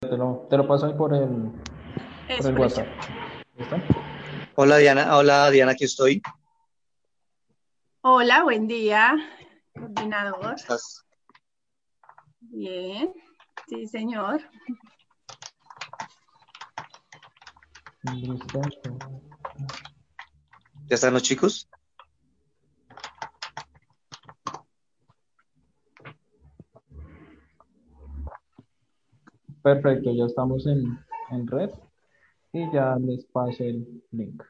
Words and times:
te 0.00 0.16
lo, 0.16 0.46
te 0.48 0.56
lo 0.56 0.66
paso 0.66 0.86
ahí 0.86 0.94
por 0.94 1.12
el, 1.12 1.52
por 2.38 2.46
el 2.46 2.58
WhatsApp. 2.58 2.86
¿Listo? 3.56 3.76
Hola 4.54 4.76
Diana, 4.76 5.16
hola 5.16 5.50
Diana, 5.50 5.72
aquí 5.72 5.84
estoy. 5.84 6.22
Hola, 8.02 8.44
buen 8.44 8.68
día, 8.68 9.16
coordinador. 9.74 10.40
¿Cómo 10.40 10.52
estás? 10.52 11.04
Bien, 12.40 13.12
sí, 13.68 13.86
señor. 13.88 14.40
¿Ya 20.86 20.94
están 20.94 21.12
los 21.12 21.22
chicos? 21.22 21.68
Perfecto, 29.68 30.10
ya 30.14 30.24
estamos 30.24 30.66
en, 30.66 30.98
en 31.30 31.46
red 31.46 31.68
y 32.54 32.72
ya 32.72 32.96
les 32.98 33.26
paso 33.26 33.62
el 33.64 34.02
link. 34.12 34.42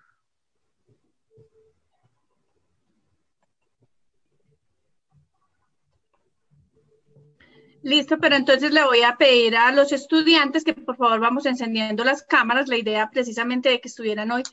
Listo, 7.82 8.18
pero 8.20 8.36
entonces 8.36 8.70
le 8.70 8.84
voy 8.84 9.02
a 9.02 9.16
pedir 9.16 9.56
a 9.56 9.72
los 9.72 9.90
estudiantes 9.90 10.62
que 10.62 10.74
por 10.74 10.96
favor 10.96 11.18
vamos 11.18 11.46
encendiendo 11.46 12.04
las 12.04 12.22
cámaras. 12.22 12.68
La 12.68 12.76
idea 12.76 13.10
precisamente 13.10 13.70
de 13.70 13.80
que 13.80 13.88
estuvieran 13.88 14.30
hoy 14.30 14.44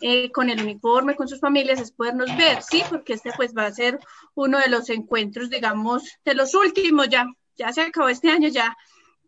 eh, 0.00 0.32
con 0.32 0.48
el 0.48 0.62
uniforme, 0.62 1.16
con 1.16 1.28
sus 1.28 1.40
familias, 1.40 1.82
es 1.82 1.92
podernos 1.92 2.34
ver, 2.38 2.62
¿sí? 2.62 2.82
Porque 2.88 3.12
este 3.12 3.30
pues 3.36 3.52
va 3.54 3.66
a 3.66 3.72
ser 3.72 3.98
uno 4.34 4.58
de 4.58 4.70
los 4.70 4.88
encuentros, 4.88 5.50
digamos, 5.50 6.02
de 6.24 6.34
los 6.34 6.54
últimos 6.54 7.10
ya. 7.10 7.26
Ya 7.56 7.72
se 7.72 7.82
acabó 7.82 8.08
este 8.08 8.30
año, 8.30 8.48
ya 8.48 8.74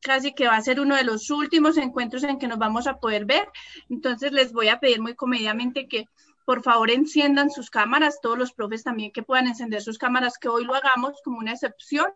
casi 0.06 0.32
que 0.32 0.46
va 0.46 0.56
a 0.56 0.62
ser 0.62 0.78
uno 0.78 0.94
de 0.94 1.02
los 1.02 1.30
últimos 1.30 1.76
encuentros 1.76 2.22
en 2.22 2.38
que 2.38 2.46
nos 2.46 2.58
vamos 2.58 2.86
a 2.86 3.00
poder 3.00 3.24
ver. 3.24 3.48
Entonces 3.90 4.30
les 4.30 4.52
voy 4.52 4.68
a 4.68 4.78
pedir 4.78 5.00
muy 5.00 5.16
comedidamente 5.16 5.88
que 5.88 6.08
por 6.44 6.62
favor 6.62 6.92
enciendan 6.92 7.50
sus 7.50 7.70
cámaras, 7.70 8.20
todos 8.22 8.38
los 8.38 8.52
profes 8.52 8.84
también 8.84 9.10
que 9.10 9.24
puedan 9.24 9.48
encender 9.48 9.82
sus 9.82 9.98
cámaras, 9.98 10.38
que 10.38 10.48
hoy 10.48 10.64
lo 10.64 10.76
hagamos 10.76 11.20
como 11.24 11.38
una 11.38 11.54
excepción, 11.54 12.06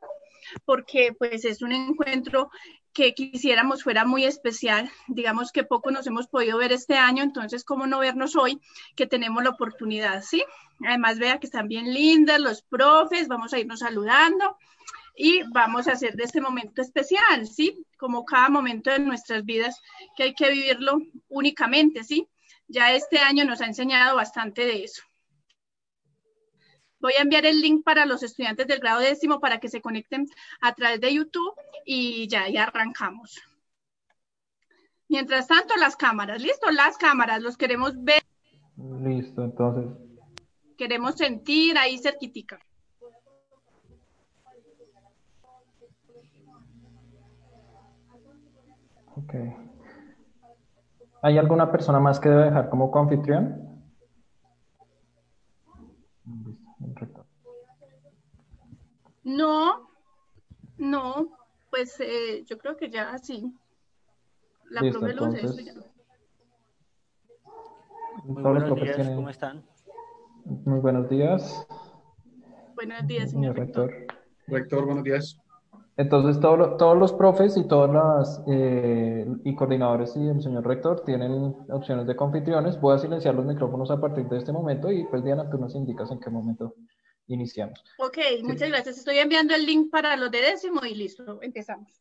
porque 0.65 1.17
pues 1.19 1.45
es 1.45 1.63
un 1.63 1.73
encuentro 1.73 2.49
que 2.93 3.13
quisiéramos 3.13 3.83
fuera 3.83 4.05
muy 4.05 4.25
especial. 4.25 4.89
Digamos 5.09 5.51
que 5.51 5.65
poco 5.65 5.91
nos 5.91 6.07
hemos 6.07 6.29
podido 6.29 6.59
ver 6.59 6.71
este 6.71 6.95
año, 6.95 7.25
entonces, 7.25 7.65
¿cómo 7.65 7.89
no 7.89 7.99
vernos 7.99 8.37
hoy 8.37 8.61
que 8.95 9.09
tenemos 9.09 9.43
la 9.43 9.51
oportunidad? 9.51 10.23
Sí, 10.23 10.45
además 10.87 11.19
vea 11.19 11.41
que 11.41 11.47
están 11.47 11.67
bien 11.67 11.93
lindas 11.93 12.39
los 12.39 12.63
profes, 12.63 13.27
vamos 13.27 13.53
a 13.53 13.59
irnos 13.59 13.81
saludando 13.81 14.57
y 15.17 15.43
vamos 15.53 15.89
a 15.89 15.93
hacer 15.93 16.15
de 16.15 16.25
este 16.25 16.41
momento 16.41 16.83
especial, 16.83 17.47
¿sí? 17.47 17.85
Como 17.99 18.25
cada 18.25 18.49
momento 18.49 18.91
de 18.91 18.99
nuestras 19.01 19.45
vidas 19.45 19.81
que 20.17 20.25
hay 20.25 20.35
que 20.35 20.51
vivirlo 20.51 20.99
únicamente, 21.29 22.05
¿sí? 22.05 22.29
Ya 22.69 22.95
este 22.95 23.19
año 23.19 23.45
nos 23.45 23.61
ha 23.61 23.67
enseñado 23.67 24.17
bastante 24.17 24.65
de 24.65 24.85
eso. 24.85 25.03
Voy 27.01 27.15
a 27.19 27.23
enviar 27.23 27.47
el 27.47 27.61
link 27.61 27.83
para 27.83 28.05
los 28.05 28.23
estudiantes 28.23 28.67
del 28.67 28.79
grado 28.81 29.01
décimo 29.01 29.41
para 29.41 29.59
que 29.59 29.69
se 29.69 29.81
conecten 29.81 30.27
a 30.61 30.75
través 30.75 31.01
de 31.01 31.15
YouTube 31.15 31.55
y 31.85 32.29
ya, 32.29 32.49
ya 32.49 32.65
arrancamos. 32.65 33.41
Mientras 35.09 35.49
tanto, 35.49 35.75
las 35.77 35.97
cámaras, 35.97 36.41
¿listo? 36.41 36.71
Las 36.71 36.97
cámaras, 36.97 37.43
los 37.43 37.57
queremos 37.57 37.95
ver, 38.05 38.23
Listo, 39.03 39.43
entonces. 39.45 39.91
queremos 40.77 41.17
sentir 41.17 41.77
ahí 41.77 41.99
cerquitica. 41.99 42.61
Ok. 49.25 49.35
¿Hay 51.23 51.37
alguna 51.39 51.71
persona 51.71 52.01
más 52.01 52.19
que 52.21 52.29
debe 52.29 52.45
dejar 52.45 52.71
como 52.71 52.91
coanfitrión? 52.91 53.83
No, 59.23 59.89
no, 60.79 61.37
pues 61.71 61.99
eh, 62.01 62.45
yo 62.47 62.59
creo 62.59 62.77
que 62.77 62.91
ya 62.91 63.19
sí. 63.19 63.53
La 64.71 64.81
Listo, 64.83 65.01
profe 65.01 65.13
entonces. 65.13 65.65
ya. 65.65 65.75
Muy 68.25 68.43
Todos 68.43 68.59
buenos 68.59 68.75
días, 68.83 68.97
tienen- 68.97 69.17
¿cómo 69.17 69.29
están? 69.31 69.65
Muy 70.65 70.81
buenos 70.81 71.09
días, 71.09 71.67
Buenos 72.75 73.07
días, 73.07 73.31
señor 73.31 73.55
señor 73.55 73.57
rector. 73.57 73.91
rector. 73.91 74.17
Rector, 74.47 74.85
buenos 74.87 75.05
días. 75.05 75.39
Entonces, 75.97 76.41
todos 76.41 76.59
los, 76.59 76.77
todos 76.77 76.97
los 76.97 77.13
profes 77.13 77.57
y 77.57 77.65
todas 77.65 77.91
las 77.93 78.43
eh, 78.47 79.27
y 79.45 79.55
coordinadores 79.55 80.17
y 80.17 80.29
el 80.29 80.43
señor 80.43 80.67
rector 80.67 81.03
tienen 81.05 81.55
opciones 81.71 82.07
de 82.07 82.17
confitriones. 82.17 82.81
Voy 82.81 82.95
a 82.95 82.99
silenciar 82.99 83.35
los 83.35 83.45
micrófonos 83.45 83.91
a 83.91 84.01
partir 84.01 84.27
de 84.29 84.39
este 84.39 84.53
momento 84.53 84.91
y 84.91 85.05
pues 85.05 85.23
Diana, 85.23 85.51
tú 85.51 85.59
nos 85.59 85.75
indicas 85.75 86.11
en 86.11 86.21
qué 86.21 86.31
momento 86.31 86.75
iniciamos. 87.27 87.85
Ok, 87.99 88.19
muchas 88.43 88.71
gracias. 88.71 88.99
Estoy 88.99 89.19
enviando 89.19 89.55
el 89.55 89.67
link 89.67 89.91
para 89.91 90.17
los 90.17 90.31
de 90.31 90.41
décimo 90.41 90.85
y 90.85 90.95
listo, 90.95 91.41
empezamos. 91.43 92.01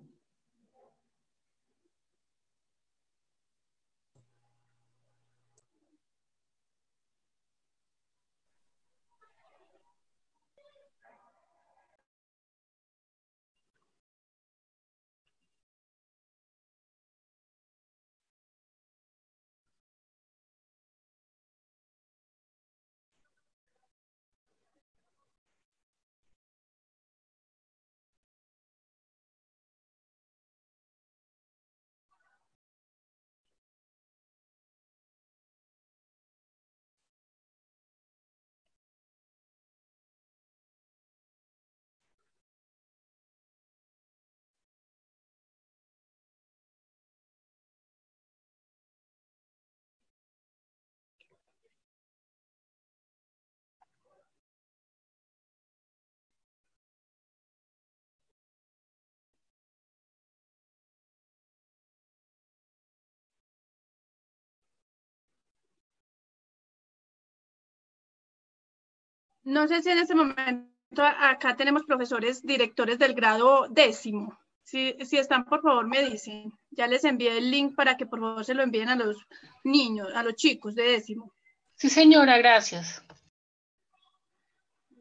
No 69.43 69.67
sé 69.67 69.81
si 69.81 69.89
en 69.89 69.99
este 69.99 70.15
momento 70.15 70.69
acá 71.03 71.55
tenemos 71.55 71.83
profesores 71.83 72.43
directores 72.43 72.99
del 72.99 73.13
grado 73.13 73.67
décimo. 73.69 74.37
Si, 74.63 74.95
si 75.03 75.17
están, 75.17 75.45
por 75.45 75.61
favor, 75.61 75.87
me 75.87 76.03
dicen. 76.03 76.53
Ya 76.69 76.87
les 76.87 77.03
envié 77.03 77.37
el 77.37 77.51
link 77.51 77.75
para 77.75 77.97
que 77.97 78.05
por 78.05 78.19
favor 78.19 78.45
se 78.45 78.53
lo 78.53 78.63
envíen 78.63 78.89
a 78.89 78.95
los 78.95 79.17
niños, 79.63 80.09
a 80.13 80.23
los 80.23 80.35
chicos 80.35 80.75
de 80.75 80.83
décimo. 80.83 81.33
Sí, 81.75 81.89
señora, 81.89 82.37
gracias. 82.37 83.03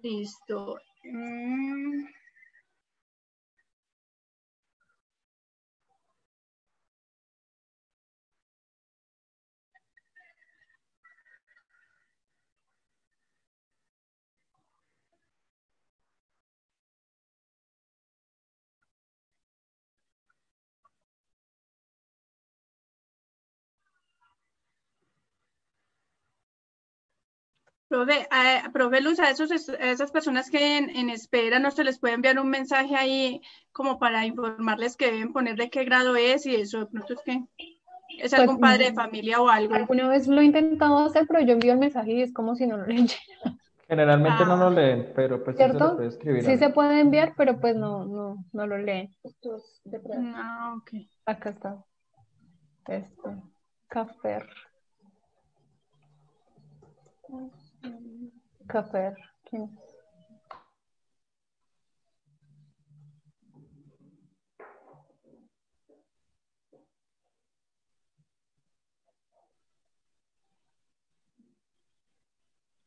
Listo. 0.03 0.79
Mm. 1.05 2.07
Profe, 27.91 28.29
a, 28.31 28.71
profe 28.73 29.01
Luz, 29.01 29.19
a, 29.19 29.31
esos, 29.31 29.51
a 29.51 29.91
esas 29.91 30.13
personas 30.13 30.49
que 30.49 30.79
en, 30.79 30.91
en, 30.91 31.11
espera 31.11 31.59
no 31.59 31.73
se 31.73 31.83
les 31.83 31.99
puede 31.99 32.15
enviar 32.15 32.39
un 32.39 32.49
mensaje 32.49 32.95
ahí 32.95 33.43
como 33.73 33.99
para 33.99 34.25
informarles 34.25 34.97
que 34.97 35.07
deben 35.11 35.33
poner 35.33 35.57
de 35.57 35.71
qué 35.71 35.83
grado 35.85 36.15
es 36.15 36.47
y 36.47 36.55
eso, 36.55 36.79
de 36.79 36.87
pronto 36.87 37.15
es 37.15 37.21
que 37.25 37.43
es 38.21 38.33
algún 38.33 38.61
Pues, 38.61 38.71
padre 38.71 38.85
de 38.91 38.95
familia 38.95 39.41
o 39.43 39.49
algo. 39.49 39.75
Alguna 39.75 40.07
vez 40.09 40.29
lo 40.29 40.41
he 40.41 40.45
intentado 40.45 40.99
hacer, 40.99 41.27
pero 41.27 41.41
yo 41.41 41.53
envío 41.55 41.73
el 41.73 41.79
mensaje 41.81 42.13
y 42.13 42.23
es 42.23 42.33
como 42.33 42.55
si 42.55 42.65
no 42.69 42.77
lo 42.77 42.87
leyera. 42.87 43.19
Generalmente 43.89 44.45
no 44.45 44.53
Ah. 44.53 44.57
lo 44.57 44.71
leen, 44.71 45.13
pero 45.17 45.43
pues 45.43 45.57
sí 45.57 45.63
se 45.65 45.73
lo 45.73 45.97
puede 45.97 46.09
escribir. 46.09 46.45
Sí 46.45 46.59
se 46.59 46.71
puede 46.71 47.01
enviar, 47.01 47.35
pero 47.37 47.59
pues 47.59 47.75
no, 47.75 48.05
no, 48.05 48.45
no 48.53 48.67
lo 48.69 48.79
leen. 48.79 49.11
Ah, 50.37 50.77
ok. 50.79 50.91
Acá 51.27 51.51
está. 51.51 51.77
Este. 52.87 53.31
Café. 53.89 54.39
Café. 58.67 59.15
¿Quién 59.45 59.63
es? 59.65 59.97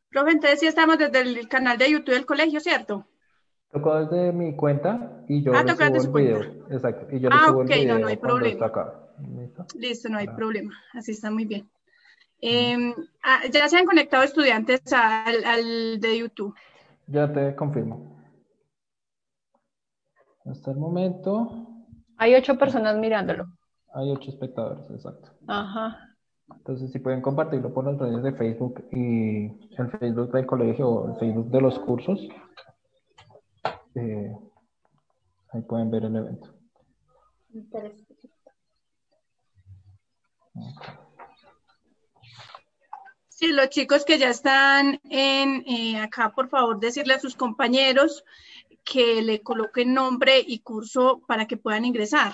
Profe, 0.09 0.31
entonces 0.31 0.59
sí 0.59 0.67
estamos 0.67 0.97
desde 0.97 1.21
el 1.21 1.47
canal 1.47 1.77
de 1.77 1.91
YouTube 1.91 2.13
del 2.13 2.25
colegio, 2.25 2.59
¿cierto? 2.59 3.07
Tocó 3.71 4.05
desde 4.05 4.31
mi 4.31 4.55
cuenta 4.55 5.23
y 5.27 5.41
yo 5.41 5.51
Ah, 5.55 5.63
le 5.63 5.71
tocó 5.71 5.83
desde 5.85 5.99
subo 5.99 5.99
su 6.01 6.05
el 6.07 6.11
cuenta. 6.11 6.39
video. 6.39 6.67
Exacto. 6.69 7.15
Y 7.15 7.19
yo 7.19 7.29
Ah, 7.31 7.47
subo 7.47 7.61
ok, 7.61 7.69
el 7.71 7.75
no, 7.75 7.75
video 7.75 7.99
no 7.99 8.07
hay 8.07 8.17
cuando 8.17 8.37
problema. 8.37 8.65
está 8.65 8.65
acá. 8.67 8.93
¿Listo? 9.35 9.65
Listo, 9.75 10.09
no 10.09 10.17
hay 10.19 10.27
Ah. 10.27 10.35
problema. 10.35 10.73
Así 10.93 11.11
está 11.11 11.31
muy 11.31 11.45
bien. 11.45 11.67
Eh, 12.45 12.93
ah, 13.23 13.39
ya 13.51 13.69
se 13.69 13.77
han 13.77 13.85
conectado 13.85 14.23
estudiantes 14.23 14.81
al, 14.91 15.45
al 15.45 15.99
de 16.01 16.17
YouTube. 16.19 16.53
Ya 17.07 17.31
te 17.31 17.55
confirmo. 17.55 18.17
Hasta 20.45 20.71
el 20.71 20.77
momento 20.77 21.67
Hay 22.17 22.35
ocho 22.35 22.57
personas 22.57 22.97
mirándolo. 22.97 23.45
hay 23.93 24.11
ocho 24.11 24.29
espectadores, 24.29 24.89
exacto. 24.91 25.29
Ajá. 25.47 26.09
Entonces, 26.53 26.91
si 26.91 26.99
pueden 26.99 27.21
compartirlo 27.21 27.73
por 27.73 27.85
las 27.85 27.97
redes 27.97 28.21
de 28.23 28.33
Facebook 28.33 28.83
y 28.91 29.45
el 29.77 29.89
Facebook 29.97 30.31
del 30.33 30.45
colegio 30.45 30.89
o 30.89 31.13
el 31.13 31.19
Facebook 31.19 31.49
de 31.49 31.61
los 31.61 31.79
cursos, 31.79 32.19
eh, 33.95 34.35
ahí 35.51 35.61
pueden 35.61 35.89
ver 35.89 36.03
el 36.03 36.15
evento. 36.15 36.53
Sí, 37.51 37.69
los 43.51 43.69
chicos 43.69 44.05
que 44.05 44.17
ya 44.17 44.29
están 44.29 45.01
en, 45.09 45.63
eh, 45.67 45.97
acá, 45.99 46.33
por 46.33 46.49
favor, 46.49 46.79
decirle 46.79 47.15
a 47.15 47.19
sus 47.19 47.35
compañeros 47.35 48.23
que 48.83 49.21
le 49.21 49.41
coloquen 49.41 49.93
nombre 49.93 50.43
y 50.45 50.59
curso 50.59 51.21
para 51.27 51.47
que 51.47 51.57
puedan 51.57 51.85
ingresar. 51.85 52.33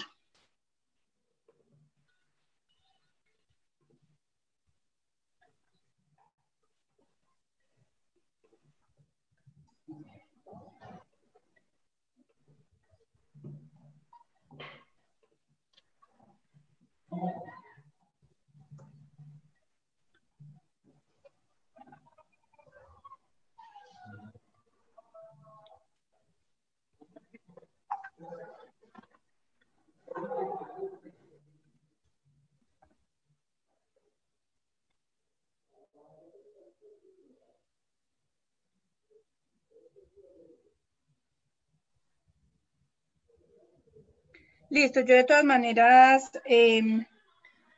Listo, 44.69 44.99
yo 45.01 45.15
de 45.15 45.23
todas 45.23 45.43
maneras, 45.43 46.31
eh, 46.45 46.81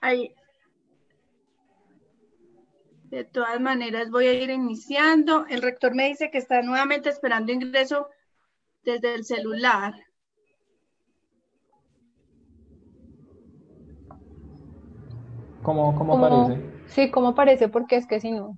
ahí, 0.02 0.34
de 3.06 3.24
todas 3.24 3.60
maneras 3.62 4.10
voy 4.10 4.28
a 4.28 4.34
ir 4.34 4.50
iniciando. 4.50 5.46
El 5.48 5.62
rector 5.62 5.94
me 5.96 6.08
dice 6.08 6.30
que 6.32 6.38
está 6.38 6.62
nuevamente 6.62 7.10
esperando 7.10 7.52
ingreso 7.52 8.08
desde 8.84 9.16
el 9.16 9.26
celular. 9.26 9.94
¿Cómo, 15.62 15.96
cómo 15.96 16.14
¿Cómo- 16.14 16.48
parece? 16.48 16.62
Sí, 16.88 17.12
¿cómo 17.12 17.36
parece? 17.36 17.70
Porque 17.70 17.96
es 17.96 18.08
que 18.08 18.20
si 18.20 18.32
no. 18.32 18.58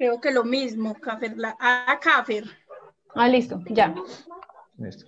Creo 0.00 0.18
que 0.18 0.30
lo 0.30 0.44
mismo, 0.44 0.94
Cafer, 0.94 1.36
la, 1.36 1.54
ah, 1.60 1.98
Cafer. 2.00 2.44
Ah, 3.14 3.28
listo, 3.28 3.60
ya. 3.68 3.94
Listo. 4.78 5.04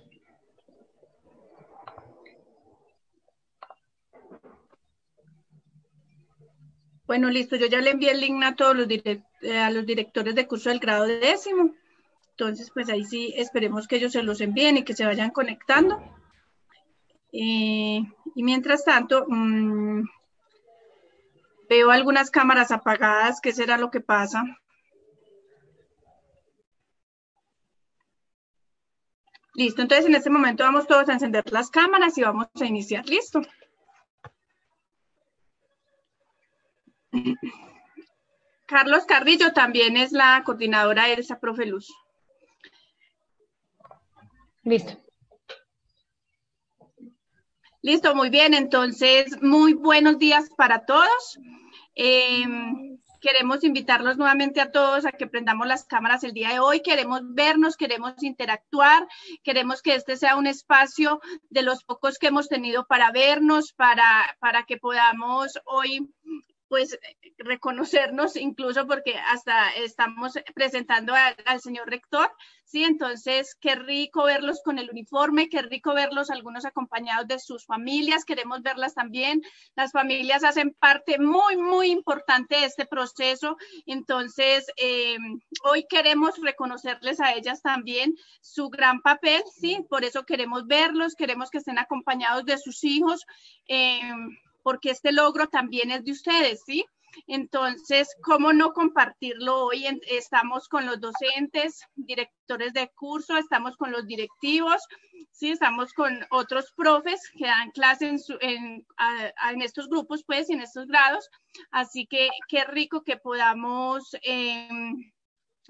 Bueno, 7.07 7.31
listo, 7.31 7.55
yo 7.55 7.65
ya 7.65 7.81
le 7.81 7.89
envié 7.89 8.11
el 8.11 8.21
link 8.21 8.43
a 8.43 8.53
todos 8.55 8.75
los, 8.75 8.87
direct- 8.87 9.25
eh, 9.41 9.57
a 9.57 9.71
los 9.71 9.83
directores 9.87 10.35
de 10.35 10.45
curso 10.45 10.69
del 10.69 10.77
grado 10.77 11.05
décimo. 11.07 11.73
Entonces, 12.29 12.69
pues 12.71 12.87
ahí 12.89 13.03
sí 13.03 13.33
esperemos 13.35 13.87
que 13.87 13.95
ellos 13.95 14.11
se 14.11 14.21
los 14.21 14.41
envíen 14.41 14.77
y 14.77 14.83
que 14.83 14.93
se 14.93 15.07
vayan 15.07 15.31
conectando. 15.31 15.99
Eh, 17.31 17.99
y 18.35 18.43
mientras 18.43 18.85
tanto, 18.85 19.25
mm, 19.27 20.03
veo 21.67 21.89
algunas 21.89 22.29
cámaras 22.29 22.69
apagadas. 22.69 23.41
¿Qué 23.41 23.51
será 23.53 23.79
lo 23.79 23.89
que 23.89 24.01
pasa? 24.01 24.43
Listo, 29.55 29.81
entonces 29.83 30.07
en 30.07 30.15
este 30.15 30.29
momento 30.29 30.63
vamos 30.63 30.87
todos 30.87 31.07
a 31.09 31.13
encender 31.13 31.43
las 31.51 31.69
cámaras 31.69 32.17
y 32.17 32.23
vamos 32.23 32.47
a 32.59 32.65
iniciar. 32.65 33.05
Listo. 33.07 33.41
Carlos 38.65 39.05
Carrillo 39.05 39.53
también 39.53 39.97
es 39.97 40.11
la 40.11 40.41
coordinadora 40.43 41.05
de 41.05 41.13
esa 41.13 41.39
profe 41.39 41.67
Luz. 41.67 41.93
Listo. 44.63 44.97
Listo, 47.81 48.15
muy 48.15 48.29
bien. 48.29 48.53
Entonces, 48.53 49.39
muy 49.41 49.73
buenos 49.73 50.17
días 50.17 50.49
para 50.57 50.85
todos. 50.85 51.37
Eh, 51.95 52.45
queremos 53.23 53.63
invitarlos 53.63 54.17
nuevamente 54.17 54.59
a 54.59 54.69
todos 54.69 55.05
a 55.05 55.13
que 55.13 55.27
prendamos 55.27 55.65
las 55.65 55.85
cámaras 55.85 56.25
el 56.25 56.33
día 56.33 56.49
de 56.49 56.59
hoy. 56.59 56.81
Queremos 56.81 57.21
vernos, 57.23 57.77
queremos 57.77 58.21
interactuar, 58.21 59.07
queremos 59.43 59.81
que 59.81 59.95
este 59.95 60.17
sea 60.17 60.35
un 60.35 60.45
espacio 60.45 61.21
de 61.49 61.61
los 61.61 61.85
pocos 61.85 62.17
que 62.17 62.27
hemos 62.27 62.49
tenido 62.49 62.85
para 62.85 63.11
vernos, 63.11 63.71
para, 63.71 64.35
para 64.39 64.63
que 64.63 64.77
podamos 64.77 65.57
hoy 65.63 66.11
pues 66.73 66.97
reconocernos 67.37 68.35
incluso 68.35 68.87
porque 68.87 69.13
hasta 69.27 69.69
estamos 69.75 70.33
presentando 70.55 71.13
a- 71.13 71.35
al 71.45 71.61
señor 71.61 71.87
rector, 71.87 72.31
¿sí? 72.65 72.83
Entonces, 72.83 73.55
qué 73.61 73.75
rico 73.75 74.23
verlos 74.23 74.59
con 74.65 74.79
el 74.79 74.89
uniforme, 74.89 75.49
qué 75.49 75.61
rico 75.61 75.93
verlos 75.93 76.31
algunos 76.31 76.65
acompañados 76.65 77.27
de 77.27 77.37
sus 77.37 77.67
familias, 77.67 78.25
queremos 78.25 78.63
verlas 78.63 78.95
también. 78.95 79.43
Las 79.75 79.91
familias 79.91 80.43
hacen 80.43 80.75
parte 80.79 81.19
muy, 81.19 81.57
muy 81.57 81.91
importante 81.91 82.55
de 82.55 82.65
este 82.65 82.87
proceso, 82.87 83.55
entonces 83.85 84.65
eh, 84.77 85.17
hoy 85.65 85.85
queremos 85.87 86.39
reconocerles 86.41 87.19
a 87.19 87.33
ellas 87.35 87.61
también 87.61 88.15
su 88.41 88.69
gran 88.69 88.99
papel, 89.01 89.43
¿sí? 89.61 89.85
Por 89.87 90.03
eso 90.05 90.23
queremos 90.25 90.65
verlos, 90.65 91.13
queremos 91.13 91.51
que 91.51 91.59
estén 91.59 91.77
acompañados 91.77 92.45
de 92.45 92.57
sus 92.57 92.83
hijos. 92.83 93.21
eh, 93.67 94.01
porque 94.63 94.89
este 94.91 95.11
logro 95.11 95.47
también 95.47 95.91
es 95.91 96.03
de 96.03 96.11
ustedes, 96.11 96.63
¿sí? 96.65 96.85
Entonces, 97.27 98.07
¿cómo 98.23 98.53
no 98.53 98.73
compartirlo 98.73 99.65
hoy? 99.65 99.85
Estamos 100.09 100.67
con 100.67 100.85
los 100.87 100.99
docentes, 100.99 101.81
directores 101.95 102.73
de 102.73 102.89
curso, 102.95 103.37
estamos 103.37 103.77
con 103.77 103.91
los 103.91 104.07
directivos, 104.07 104.81
sí, 105.31 105.51
estamos 105.51 105.93
con 105.93 106.25
otros 106.31 106.71
profes 106.75 107.21
que 107.37 107.45
dan 107.45 107.69
clase 107.71 108.07
en, 108.07 108.19
su- 108.19 108.37
en, 108.41 108.83
a- 108.97 109.51
en 109.51 109.61
estos 109.61 109.87
grupos, 109.89 110.23
pues, 110.25 110.49
y 110.49 110.53
en 110.53 110.61
estos 110.61 110.87
grados. 110.87 111.29
Así 111.69 112.07
que 112.07 112.29
qué 112.47 112.63
rico 112.65 113.03
que 113.03 113.17
podamos 113.17 114.15
em, 114.23 115.12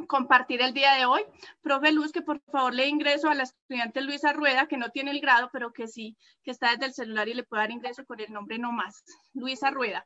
compartir 0.07 0.61
el 0.61 0.73
día 0.73 0.93
de 0.93 1.05
hoy. 1.05 1.21
Profe 1.61 1.91
Luz, 1.91 2.11
que 2.11 2.21
por 2.21 2.39
favor 2.51 2.73
le 2.73 2.87
ingreso 2.87 3.29
a 3.29 3.35
la 3.35 3.43
estudiante 3.43 4.01
Luisa 4.01 4.33
Rueda, 4.33 4.67
que 4.67 4.77
no 4.77 4.89
tiene 4.89 5.11
el 5.11 5.21
grado, 5.21 5.49
pero 5.51 5.71
que 5.73 5.87
sí, 5.87 6.17
que 6.43 6.51
está 6.51 6.71
desde 6.71 6.85
el 6.87 6.93
celular 6.93 7.27
y 7.27 7.33
le 7.33 7.43
puede 7.43 7.63
dar 7.63 7.71
ingreso 7.71 8.05
con 8.05 8.19
el 8.19 8.31
nombre 8.31 8.57
nomás. 8.57 9.03
Luisa 9.33 9.71
Rueda. 9.71 10.05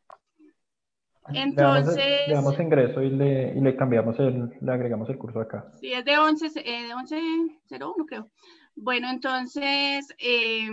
Entonces, 1.34 2.28
le 2.28 2.34
damos 2.34 2.58
ingreso 2.60 3.02
y 3.02 3.10
le, 3.10 3.54
y 3.54 3.60
le 3.60 3.76
cambiamos 3.76 4.18
el, 4.20 4.50
le 4.62 4.72
agregamos 4.72 5.10
el 5.10 5.18
curso 5.18 5.42
acá. 5.42 5.72
Sí, 5.80 5.92
es 5.92 6.06
de 6.06 6.18
11, 6.18 6.46
eh, 6.56 6.88
de 6.88 6.94
11.01 6.94 8.06
creo. 8.08 8.30
Bueno, 8.76 9.10
entonces 9.10 10.08
eh, 10.20 10.70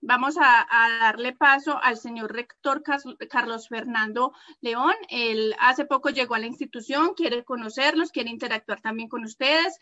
vamos 0.00 0.36
a, 0.38 0.66
darle 1.00 1.32
paso 1.32 1.78
al 1.82 1.96
señor 1.96 2.32
rector 2.32 2.82
Carlos 3.28 3.68
Fernando 3.68 4.32
León. 4.60 4.94
Él 5.08 5.54
hace 5.58 5.84
poco 5.84 6.10
llegó 6.10 6.34
a 6.34 6.38
la 6.38 6.46
institución, 6.46 7.14
quiere 7.14 7.44
conocerlos, 7.44 8.12
quiere 8.12 8.30
interactuar 8.30 8.80
también 8.80 9.08
con 9.08 9.24
ustedes 9.24 9.78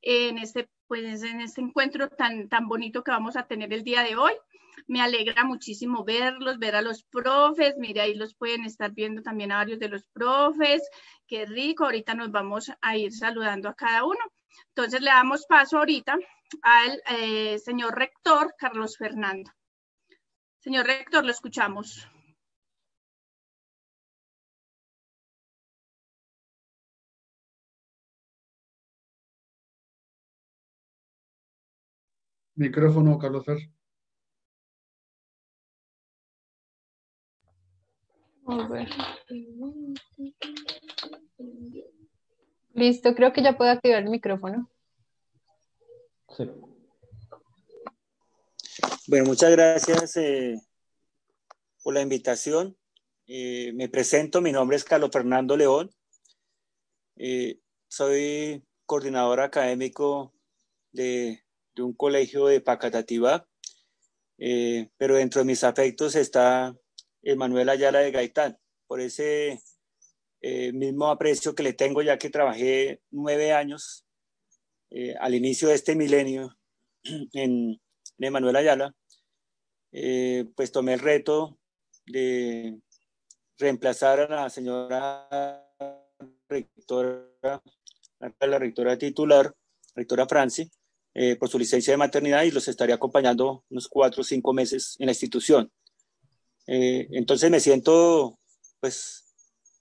en 0.00 0.38
este, 0.38 0.68
pues, 0.86 1.22
en 1.22 1.40
este 1.40 1.60
encuentro 1.60 2.08
tan, 2.08 2.48
tan 2.48 2.68
bonito 2.68 3.02
que 3.02 3.10
vamos 3.10 3.36
a 3.36 3.46
tener 3.46 3.72
el 3.72 3.84
día 3.84 4.02
de 4.02 4.16
hoy. 4.16 4.32
Me 4.86 5.00
alegra 5.00 5.44
muchísimo 5.44 6.04
verlos, 6.04 6.58
ver 6.58 6.74
a 6.74 6.82
los 6.82 7.04
profes. 7.04 7.76
Mire, 7.78 8.00
ahí 8.00 8.14
los 8.14 8.34
pueden 8.34 8.64
estar 8.64 8.90
viendo 8.92 9.22
también 9.22 9.52
a 9.52 9.56
varios 9.56 9.78
de 9.78 9.88
los 9.88 10.04
profes. 10.12 10.82
Qué 11.26 11.46
rico. 11.46 11.84
Ahorita 11.84 12.14
nos 12.14 12.30
vamos 12.30 12.70
a 12.80 12.96
ir 12.96 13.12
saludando 13.12 13.68
a 13.68 13.74
cada 13.74 14.04
uno. 14.04 14.20
Entonces 14.68 15.00
le 15.00 15.10
damos 15.10 15.46
paso 15.46 15.78
ahorita 15.78 16.18
al 16.62 17.02
eh, 17.08 17.58
señor 17.58 17.96
rector 17.96 18.54
Carlos 18.58 18.96
Fernando. 18.96 19.50
Señor 20.60 20.86
rector, 20.86 21.24
lo 21.24 21.30
escuchamos. 21.30 22.08
Micrófono, 32.54 33.18
Carlos 33.18 33.44
Fer. 33.44 33.58
Listo, 42.74 43.14
creo 43.14 43.32
que 43.32 43.42
ya 43.42 43.56
puedo 43.56 43.70
activar 43.70 44.02
el 44.02 44.10
micrófono. 44.10 44.68
Bueno, 49.06 49.26
muchas 49.26 49.50
gracias 49.50 50.16
eh, 50.16 50.58
por 51.82 51.92
la 51.94 52.00
invitación. 52.00 52.76
Eh, 53.26 53.72
me 53.74 53.88
presento, 53.88 54.40
mi 54.40 54.52
nombre 54.52 54.76
es 54.76 54.84
Carlos 54.84 55.10
Fernando 55.12 55.56
León. 55.56 55.90
Eh, 57.16 57.58
soy 57.88 58.64
coordinador 58.86 59.40
académico 59.40 60.32
de, 60.92 61.42
un 61.78 61.92
colegio 61.92 62.46
de 62.46 62.60
Pacatativá, 62.60 63.46
pero 64.38 65.16
dentro 65.16 65.40
de 65.40 65.46
mis 65.46 65.64
afectos 65.64 66.16
está 66.16 66.74
Emanuel 67.22 67.68
Ayala 67.68 68.00
de 68.00 68.10
Gaitán, 68.10 68.58
por 68.86 69.00
ese 69.00 69.60
mismo 70.74 71.08
aprecio 71.08 71.54
que 71.54 71.62
le 71.62 71.72
tengo 71.72 72.02
ya 72.02 72.18
que 72.18 72.28
trabajé 72.28 73.00
nueve 73.10 73.52
años 73.52 74.06
eh, 74.94 75.14
al 75.20 75.34
inicio 75.34 75.68
de 75.68 75.74
este 75.74 75.94
milenio 75.96 76.56
en, 77.04 77.30
en 77.32 77.80
Emanuel 78.18 78.56
Ayala, 78.56 78.94
eh, 79.92 80.46
pues 80.54 80.72
tomé 80.72 80.94
el 80.94 81.00
reto 81.00 81.58
de 82.06 82.78
reemplazar 83.58 84.20
a 84.20 84.28
la 84.28 84.50
señora 84.50 85.28
rectora, 86.48 87.62
la 88.20 88.58
rectora 88.58 88.98
titular, 88.98 89.54
rectora 89.94 90.26
Franci, 90.26 90.70
eh, 91.14 91.36
por 91.36 91.48
su 91.48 91.58
licencia 91.58 91.92
de 91.92 91.98
maternidad 91.98 92.42
y 92.44 92.50
los 92.50 92.68
estaría 92.68 92.94
acompañando 92.94 93.64
unos 93.68 93.86
cuatro 93.86 94.22
o 94.22 94.24
cinco 94.24 94.54
meses 94.54 94.96
en 94.98 95.06
la 95.06 95.12
institución. 95.12 95.70
Eh, 96.66 97.06
entonces 97.10 97.50
me 97.50 97.60
siento 97.60 98.38
pues 98.80 99.34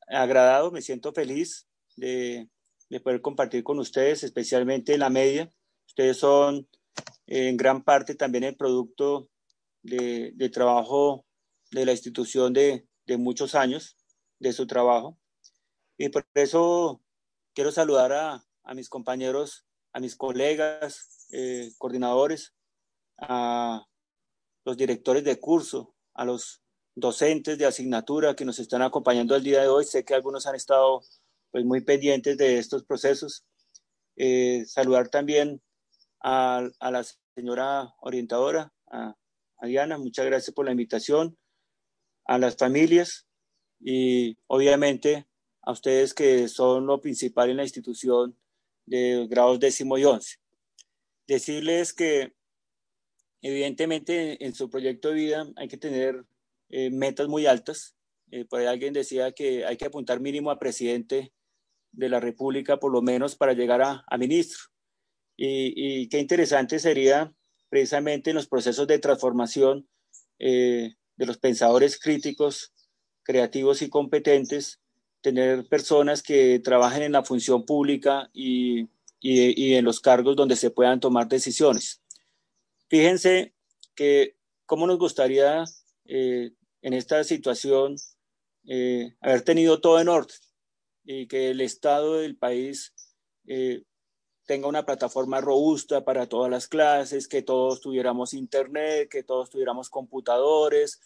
agradado, 0.07 0.71
me 0.71 0.81
siento 0.81 1.13
feliz 1.13 1.67
de, 1.95 2.49
de, 2.91 2.99
poder 2.99 3.21
compartir 3.21 3.63
con 3.63 3.79
ustedes, 3.79 4.23
especialmente 4.23 4.93
en 4.93 4.99
la 4.99 5.09
media. 5.09 5.49
Ustedes 5.87 6.17
son 6.17 6.67
eh, 7.25 7.47
en 7.47 7.57
gran 7.57 7.83
parte 7.83 8.15
también 8.15 8.43
el 8.43 8.55
producto 8.55 9.29
de, 9.81 10.33
de 10.35 10.49
trabajo 10.49 11.25
de 11.71 11.85
la 11.85 11.93
institución 11.93 12.53
de, 12.53 12.85
de, 13.05 13.17
muchos 13.17 13.55
años, 13.55 13.97
de 14.39 14.53
su 14.53 14.67
trabajo. 14.67 15.17
Y 15.97 16.09
por 16.09 16.27
eso 16.33 17.01
quiero 17.53 17.71
saludar 17.71 18.11
a, 18.11 18.45
a 18.63 18.73
mis 18.73 18.89
compañeros, 18.89 19.65
a 19.93 19.99
mis 19.99 20.15
colegas, 20.15 21.27
eh, 21.31 21.71
coordinadores, 21.77 22.53
a 23.17 23.85
los 24.65 24.77
directores 24.77 25.23
de 25.23 25.39
curso, 25.39 25.95
a 26.13 26.25
los 26.25 26.61
docentes 26.95 27.57
de 27.57 27.65
asignatura 27.65 28.35
que 28.35 28.45
nos 28.45 28.59
están 28.59 28.81
acompañando 28.81 29.35
el 29.35 29.43
día 29.43 29.61
de 29.61 29.67
hoy. 29.69 29.85
Sé 29.85 30.03
que 30.03 30.13
algunos 30.13 30.45
han 30.45 30.55
estado 30.55 31.01
pues, 31.51 31.65
muy 31.65 31.81
pendientes 31.81 32.37
de 32.37 32.57
estos 32.57 32.83
procesos. 32.83 33.45
Eh, 34.15 34.63
saludar 34.65 35.09
también 35.09 35.61
a, 36.21 36.69
a, 36.79 36.91
la 36.91 37.03
señora 37.35 37.93
orientadora, 37.99 38.73
a, 38.91 39.15
a 39.57 39.67
Diana, 39.67 39.97
muchas 39.97 40.25
gracias 40.25 40.53
por 40.53 40.65
la 40.65 40.71
invitación, 40.71 41.37
a 42.25 42.37
las 42.37 42.55
familias 42.55 43.27
y 43.79 44.37
obviamente 44.47 45.27
a 45.61 45.71
ustedes 45.71 46.13
que 46.13 46.47
son 46.47 46.85
lo 46.85 47.01
principal 47.01 47.49
en 47.49 47.57
la 47.57 47.63
institución 47.63 48.37
de 48.85 49.27
grados 49.29 49.59
décimo 49.59 49.97
y 49.97 50.05
once. 50.05 50.37
Decirles 51.27 51.93
que 51.93 52.33
evidentemente 53.41 54.43
en 54.45 54.53
su 54.53 54.69
proyecto 54.69 55.09
de 55.09 55.15
vida 55.15 55.47
hay 55.55 55.67
que 55.67 55.77
tener 55.77 56.25
eh, 56.69 56.89
metas 56.89 57.27
muy 57.27 57.45
altas. 57.45 57.95
Eh, 58.31 58.45
por 58.45 58.59
ahí 58.59 58.65
alguien 58.67 58.93
decía 58.93 59.31
que 59.31 59.65
hay 59.65 59.77
que 59.77 59.85
apuntar 59.85 60.19
mínimo 60.19 60.51
a 60.51 60.59
presidente 60.59 61.31
de 61.91 62.09
la 62.09 62.19
República, 62.19 62.77
por 62.77 62.91
lo 62.91 63.01
menos 63.01 63.35
para 63.35 63.53
llegar 63.53 63.81
a, 63.81 64.03
a 64.07 64.17
ministro. 64.17 64.59
Y, 65.37 66.07
qué 66.09 66.19
interesante 66.19 66.77
sería 66.77 67.33
precisamente 67.69 68.29
en 68.29 68.35
los 68.35 68.47
procesos 68.47 68.85
de 68.85 68.99
transformación 68.99 69.87
eh, 70.39 70.95
de 71.15 71.25
los 71.25 71.37
pensadores 71.37 71.99
críticos, 71.99 72.73
creativos 73.23 73.81
y 73.81 73.89
competentes, 73.89 74.79
tener 75.21 75.67
personas 75.67 76.21
que 76.21 76.59
trabajen 76.59 77.03
en 77.03 77.13
la 77.13 77.23
función 77.23 77.65
pública 77.65 78.29
y, 78.33 78.81
y, 79.19 79.69
y 79.69 79.75
en 79.75 79.85
los 79.85 79.99
cargos 79.99 80.35
donde 80.35 80.55
se 80.55 80.69
puedan 80.69 80.99
tomar 80.99 81.27
decisiones. 81.27 82.01
Fíjense 82.89 83.53
que 83.95 84.35
cómo 84.65 84.85
nos 84.85 84.99
gustaría 84.99 85.63
eh, 86.05 86.51
en 86.81 86.93
esta 86.93 87.23
situación 87.23 87.95
eh, 88.67 89.15
haber 89.21 89.41
tenido 89.43 89.79
todo 89.81 89.99
en 89.99 90.09
orden 90.09 90.35
y 91.03 91.27
que 91.27 91.49
el 91.49 91.61
Estado 91.61 92.17
del 92.17 92.37
país 92.37 92.93
eh, 93.47 93.83
tenga 94.45 94.67
una 94.67 94.85
plataforma 94.85 95.41
robusta 95.41 96.03
para 96.03 96.27
todas 96.27 96.49
las 96.51 96.67
clases, 96.67 97.27
que 97.27 97.41
todos 97.41 97.81
tuviéramos 97.81 98.33
internet, 98.33 99.09
que 99.09 99.23
todos 99.23 99.49
tuviéramos 99.49 99.89
computadores, 99.89 100.99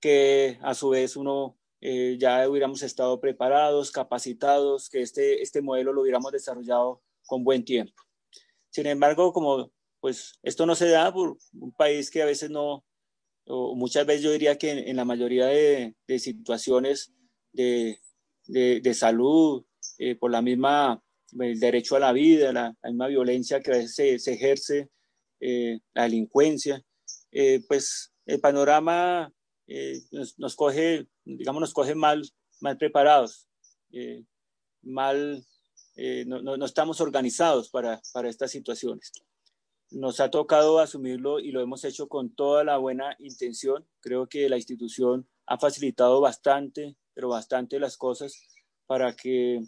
que 0.00 0.58
a 0.62 0.74
su 0.74 0.90
vez 0.90 1.16
uno 1.16 1.56
eh, 1.80 2.16
ya 2.18 2.48
hubiéramos 2.48 2.82
estado 2.82 3.20
preparados, 3.20 3.90
capacitados, 3.90 4.88
que 4.88 5.02
este, 5.02 5.42
este 5.42 5.62
modelo 5.62 5.92
lo 5.92 6.02
hubiéramos 6.02 6.32
desarrollado 6.32 7.02
con 7.26 7.44
buen 7.44 7.64
tiempo. 7.64 8.02
Sin 8.70 8.86
embargo, 8.86 9.32
como 9.32 9.70
pues 10.00 10.38
esto 10.42 10.66
no 10.66 10.74
se 10.74 10.88
da 10.88 11.12
por 11.12 11.38
un 11.52 11.72
país 11.72 12.10
que 12.10 12.22
a 12.22 12.26
veces 12.26 12.50
no, 12.50 12.84
muchas 13.46 14.04
veces 14.04 14.22
yo 14.22 14.32
diría 14.32 14.58
que 14.58 14.90
en, 14.90 14.96
la 14.96 15.04
mayoría 15.04 15.46
de 15.46 15.94
situaciones 16.18 17.12
de, 17.52 18.01
de, 18.52 18.94
salud, 18.94 19.64
eh, 19.98 20.16
por 20.16 20.30
la 20.30 20.42
misma, 20.42 21.02
el 21.38 21.58
derecho 21.58 21.96
a 21.96 22.00
la 22.00 22.12
vida, 22.12 22.52
la, 22.52 22.76
misma 22.84 23.08
violencia 23.08 23.60
que 23.60 23.70
a 23.70 23.76
veces 23.76 24.22
se, 24.22 24.32
ejerce, 24.32 24.90
eh, 25.40 25.80
la 25.94 26.04
delincuencia, 26.04 26.82
eh, 27.30 27.60
pues 27.66 28.12
el 28.26 28.40
panorama 28.40 29.32
nos, 30.10 30.38
nos, 30.38 30.54
coge, 30.54 31.06
digamos, 31.24 31.60
nos 31.60 31.72
coge 31.72 31.94
mal, 31.94 32.22
mal 32.60 32.76
preparados, 32.76 33.48
mal, 34.82 35.42
no, 36.26 36.42
no, 36.42 36.56
no, 36.58 36.66
estamos 36.66 37.00
organizados 37.00 37.70
para, 37.70 38.02
para 38.12 38.28
estas 38.28 38.50
situaciones 38.50 39.12
nos 39.92 40.20
ha 40.20 40.30
tocado 40.30 40.78
asumirlo 40.78 41.38
y 41.38 41.52
lo 41.52 41.60
hemos 41.60 41.84
hecho 41.84 42.08
con 42.08 42.34
toda 42.34 42.64
la 42.64 42.78
buena 42.78 43.14
intención. 43.18 43.86
Creo 44.00 44.26
que 44.26 44.48
la 44.48 44.56
institución 44.56 45.28
ha 45.46 45.58
facilitado 45.58 46.20
bastante, 46.20 46.96
pero 47.14 47.28
bastante 47.28 47.78
las 47.78 47.96
cosas 47.96 48.40
para 48.86 49.14
que 49.14 49.60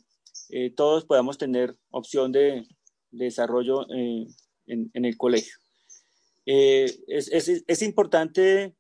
eh, 0.50 0.70
todos 0.74 1.04
podamos 1.04 1.38
tener 1.38 1.76
opción 1.90 2.32
de, 2.32 2.66
de 3.10 3.24
desarrollo 3.24 3.82
eh, 3.94 4.26
en, 4.66 4.90
en, 4.92 5.04
el 5.04 5.16
colegio. 5.16 5.54
Eh, 6.46 6.86
es, 7.06 7.28
es, 7.28 7.64
es, 7.66 7.82
importante 7.82 8.74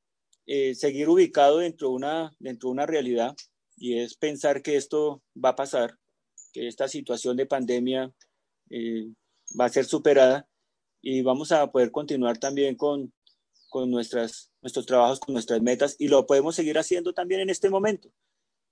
eh, 0.46 0.74
seguir 0.74 1.08
ubicado 1.08 1.58
dentro 1.58 1.88
de, 1.88 1.94
una, 1.94 2.36
dentro 2.38 2.68
de 2.68 2.72
una 2.72 2.86
realidad 2.86 3.34
y 3.76 3.98
es 3.98 4.16
pensar 4.16 4.60
que 4.62 4.76
esto 4.76 5.22
va 5.42 5.50
a 5.50 5.56
pasar, 5.56 5.96
que 6.52 6.68
esta 6.68 6.88
situación 6.88 7.36
de 7.36 7.46
pandemia 7.46 8.12
eh, 8.70 9.08
va 9.58 9.64
a 9.66 9.70
ser 9.70 9.86
superada 9.86 10.46
y 11.00 11.22
vamos 11.22 11.52
a 11.52 11.70
poder 11.72 11.90
continuar 11.90 12.38
también 12.38 12.76
con, 12.76 13.12
con 13.70 13.90
nuestras, 13.90 14.50
nuestros 14.60 14.84
trabajos, 14.84 15.20
con 15.20 15.32
nuestras 15.32 15.62
metas 15.62 15.96
y 15.98 16.08
lo 16.08 16.26
podemos 16.26 16.54
seguir 16.54 16.76
haciendo 16.76 17.14
también 17.14 17.40
en 17.40 17.50
este 17.50 17.70
momento. 17.70 18.10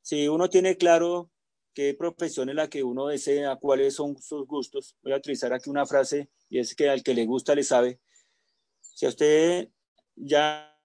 Si 0.02 0.26
uno 0.28 0.50
tiene 0.50 0.76
claro 0.76 1.30
qué 1.72 1.94
profesión 1.94 2.48
es 2.48 2.56
la 2.56 2.68
que 2.68 2.82
uno 2.82 3.06
desea, 3.06 3.56
cuáles 3.56 3.94
son 3.94 4.20
sus 4.20 4.46
gustos, 4.46 4.96
voy 5.02 5.12
a 5.12 5.16
utilizar 5.16 5.52
aquí 5.52 5.70
una 5.70 5.86
frase 5.86 6.28
y 6.50 6.58
es 6.58 6.74
que 6.74 6.88
al 6.88 7.02
que 7.02 7.14
le 7.14 7.24
gusta 7.24 7.54
le 7.54 7.62
sabe. 7.62 8.00
Si 8.80 9.06
usted 9.06 9.68
ya 10.16 10.76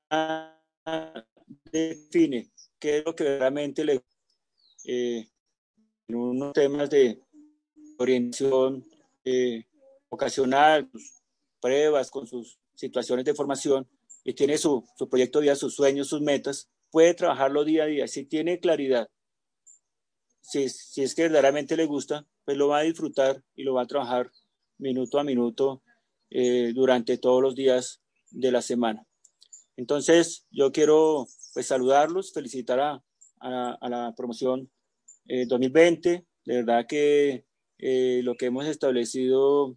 define 1.72 2.52
qué 2.80 3.00
es 3.00 3.06
lo 3.06 3.16
que 3.16 3.40
realmente 3.40 3.84
le 3.84 4.04
eh, 4.86 5.28
en 6.08 6.16
unos 6.16 6.54
temas 6.54 6.90
de 6.90 7.22
orientación 7.98 8.86
eh, 9.26 9.66
vocacional, 10.10 10.90
pruebas 11.60 12.10
con 12.10 12.28
sus 12.28 12.60
situaciones 12.76 13.26
de 13.26 13.34
formación 13.34 13.88
y 14.24 14.34
tiene 14.34 14.58
su, 14.58 14.86
su 14.96 15.10
proyecto 15.10 15.40
de 15.40 15.44
vida, 15.44 15.56
sus 15.56 15.76
sueños, 15.76 16.08
sus 16.08 16.22
metas, 16.22 16.70
puede 16.92 17.14
trabajarlo 17.14 17.64
día 17.64 17.84
a 17.84 17.88
día. 17.88 18.08
Si 18.08 18.26
tiene 18.26 18.60
claridad, 18.60 19.10
si, 20.42 20.64
es 20.64 21.16
que 21.16 21.24
verdaderamente 21.24 21.76
le 21.76 21.86
gusta, 21.86 22.26
pues 22.46 22.58
lo 22.58 22.70
va 22.70 22.80
a 22.80 22.84
disfrutar 22.84 23.44
y 23.56 23.64
lo 23.64 23.74
va 23.74 23.84
a 23.84 23.88
trabajar 23.88 24.32
minuto 24.78 25.20
a 25.20 25.24
minuto 25.24 25.84
eh, 26.30 26.72
durante 26.74 27.18
todos 27.18 27.42
los 27.42 27.56
días 27.56 28.02
de 28.32 28.52
la 28.52 28.62
semana. 28.62 29.06
Entonces, 29.76 30.46
yo 30.50 30.72
quiero 30.72 31.28
pues 31.54 31.68
saludarlos, 31.68 32.32
felicitar 32.34 32.80
a, 32.80 33.04
a, 33.40 33.90
la 33.90 34.14
promoción 34.16 34.72
2020. 35.26 36.14
Eh, 36.14 36.26
de 36.46 36.56
verdad 36.56 36.86
que 36.88 37.46
eh, 37.80 38.22
lo 38.24 38.36
que 38.36 38.48
hemos 38.48 38.66
establecido 38.66 39.76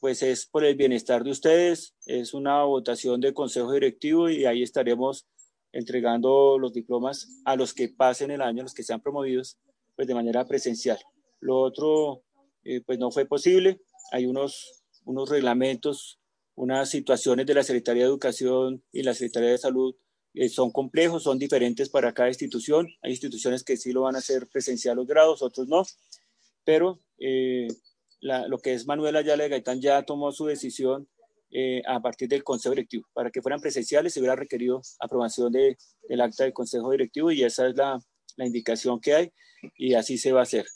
pues 0.00 0.22
es 0.22 0.46
por 0.46 0.64
el 0.64 0.76
bienestar 0.76 1.24
de 1.24 1.30
ustedes, 1.30 1.94
es 2.04 2.34
una 2.34 2.62
votación 2.64 3.22
de 3.22 3.32
consejo 3.32 3.72
directivo 3.72 4.28
y 4.28 4.44
ahí 4.44 4.62
estaremos 4.62 5.26
entregando 5.74 6.56
los 6.58 6.72
diplomas 6.72 7.28
a 7.44 7.56
los 7.56 7.74
que 7.74 7.88
pasen 7.88 8.30
el 8.30 8.40
año, 8.40 8.62
los 8.62 8.74
que 8.74 8.84
sean 8.84 9.02
promovidos, 9.02 9.58
pues 9.96 10.06
de 10.06 10.14
manera 10.14 10.46
presencial. 10.46 10.98
Lo 11.40 11.60
otro, 11.60 12.22
eh, 12.62 12.80
pues 12.80 12.98
no 12.98 13.10
fue 13.10 13.26
posible. 13.26 13.80
Hay 14.12 14.26
unos, 14.26 14.84
unos 15.04 15.28
reglamentos, 15.28 16.20
unas 16.54 16.88
situaciones 16.88 17.46
de 17.46 17.54
la 17.54 17.64
Secretaría 17.64 18.04
de 18.04 18.08
Educación 18.08 18.84
y 18.92 19.02
la 19.02 19.14
Secretaría 19.14 19.50
de 19.50 19.58
Salud 19.58 19.96
eh, 20.34 20.48
son 20.48 20.70
complejos, 20.70 21.24
son 21.24 21.38
diferentes 21.38 21.88
para 21.88 22.14
cada 22.14 22.28
institución. 22.28 22.88
Hay 23.02 23.10
instituciones 23.10 23.64
que 23.64 23.76
sí 23.76 23.92
lo 23.92 24.02
van 24.02 24.14
a 24.14 24.18
hacer 24.18 24.46
presencial 24.46 24.96
los 24.96 25.08
grados, 25.08 25.42
otros 25.42 25.66
no. 25.66 25.82
Pero 26.64 27.00
eh, 27.18 27.66
lo 28.20 28.58
que 28.58 28.74
es 28.74 28.86
Manuela 28.86 29.18
Ayala 29.18 29.42
de 29.42 29.50
Gaitán 29.50 29.80
ya 29.80 30.02
tomó 30.04 30.30
su 30.30 30.46
decisión 30.46 31.08
eh, 31.56 31.82
a 31.86 32.00
partir 32.00 32.28
del 32.28 32.42
Consejo 32.42 32.74
Directivo. 32.74 33.06
Para 33.12 33.30
que 33.30 33.40
fueran 33.40 33.60
presenciales 33.60 34.12
se 34.12 34.20
hubiera 34.20 34.34
requerido 34.34 34.82
aprobación 34.98 35.52
de, 35.52 35.78
del 36.08 36.20
acta 36.20 36.44
del 36.44 36.52
Consejo 36.52 36.90
Directivo 36.90 37.30
y 37.30 37.44
esa 37.44 37.68
es 37.68 37.76
la, 37.76 37.98
la 38.36 38.46
indicación 38.46 39.00
que 39.00 39.14
hay 39.14 39.32
y 39.78 39.94
así 39.94 40.18
se 40.18 40.32
va 40.32 40.40
a 40.40 40.42
hacer. 40.42 40.66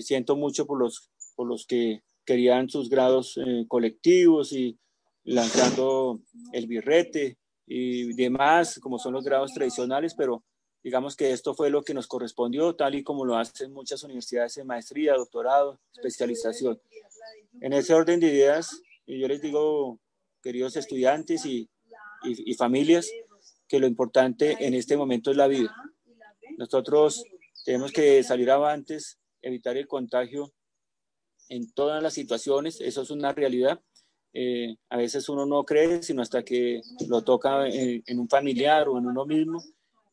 siento 0.00 0.36
mucho 0.36 0.66
por 0.66 0.78
los, 0.78 1.10
por 1.34 1.46
los 1.46 1.66
que 1.66 2.02
querían 2.24 2.70
sus 2.70 2.88
grados 2.88 3.38
colectivos 3.68 4.52
y 4.52 4.78
lanzando 5.24 6.20
el 6.52 6.66
birrete 6.66 7.36
y 7.66 8.14
demás, 8.14 8.78
como 8.80 8.98
son 8.98 9.12
los 9.12 9.24
grados 9.24 9.52
tradicionales, 9.52 10.14
pero 10.14 10.42
digamos 10.82 11.16
que 11.16 11.32
esto 11.32 11.54
fue 11.54 11.70
lo 11.70 11.82
que 11.82 11.92
nos 11.92 12.06
correspondió, 12.06 12.74
tal 12.74 12.94
y 12.94 13.02
como 13.02 13.24
lo 13.24 13.36
hacen 13.36 13.72
muchas 13.72 14.02
universidades 14.04 14.54
de 14.54 14.64
maestría, 14.64 15.14
doctorado, 15.14 15.78
especialización. 15.94 16.80
En 17.60 17.72
ese 17.74 17.92
orden 17.92 18.20
de 18.20 18.28
ideas, 18.28 18.80
yo 19.16 19.28
les 19.28 19.40
digo, 19.40 20.00
queridos 20.42 20.76
estudiantes 20.76 21.46
y, 21.46 21.70
y, 22.24 22.50
y 22.50 22.54
familias, 22.54 23.10
que 23.66 23.78
lo 23.78 23.86
importante 23.86 24.56
en 24.60 24.74
este 24.74 24.96
momento 24.96 25.30
es 25.30 25.36
la 25.36 25.46
vida. 25.46 25.74
Nosotros 26.56 27.24
tenemos 27.64 27.92
que 27.92 28.22
salir 28.22 28.50
avantes, 28.50 29.18
evitar 29.42 29.76
el 29.76 29.86
contagio 29.86 30.52
en 31.48 31.70
todas 31.72 32.02
las 32.02 32.14
situaciones, 32.14 32.80
eso 32.80 33.02
es 33.02 33.10
una 33.10 33.32
realidad, 33.32 33.80
eh, 34.34 34.76
a 34.90 34.96
veces 34.96 35.28
uno 35.28 35.46
no 35.46 35.64
cree, 35.64 36.02
sino 36.02 36.22
hasta 36.22 36.44
que 36.44 36.82
lo 37.08 37.22
toca 37.22 37.66
en, 37.66 38.18
un 38.18 38.28
familiar 38.28 38.88
o 38.88 38.98
en 38.98 39.06
uno 39.06 39.24
mismo. 39.26 39.62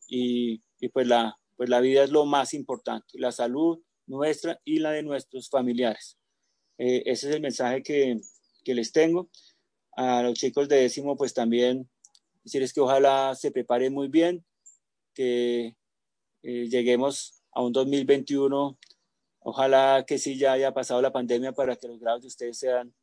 Y, 0.08 0.62
y, 0.80 0.88
pues, 0.88 1.06
la, 1.06 1.38
pues 1.56 1.68
la 1.68 1.80
vida 1.80 2.04
es 2.04 2.10
lo 2.10 2.24
más 2.24 2.54
importante, 2.54 3.18
la 3.18 3.32
salud 3.32 3.80
nuestra 4.06 4.60
y 4.64 4.78
la 4.78 4.92
de 4.92 5.02
nuestros 5.02 5.48
familiares. 5.48 6.16
Eh, 6.78 7.02
ese 7.06 7.28
es 7.28 7.34
el 7.34 7.42
mensaje 7.42 7.82
que, 7.82 8.20
que, 8.66 8.74
les 8.74 8.92
tengo. 8.92 9.30
A 9.96 10.22
los 10.22 10.34
chicos 10.34 10.68
de 10.68 10.76
décimo, 10.76 11.16
pues 11.16 11.32
también 11.32 11.88
decirles 12.44 12.72
que 12.72 12.80
ojalá 12.80 13.34
se 13.34 13.50
preparen 13.50 13.94
muy 13.94 14.08
bien, 14.08 14.44
que 15.14 15.74
eh, 16.42 16.68
lleguemos 16.68 17.42
a 17.52 17.62
un 17.62 17.72
2021. 17.72 18.78
Ojalá 19.40 20.04
que 20.06 20.18
sí 20.18 20.36
ya 20.36 20.52
haya 20.52 20.74
pasado 20.74 21.00
la 21.00 21.12
pandemia 21.12 21.52
para 21.52 21.76
que 21.76 21.88
los 21.88 22.00
grados 22.00 22.22
de 22.22 22.28
ustedes 22.28 22.58
sean 22.58 22.94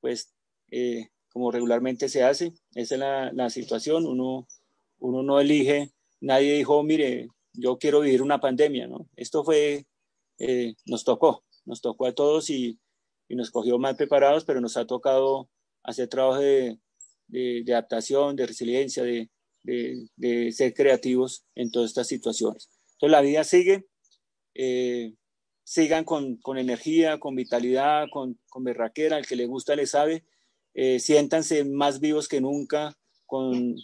pues 0.00 0.34
eh, 0.70 1.08
como 1.32 1.50
regularmente 1.50 2.08
se 2.08 2.22
hace. 2.22 2.52
Esa 2.74 2.94
es 2.94 3.00
la, 3.00 3.32
la, 3.32 3.50
situación. 3.50 4.06
Uno, 4.06 4.46
uno 4.98 5.22
no 5.22 5.40
elige, 5.40 5.92
nadie 6.20 6.54
dijo, 6.54 6.82
mire, 6.82 7.28
yo 7.52 7.78
quiero 7.78 8.00
vivir 8.00 8.22
una 8.22 8.40
pandemia, 8.40 8.86
¿no? 8.86 9.08
Esto 9.16 9.44
fue, 9.44 9.86
eh, 10.38 10.74
nos 10.86 11.04
tocó, 11.04 11.44
nos 11.64 11.80
tocó 11.80 12.06
a 12.06 12.12
todos 12.12 12.50
y, 12.50 12.78
y, 13.28 13.36
nos 13.36 13.50
cogió 13.50 13.78
mal 13.78 13.96
preparados, 13.96 14.44
pero 14.44 14.60
nos 14.60 14.76
ha 14.76 14.86
tocado 14.86 15.48
hacer 15.82 16.08
trabajo 16.08 16.40
de, 16.40 16.78
de, 17.26 17.62
de 17.64 17.72
adaptación, 17.72 18.36
de 18.36 18.46
resiliencia, 18.46 19.02
de, 19.02 19.30
de, 19.62 20.52
ser 20.52 20.74
creativos 20.74 21.44
en 21.54 21.70
todas 21.70 21.90
estas 21.90 22.08
situaciones. 22.08 22.70
Entonces 22.92 23.12
la 23.12 23.20
vida 23.20 23.44
sigue. 23.44 23.86
Eh, 24.54 25.14
sigan 25.62 26.04
con, 26.04 26.36
con, 26.38 26.56
energía, 26.56 27.20
con 27.20 27.36
vitalidad, 27.36 28.06
con, 28.10 28.40
con 28.48 28.64
berraquera, 28.64 29.18
el 29.18 29.26
que 29.26 29.36
le 29.36 29.44
gusta 29.44 29.76
le 29.76 29.86
sabe, 29.86 30.24
eh, 30.72 30.98
siéntanse 30.98 31.64
más 31.64 32.00
vivos 32.00 32.26
que 32.26 32.40
nunca 32.40 32.96
con 33.26 33.76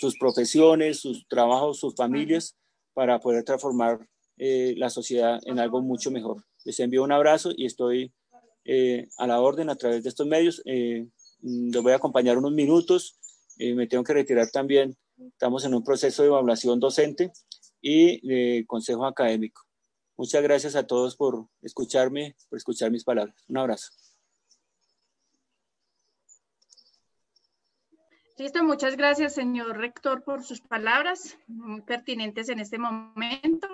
sus 0.00 0.18
profesiones, 0.18 0.98
sus 0.98 1.28
trabajos, 1.28 1.78
sus 1.78 1.94
familias, 1.94 2.56
para 2.92 3.20
poder 3.20 3.44
transformar 3.44 4.08
eh, 4.38 4.74
la 4.76 4.90
sociedad 4.90 5.38
en 5.44 5.60
algo 5.60 5.80
mucho 5.80 6.10
mejor. 6.10 6.44
Les 6.64 6.80
envío 6.80 7.04
un 7.04 7.12
abrazo 7.12 7.52
y 7.56 7.66
estoy 7.66 8.12
eh, 8.68 9.08
a 9.16 9.26
la 9.26 9.40
orden 9.40 9.70
a 9.70 9.76
través 9.76 10.02
de 10.02 10.10
estos 10.10 10.26
medios. 10.26 10.62
les 10.64 11.82
voy 11.82 11.92
a 11.92 11.96
acompañar 11.96 12.36
unos 12.36 12.52
minutos. 12.52 13.18
me 13.58 13.86
tengo 13.86 14.04
que 14.04 14.12
retirar 14.12 14.50
también. 14.50 14.96
Estamos 15.16 15.64
en 15.64 15.74
un 15.74 15.82
proceso 15.82 16.22
de 16.22 16.28
evaluación 16.28 16.78
docente 16.78 17.32
y 17.80 18.26
de 18.26 18.64
consejo 18.66 19.06
académico. 19.06 19.62
Muchas 20.18 20.42
gracias 20.42 20.76
a 20.76 20.86
todos 20.86 21.16
por 21.16 21.46
escucharme, 21.62 22.36
por 22.48 22.58
escuchar 22.58 22.90
mis 22.90 23.04
palabras. 23.04 23.36
Un 23.48 23.58
abrazo. 23.58 23.90
Listo, 28.36 28.62
muchas 28.62 28.96
gracias, 28.96 29.34
señor 29.34 29.78
rector, 29.78 30.22
por 30.22 30.44
sus 30.44 30.60
palabras 30.60 31.36
muy 31.48 31.82
pertinentes 31.82 32.48
en 32.48 32.60
este 32.60 32.78
momento. 32.78 33.68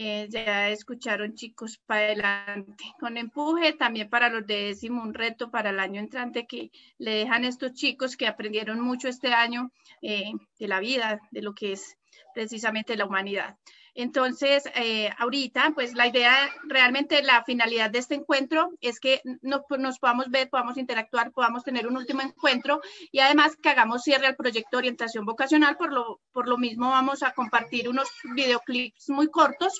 Eh, 0.00 0.28
ya 0.30 0.68
escucharon, 0.68 1.34
chicos, 1.34 1.76
para 1.84 2.02
adelante. 2.02 2.84
Con 3.00 3.16
empuje, 3.16 3.72
también 3.72 4.08
para 4.08 4.28
los 4.28 4.46
de 4.46 4.66
décimo, 4.68 5.02
un 5.02 5.12
reto 5.12 5.50
para 5.50 5.70
el 5.70 5.80
año 5.80 5.98
entrante 5.98 6.46
que 6.46 6.70
le 6.98 7.16
dejan 7.16 7.44
estos 7.44 7.72
chicos 7.72 8.16
que 8.16 8.28
aprendieron 8.28 8.80
mucho 8.80 9.08
este 9.08 9.32
año 9.34 9.72
eh, 10.00 10.30
de 10.56 10.68
la 10.68 10.78
vida, 10.78 11.20
de 11.32 11.42
lo 11.42 11.52
que 11.52 11.72
es 11.72 11.98
precisamente 12.32 12.96
la 12.96 13.06
humanidad. 13.06 13.56
Entonces, 14.00 14.62
eh, 14.76 15.10
ahorita, 15.18 15.72
pues 15.74 15.92
la 15.94 16.06
idea, 16.06 16.32
realmente 16.68 17.20
la 17.20 17.42
finalidad 17.42 17.90
de 17.90 17.98
este 17.98 18.14
encuentro 18.14 18.70
es 18.80 19.00
que 19.00 19.20
pues, 19.68 19.80
nos 19.80 19.98
podamos 19.98 20.30
ver, 20.30 20.48
podamos 20.48 20.76
interactuar, 20.76 21.32
podamos 21.32 21.64
tener 21.64 21.88
un 21.88 21.96
último 21.96 22.22
encuentro 22.22 22.80
y 23.10 23.18
además 23.18 23.56
que 23.60 23.70
hagamos 23.70 24.04
cierre 24.04 24.28
al 24.28 24.36
proyecto 24.36 24.76
de 24.76 24.82
orientación 24.82 25.26
vocacional. 25.26 25.76
Por 25.76 25.92
lo, 25.92 26.20
por 26.30 26.46
lo 26.46 26.58
mismo, 26.58 26.90
vamos 26.90 27.24
a 27.24 27.32
compartir 27.32 27.88
unos 27.88 28.08
videoclips 28.36 29.10
muy 29.10 29.26
cortos 29.30 29.76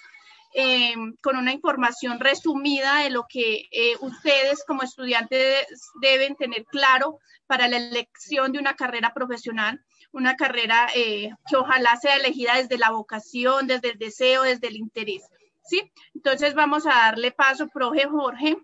eh, 0.52 0.96
con 1.22 1.36
una 1.36 1.52
información 1.52 2.18
resumida 2.18 3.04
de 3.04 3.10
lo 3.10 3.24
que 3.28 3.68
eh, 3.70 3.94
ustedes 4.00 4.64
como 4.66 4.82
estudiantes 4.82 5.64
deben 6.00 6.34
tener 6.34 6.64
claro 6.64 7.20
para 7.46 7.68
la 7.68 7.76
elección 7.76 8.50
de 8.50 8.58
una 8.58 8.74
carrera 8.74 9.14
profesional 9.14 9.80
una 10.12 10.36
carrera 10.36 10.88
eh, 10.94 11.30
que 11.48 11.56
ojalá 11.56 11.96
sea 11.96 12.16
elegida 12.16 12.56
desde 12.56 12.78
la 12.78 12.90
vocación, 12.90 13.66
desde 13.66 13.90
el 13.90 13.98
deseo, 13.98 14.42
desde 14.42 14.68
el 14.68 14.76
interés. 14.76 15.22
¿sí? 15.64 15.90
Entonces 16.14 16.54
vamos 16.54 16.86
a 16.86 16.90
darle 16.90 17.30
paso, 17.30 17.68
profe 17.68 18.06
Jorge, 18.06 18.56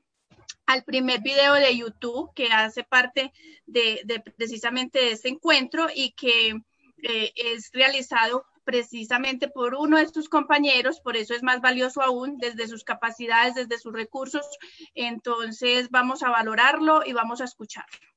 al 0.67 0.85
primer 0.85 1.21
video 1.21 1.55
de 1.55 1.77
YouTube 1.77 2.33
que 2.35 2.47
hace 2.47 2.85
parte 2.85 3.33
de, 3.67 4.23
precisamente 4.37 4.99
de 4.99 5.13
este 5.13 5.29
encuentro 5.29 5.89
y 5.95 6.13
que 6.13 6.55
eh, 7.03 7.33
es 7.37 7.71
realizado 7.73 8.47
precisamente 8.65 9.49
por 9.49 9.75
uno 9.75 9.99
de 9.99 10.09
sus 10.09 10.31
compañeros, 10.31 11.01
por 11.01 11.19
eso 11.19 11.35
es 11.35 11.43
más 11.43 11.61
valioso 11.61 12.01
aún 12.01 12.39
desde 12.39 12.67
sus 12.67 12.83
capacidades, 12.83 13.55
desde 13.55 13.79
sus 13.79 13.93
recursos. 13.93 14.47
Entonces 14.95 15.91
vamos 15.91 16.23
a 16.23 16.31
valorarlo 16.31 17.05
y 17.05 17.13
vamos 17.13 17.43
a 17.43 17.45
escucharlo. 17.45 18.14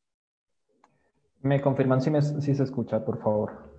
Me 1.48 1.62
confirman 1.62 2.02
si, 2.02 2.10
me, 2.12 2.22
si 2.22 2.54
se 2.54 2.64
escucha, 2.64 3.06
por 3.06 3.22
favor. 3.22 3.72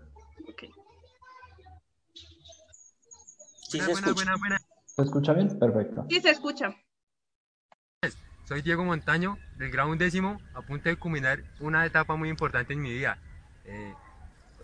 Sí, 3.68 3.78
se 3.78 3.92
escucha. 3.92 4.24
¿Se 4.86 5.02
escucha 5.02 5.32
bien? 5.34 5.58
Perfecto. 5.58 6.06
Sí, 6.08 6.18
se 6.20 6.30
escucha. 6.30 6.74
Soy 8.46 8.62
Diego 8.62 8.82
Montaño, 8.86 9.36
del 9.58 9.70
grado 9.70 9.90
undécimo, 9.90 10.40
a 10.54 10.62
punto 10.62 10.88
de 10.88 10.96
culminar 10.96 11.44
una 11.60 11.84
etapa 11.84 12.16
muy 12.16 12.30
importante 12.30 12.72
en 12.72 12.80
mi 12.80 12.90
vida. 12.90 13.18
Eh, 13.66 13.92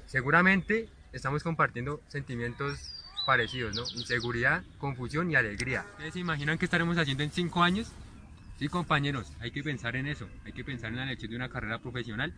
seguramente 0.07 0.89
estamos 1.13 1.43
compartiendo 1.43 2.01
sentimientos 2.09 3.05
parecidos, 3.27 3.77
¿no? 3.77 3.83
Inseguridad, 3.99 4.63
confusión 4.79 5.31
y 5.31 5.37
alegría. 5.37 5.85
¿Ustedes 5.93 6.15
se 6.15 6.21
imaginan 6.21 6.57
qué 6.57 6.65
estaremos 6.65 6.97
haciendo 6.97 7.23
en 7.23 7.31
cinco 7.31 7.63
años? 7.63 7.93
Sí, 8.59 8.69
compañeros, 8.69 9.31
hay 9.41 9.51
que 9.51 9.63
pensar 9.63 9.95
en 9.97 10.07
eso, 10.07 10.27
hay 10.47 10.55
que 10.55 10.65
pensar 10.65 10.89
en 10.89 10.97
la 10.97 11.03
elección 11.03 11.31
de 11.33 11.37
una 11.37 11.51
carrera 11.51 11.81
profesional 11.81 12.33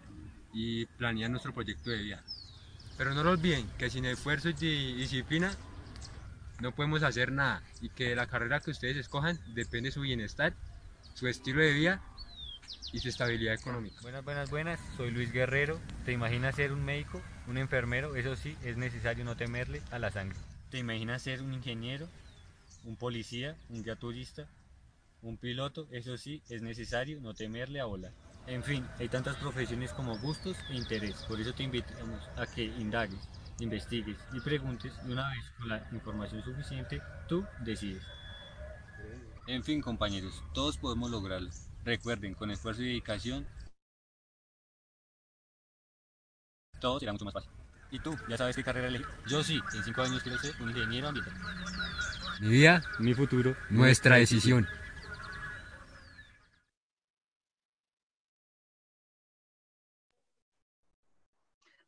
y 0.59 0.87
planear 0.87 1.31
nuestro 1.31 1.53
proyecto 1.53 1.91
de 1.91 1.99
vida. 1.99 2.25
Pero 2.97 3.13
no 3.13 3.23
lo 3.23 3.33
olviden 3.33 3.69
que 3.79 3.91
sin 3.91 4.07
esfuerzo 4.07 4.49
y 4.49 4.95
disciplina 4.95 5.55
no 6.61 6.73
podemos 6.73 7.03
hacer 7.03 7.31
nada 7.31 7.63
y 7.83 7.91
que 7.91 8.17
la 8.17 8.27
carrera 8.27 8.61
que 8.61 8.71
ustedes 8.71 8.97
escojan 8.97 9.39
depende 9.55 9.91
de 9.91 9.93
su 9.93 10.01
bienestar 10.01 10.55
su 11.13 11.29
estilo 11.29 11.61
de 11.61 11.75
vida 11.75 12.01
y 12.93 13.01
su 13.01 13.09
estabilidad 13.11 13.55
económica. 13.55 13.97
Buenas, 14.01 14.25
buenas, 14.25 14.51
buenas. 14.51 14.81
Soy 14.97 15.11
Luis 15.11 15.31
Guerrero. 15.31 15.79
¿Te 16.07 16.13
imaginas 16.13 16.57
ser 16.57 16.73
un 16.73 16.83
médico, 16.83 17.21
un 17.49 17.59
enfermero? 17.59 18.17
Eso 18.17 18.35
sí, 18.35 18.57
es 18.65 18.79
necesario 18.79 19.27
no 19.27 19.37
temerle 19.37 19.83
a 19.91 19.99
la 19.99 20.11
sangre. 20.11 20.39
¿Te 20.71 20.79
imaginas 20.79 21.21
ser 21.21 21.43
un 21.43 21.53
ingeniero, 21.53 22.09
un 22.85 22.97
policía, 22.97 23.57
un 23.69 23.83
guía 23.83 23.97
turista, 23.97 24.47
un 25.21 25.37
piloto? 25.37 25.87
Eso 25.91 26.17
sí, 26.17 26.43
es 26.49 26.63
necesario 26.63 27.21
no 27.21 27.35
temerle 27.35 27.81
a 27.81 27.85
volar. 27.85 28.13
En 28.47 28.63
fin, 28.63 28.87
hay 28.99 29.09
tantas 29.09 29.37
profesiones 29.37 29.93
como 29.93 30.17
gustos 30.19 30.57
e 30.71 30.75
interés. 30.75 31.17
Por 31.25 31.41
eso 31.41 31.53
te 31.53 31.65
invitamos 31.65 32.23
a 32.37 32.47
que 32.47 32.65
indagues, 32.65 33.29
investigues 33.59 34.17
y 34.33 34.41
preguntes 34.41 34.93
y 35.07 35.13
una 35.13 35.29
vez 35.31 35.51
con 35.59 35.69
la 35.69 35.89
información 35.93 36.45
suficiente, 36.45 37.03
tú 37.29 37.45
decides. 37.61 38.05
En 39.49 39.65
fin, 39.65 39.81
compañeros, 39.81 40.43
todos 40.55 40.77
podemos 40.79 41.11
lograrlo. 41.11 41.51
Recuerden, 41.85 42.35
con 42.35 42.51
esfuerzo 42.51 42.83
y 42.83 42.87
dedicación, 42.87 43.47
todo 46.81 47.01
será 47.01 47.13
mucho 47.13 47.25
más 47.25 47.35
fácil. 47.35 47.51
¿Y 47.91 47.99
tú? 48.01 48.17
¿Ya 48.29 48.37
sabes 48.37 48.55
qué 48.57 48.65
carrera 48.65 48.89
elegir? 48.89 49.07
Yo 49.27 49.43
sí, 49.43 49.61
en 49.75 49.85
cinco 49.85 50.03
años 50.03 50.23
quiero 50.23 50.39
ser 50.39 50.55
un 50.61 50.71
ingeniero 50.71 51.09
ambiental. 51.09 51.35
Mi 52.41 52.49
vida, 52.49 52.83
Mi 52.99 53.15
futuro, 53.15 53.57
nuestra 53.71 54.17
decisión. 54.17 54.69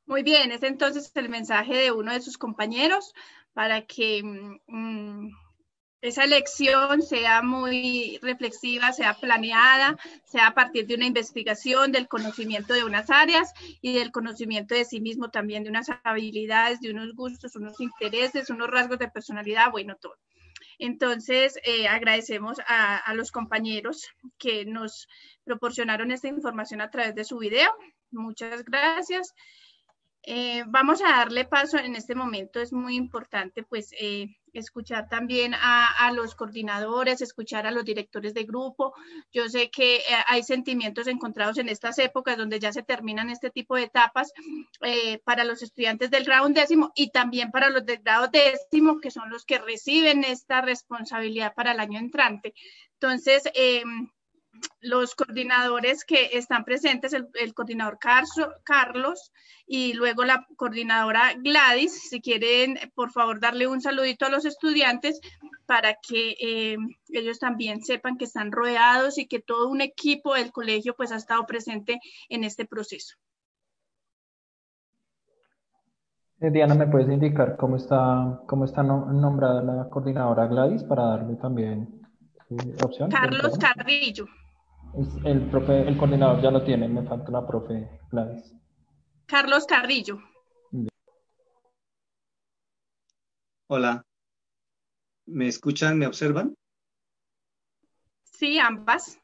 Muy 0.09 0.23
bien, 0.23 0.53
es 0.53 0.63
entonces 0.63 1.13
el 1.17 1.29
mensaje 1.29 1.77
de 1.77 1.93
uno 1.93 2.15
de 2.15 2.23
sus 2.23 2.39
compañeros 2.39 3.13
para 3.53 3.83
que 3.83 4.23
mm, 4.67 5.29
esa 6.01 6.25
elección 6.25 7.03
sea 7.03 7.43
muy 7.43 8.19
reflexiva, 8.23 8.93
sea 8.93 9.13
planeada, 9.21 9.99
sea 10.25 10.47
a 10.47 10.55
partir 10.55 10.87
de 10.87 10.95
una 10.95 11.05
investigación, 11.05 11.93
del 11.93 12.09
conocimiento 12.09 12.73
de 12.73 12.85
unas 12.85 13.11
áreas 13.11 13.53
y 13.83 13.93
del 13.93 14.11
conocimiento 14.11 14.75
de 14.75 14.87
sí 14.87 15.03
mismo 15.03 15.29
también, 15.29 15.63
de 15.63 15.69
unas 15.69 15.89
habilidades, 16.05 16.81
de 16.81 16.91
unos 16.91 17.15
gustos, 17.15 17.55
unos 17.57 17.79
intereses, 17.79 18.49
unos 18.49 18.71
rasgos 18.71 18.99
de 18.99 19.11
personalidad, 19.11 19.71
bueno, 19.71 19.95
todo. 20.01 20.17
Entonces, 20.79 21.59
eh, 21.65 21.87
agradecemos 21.87 22.61
a, 22.67 22.97
a, 22.97 23.13
los 23.13 23.31
compañeros 23.31 24.07
que 24.39 24.65
nos 24.65 25.07
proporcionaron 25.45 26.13
esta 26.13 26.29
información 26.29 26.81
a 26.81 26.89
través 26.89 27.15
de 27.15 27.25
su 27.25 27.37
video. 27.37 27.71
Muchas 28.11 28.65
gracias. 28.65 29.35
Eh, 30.31 30.63
vamos 30.67 31.01
a 31.01 31.09
darle 31.09 31.47
paso 31.47 31.79
en 31.79 31.97
este 31.97 32.15
momento, 32.15 32.61
es 32.61 32.71
muy 32.71 32.97
importante 32.97 33.63
pues 33.63 33.95
eh, 33.99 34.37
escuchar 34.53 35.09
también 35.09 35.55
a, 35.55 36.07
a, 36.07 36.13
los 36.13 36.35
coordinadores, 36.35 37.23
escuchar 37.23 37.67
a 37.67 37.71
los 37.71 37.83
directores 37.83 38.35
de 38.35 38.45
grupo. 38.45 38.93
Yo 39.33 39.49
sé 39.49 39.71
que 39.71 39.97
eh, 39.97 40.03
hay 40.27 40.43
sentimientos 40.43 41.07
encontrados 41.07 41.57
en 41.57 41.71
estas 41.71 41.99
épocas 41.99 42.37
donde 42.37 42.61
ya 42.61 42.75
se 42.75 42.83
terminan 42.83 43.31
este 43.31 43.49
tipo 43.49 43.77
de 43.77 43.85
etapas 43.85 44.31
eh, 44.83 45.19
para 45.25 45.45
los 45.45 45.63
estudiantes 45.63 46.11
del 46.11 46.25
grado 46.25 46.47
décimo 46.51 46.93
y 46.95 47.11
también 47.11 47.51
para 47.51 47.71
los 47.71 47.87
del 47.87 48.03
grado 48.03 48.29
décimo, 48.29 49.01
que 49.01 49.11
son 49.11 49.31
los 49.31 49.47
que 49.47 49.57
reciben 49.57 50.25
esta 50.25 50.61
responsabilidad 50.61 51.55
para 51.55 51.73
el 51.73 51.81
año 51.81 51.99
entrante. 51.99 52.53
Entonces, 53.01 53.45
eh, 53.55 53.83
los 54.81 55.15
coordinadores 55.15 56.05
que 56.05 56.31
están 56.33 56.65
presentes, 56.65 57.13
el, 57.13 57.29
el 57.35 57.55
coordinador 57.55 57.99
Carso, 57.99 58.53
Carlos 58.65 59.33
y 59.67 59.93
luego 59.93 60.25
la 60.25 60.47
coordinadora 60.57 61.35
Gladys, 61.37 62.09
si 62.09 62.21
quieren, 62.21 62.79
por 62.95 63.11
favor, 63.11 63.39
darle 63.39 63.67
un 63.67 63.81
saludito 63.81 64.27
a 64.27 64.31
los 64.31 64.45
estudiantes 64.45 65.21
para 65.67 65.95
que 65.95 66.35
eh, 66.41 66.77
ellos 67.11 67.39
también 67.39 67.83
sepan 67.83 68.17
que 68.17 68.25
están 68.25 68.51
rodeados 68.51 69.19
y 69.19 69.27
que 69.27 69.41
todo 69.41 69.69
un 69.69 69.83
equipo 69.83 70.35
del 70.35 70.51
colegio 70.51 70.95
pues 70.97 71.13
ha 71.13 71.17
estado 71.17 71.45
presente 71.45 72.01
en 72.31 72.45
este 72.45 72.65
proceso. 72.65 73.17
Eh, 76.41 76.51
Diana, 76.51 76.75
¿me 76.75 76.87
puedes 76.87 77.11
indicar 77.11 77.57
cómo 77.57 77.77
está, 77.77 78.41
cómo 78.47 78.65
está 78.65 78.83
nombrada 78.83 79.61
la 79.61 79.91
coordinadora 79.91 80.47
Gladys 80.47 80.85
para 80.85 81.03
darle 81.03 81.35
también 81.37 82.01
eh, 82.49 82.77
opción? 82.83 83.11
Carlos 83.11 83.59
Carrillo. 83.59 84.27
El, 85.25 85.51
profe, 85.51 85.87
el 85.87 85.97
coordinador 85.97 86.43
ya 86.43 86.51
lo 86.51 86.65
tiene, 86.65 86.89
me 86.89 87.07
falta 87.07 87.31
la 87.31 87.47
profe 87.47 87.89
Gladys. 88.11 88.55
Carlos 89.27 89.67
Carrillo. 89.67 90.19
Hola. 93.69 94.05
¿Me 95.27 95.47
escuchan, 95.47 95.99
me 95.99 96.07
observan? 96.07 96.57
Sí, 98.25 98.59
ambas. 98.59 99.21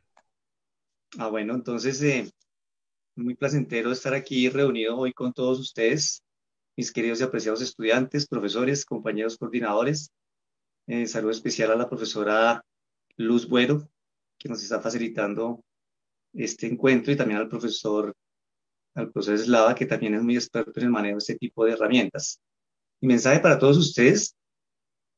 Ah, 1.18 1.28
bueno, 1.28 1.54
entonces 1.54 2.02
eh, 2.02 2.30
muy 3.14 3.34
placentero 3.36 3.90
estar 3.90 4.12
aquí 4.12 4.48
reunido 4.50 4.98
hoy 4.98 5.12
con 5.12 5.32
todos 5.32 5.60
ustedes, 5.60 6.22
mis 6.76 6.92
queridos 6.92 7.20
y 7.20 7.24
apreciados 7.24 7.62
estudiantes, 7.62 8.26
profesores, 8.26 8.84
compañeros 8.84 9.38
coordinadores. 9.38 10.10
Eh, 10.86 11.06
saludo 11.06 11.30
especial 11.30 11.70
a 11.70 11.76
la 11.76 11.88
profesora 11.88 12.62
Luz 13.16 13.48
Buero, 13.48 13.88
que 14.44 14.50
nos 14.50 14.62
está 14.62 14.78
facilitando 14.78 15.64
este 16.34 16.66
encuentro 16.66 17.10
y 17.10 17.16
también 17.16 17.40
al 17.40 17.48
profesor, 17.48 18.14
al 18.94 19.10
profesor 19.10 19.36
Eslava, 19.36 19.74
que 19.74 19.86
también 19.86 20.14
es 20.14 20.22
muy 20.22 20.36
experto 20.36 20.72
en 20.76 20.84
el 20.84 20.90
manejo 20.90 21.14
de 21.14 21.18
este 21.20 21.36
tipo 21.36 21.64
de 21.64 21.72
herramientas. 21.72 22.42
Mi 23.00 23.08
mensaje 23.08 23.40
para 23.40 23.58
todos 23.58 23.78
ustedes, 23.78 24.36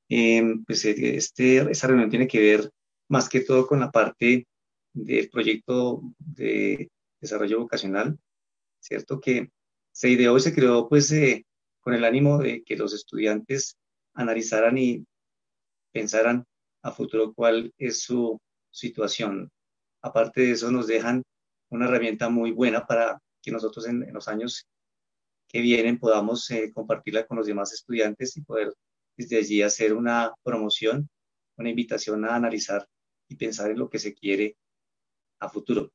eh, 0.08 0.44
pues 0.64 0.84
este, 0.84 1.56
esta 1.68 1.86
reunión 1.88 2.08
tiene 2.08 2.28
que 2.28 2.38
ver 2.38 2.70
más 3.08 3.28
que 3.28 3.40
todo 3.40 3.66
con 3.66 3.80
la 3.80 3.90
parte 3.90 4.46
del 4.92 5.28
proyecto 5.28 6.02
de 6.18 6.88
desarrollo 7.20 7.58
vocacional, 7.58 8.16
¿cierto? 8.78 9.18
Que 9.20 9.50
se 9.90 10.08
ideó 10.08 10.36
y 10.36 10.40
se 10.40 10.54
creó 10.54 10.88
pues 10.88 11.10
eh, 11.10 11.44
con 11.80 11.94
el 11.94 12.04
ánimo 12.04 12.38
de 12.38 12.62
que 12.62 12.76
los 12.76 12.94
estudiantes 12.94 13.76
analizaran 14.14 14.78
y 14.78 15.04
pensaran 15.92 16.44
a 16.82 16.92
futuro 16.92 17.34
cuál 17.34 17.74
es 17.76 18.02
su 18.02 18.40
situación. 18.76 19.50
Aparte 20.02 20.42
de 20.42 20.52
eso, 20.52 20.70
nos 20.70 20.86
dejan 20.86 21.22
una 21.70 21.86
herramienta 21.86 22.28
muy 22.28 22.52
buena 22.52 22.86
para 22.86 23.18
que 23.42 23.50
nosotros 23.50 23.86
en, 23.86 24.02
en 24.02 24.14
los 24.14 24.28
años 24.28 24.66
que 25.48 25.60
vienen 25.60 25.98
podamos 25.98 26.50
eh, 26.50 26.72
compartirla 26.72 27.26
con 27.26 27.38
los 27.38 27.46
demás 27.46 27.72
estudiantes 27.72 28.36
y 28.36 28.42
poder 28.42 28.72
desde 29.16 29.38
allí 29.38 29.62
hacer 29.62 29.94
una 29.94 30.34
promoción, 30.42 31.08
una 31.56 31.70
invitación 31.70 32.24
a 32.24 32.34
analizar 32.34 32.86
y 33.28 33.36
pensar 33.36 33.70
en 33.70 33.78
lo 33.78 33.88
que 33.88 33.98
se 33.98 34.14
quiere 34.14 34.56
a 35.40 35.48
futuro. 35.48 35.90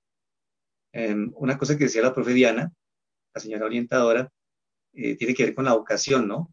Eh, 0.93 1.15
una 1.35 1.57
cosa 1.57 1.77
que 1.77 1.85
decía 1.85 2.01
la 2.01 2.13
profe 2.13 2.33
Diana, 2.33 2.71
la 3.33 3.41
señora 3.41 3.65
orientadora, 3.65 4.29
eh, 4.93 5.15
tiene 5.15 5.33
que 5.33 5.45
ver 5.45 5.55
con 5.55 5.65
la 5.65 5.73
vocación, 5.73 6.27
¿no? 6.27 6.51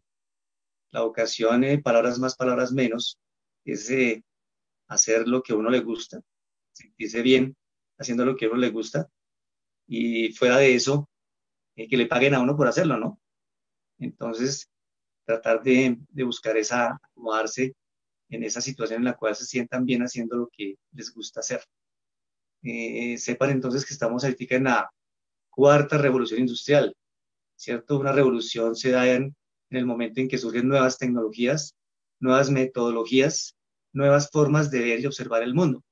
La 0.91 1.01
vocación, 1.01 1.63
eh, 1.63 1.81
palabras 1.81 2.19
más, 2.19 2.35
palabras 2.35 2.71
menos, 2.71 3.19
es 3.65 3.89
eh, 3.89 4.23
hacer 4.89 5.27
lo 5.27 5.41
que 5.41 5.53
a 5.53 5.55
uno 5.55 5.69
le 5.69 5.79
gusta, 5.79 6.21
sentirse 6.73 7.21
bien 7.21 7.55
haciendo 7.97 8.25
lo 8.25 8.35
que 8.35 8.45
a 8.45 8.49
uno 8.49 8.57
le 8.57 8.69
gusta 8.69 9.09
y 9.87 10.33
fuera 10.33 10.57
de 10.57 10.75
eso, 10.75 11.09
eh, 11.75 11.87
que 11.87 11.97
le 11.97 12.05
paguen 12.05 12.33
a 12.33 12.41
uno 12.41 12.55
por 12.55 12.67
hacerlo, 12.67 12.97
¿no? 12.97 13.19
Entonces, 13.99 14.69
tratar 15.25 15.63
de, 15.63 15.97
de, 16.09 16.23
buscar 16.23 16.57
esa, 16.57 16.99
acomodarse 17.01 17.75
en 18.29 18.43
esa 18.43 18.61
situación 18.61 18.99
en 18.99 19.05
la 19.05 19.17
cual 19.17 19.35
se 19.35 19.45
sientan 19.45 19.85
bien 19.85 20.01
haciendo 20.01 20.37
lo 20.37 20.49
que 20.51 20.75
les 20.91 21.13
gusta 21.13 21.41
hacer. 21.41 21.61
Eh, 22.63 23.17
sepan 23.17 23.51
entonces 23.51 23.85
que 23.85 23.93
estamos 23.93 24.23
en 24.23 24.63
la 24.65 24.89
cuarta 25.49 25.97
revolución 25.97 26.41
industrial, 26.41 26.95
¿cierto? 27.55 27.99
Una 27.99 28.11
revolución 28.11 28.75
se 28.75 28.91
da 28.91 29.07
en 29.09 29.35
el 29.69 29.85
momento 29.85 30.19
en 30.19 30.27
que 30.27 30.37
surgen 30.37 30.67
nuevas 30.67 30.97
tecnologías, 30.97 31.75
nuevas 32.19 32.49
metodologías, 32.49 33.55
nuevas 33.99 34.29
formas 34.31 34.71
de 34.71 34.79
ver 34.79 34.99
y 35.01 35.05
observar 35.05 35.43
el 35.43 35.53
mundo. 35.53 35.83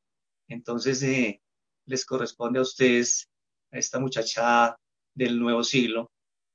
Entonces, 0.48 1.04
eh, 1.04 1.41
les 1.86 2.06
corresponde 2.06 2.60
a 2.60 2.62
ustedes, 2.62 3.28
a 3.72 3.78
esta 3.78 4.00
muchacha 4.00 4.78
del 5.13 5.38
nuevo 5.38 5.62
siglo, 5.62 6.10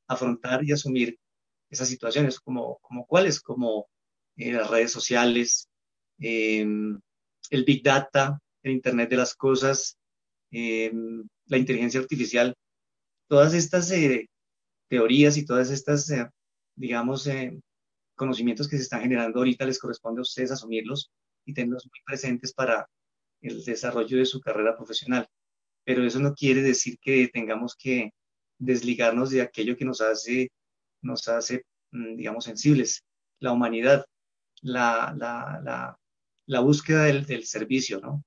afrontar 0.08 0.64
y 0.64 0.72
asumir 0.72 1.18
esas 1.70 1.88
situaciones, 1.88 2.40
como, 2.40 2.78
como 2.80 3.06
cuáles, 3.06 3.38
como 3.40 3.86
eh, 4.36 4.52
las 4.52 4.70
redes 4.70 4.92
sociales, 4.92 5.68
em, 6.18 6.98
el 7.50 7.64
Big 7.64 7.82
Data, 7.82 8.38
el 8.62 8.72
Internet 8.72 9.10
de 9.10 9.16
las 9.16 9.34
Cosas, 9.34 9.98
em, 10.50 11.22
la 11.46 11.58
inteligencia 11.58 12.00
artificial, 12.00 12.54
todas 13.28 13.52
estas 13.52 13.90
eh, 13.90 14.26
teorías 14.88 15.36
y 15.36 15.44
todas 15.44 15.70
estas, 15.70 16.08
eh, 16.10 16.26
digamos, 16.76 17.28
conocimientos 18.16 18.68
que 18.68 18.76
se 18.76 18.84
están 18.84 19.02
generando 19.02 19.38
ahorita 19.38 19.66
les 19.66 19.78
corresponde 19.78 20.20
a 20.20 20.22
ustedes 20.22 20.50
asumirlos 20.50 21.10
y 21.44 21.54
tenerlos 21.54 21.86
muy 21.86 22.00
presentes 22.04 22.52
para 22.52 22.88
el 23.40 23.64
desarrollo 23.64 24.18
de 24.18 24.26
su 24.26 24.40
carrera 24.40 24.76
profesional. 24.76 25.28
Pero 25.84 26.04
eso 26.04 26.20
no 26.20 26.34
quiere 26.34 26.62
decir 26.62 26.98
que 27.00 27.28
tengamos 27.28 27.76
que 27.76 28.12
desligarnos 28.58 29.30
de 29.30 29.42
aquello 29.42 29.76
que 29.76 29.84
nos 29.84 30.00
hace, 30.00 30.50
nos 31.02 31.28
hace 31.28 31.64
mm, 31.90 32.16
digamos, 32.16 32.44
sensibles, 32.44 33.02
la 33.40 33.52
humanidad, 33.52 34.06
la, 34.62 35.14
la, 35.18 35.60
la, 35.64 35.98
la 36.46 36.60
búsqueda 36.60 37.04
del, 37.04 37.26
del, 37.26 37.44
servicio, 37.44 38.00
¿no? 38.00 38.22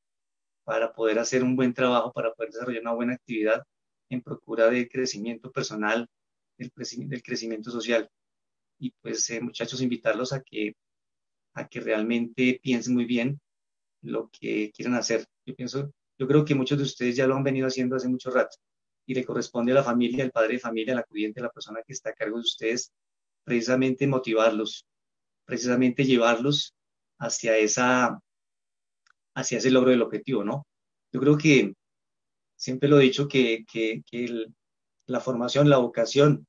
Para 0.66 0.94
poder 0.94 1.20
hacer 1.20 1.44
un 1.44 1.56
buen 1.56 1.74
trabajo, 1.74 2.12
para 2.12 2.34
poder 2.34 2.52
desarrollar 2.52 2.82
una 2.82 2.94
buena 2.94 3.14
actividad 3.14 3.64
en 4.10 4.22
procura 4.22 4.70
de 4.70 4.90
crecimiento 4.90 5.52
personal, 5.52 6.08
del, 6.58 6.72
del 7.10 7.24
crecimiento 7.24 7.72
social. 7.72 8.10
Y 8.80 8.92
pues, 9.02 9.30
eh, 9.30 9.42
muchachos, 9.42 9.82
invitarlos 9.82 10.34
a 10.34 10.42
que, 10.42 10.74
a 11.56 11.68
que 11.68 11.80
realmente 11.80 12.60
piensen 12.62 12.94
muy 12.94 13.06
bien 13.06 13.40
lo 14.02 14.30
que 14.30 14.72
quieran 14.72 14.96
hacer. 14.96 15.26
Yo 15.46 15.56
pienso, 15.56 15.92
yo 16.18 16.28
creo 16.28 16.46
que 16.46 16.56
muchos 16.56 16.78
de 16.78 16.84
ustedes 16.84 17.16
ya 17.16 17.28
lo 17.28 17.36
han 17.36 17.44
venido 17.44 17.68
haciendo 17.68 17.96
hace 17.96 18.08
mucho 18.08 18.30
rato 18.30 18.58
y 19.08 19.14
le 19.14 19.26
corresponde 19.26 19.72
a 19.72 19.76
la 19.76 19.84
familia, 19.84 20.24
al 20.24 20.32
padre 20.32 20.54
de 20.54 20.60
familia, 20.60 20.94
al 20.94 21.00
acudiente, 21.00 21.40
a 21.40 21.44
la 21.44 21.50
persona 21.50 21.82
que 21.86 21.94
está 21.94 22.10
a 22.10 22.14
cargo 22.14 22.38
de 22.38 22.44
ustedes, 22.44 22.92
precisamente 23.44 24.08
motivarlos, 24.08 24.86
precisamente 25.46 26.04
llevarlos 26.04 26.74
hacia 27.20 27.58
esa, 27.58 28.20
hacia 29.36 29.58
ese 29.58 29.72
logro 29.72 29.92
del 29.92 30.02
objetivo, 30.02 30.44
¿no? 30.44 30.66
Yo 31.14 31.20
creo 31.20 31.38
que 31.38 31.74
siempre 32.56 32.90
lo 32.90 33.00
he 33.00 33.04
dicho 33.04 33.28
que, 33.28 33.64
que 33.70 34.04
la 35.06 35.20
formación, 35.20 35.70
la 35.70 35.78
vocación, 35.78 36.48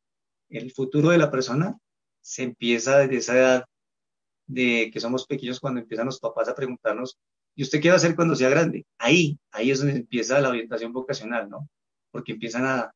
el 0.49 0.73
futuro 0.73 1.11
de 1.11 1.19
la 1.19 1.31
persona 1.31 1.79
se 2.23 2.42
empieza 2.42 2.99
desde 2.99 3.16
esa 3.19 3.37
edad 3.37 3.64
de 4.47 4.91
que 4.93 5.01
somos 5.01 5.27
pequeños 5.27 5.61
cuando 5.61 5.81
empiezan 5.81 6.07
los 6.07 6.21
papás 6.21 6.49
a 6.49 6.55
preguntarnos, 6.55 7.19
¿y 7.55 7.63
usted 7.63 7.81
qué 7.81 7.89
va 7.89 7.95
a 7.95 7.97
hacer 7.97 8.15
cuando 8.17 8.37
sea 8.37 8.49
grande? 8.49 8.87
Ahí, 8.99 9.39
ahí 9.51 9.71
es 9.71 9.79
donde 9.79 9.97
empieza 9.97 10.41
la 10.41 10.51
orientación 10.51 10.93
vocacional, 10.93 11.49
¿no? 11.49 11.69
porque 12.17 12.33
empiezan 12.33 12.65
a, 12.65 12.91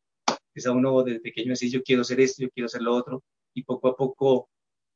empieza 0.49 0.73
uno 0.73 1.03
desde 1.03 1.21
pequeño 1.21 1.51
decir, 1.51 1.71
yo 1.71 1.83
quiero 1.83 2.01
hacer 2.01 2.21
esto, 2.21 2.43
yo 2.43 2.51
quiero 2.51 2.67
hacer 2.67 2.81
lo 2.81 2.95
otro, 2.95 3.23
y 3.53 3.65
poco 3.65 3.89
a 3.89 3.95
poco, 3.95 4.49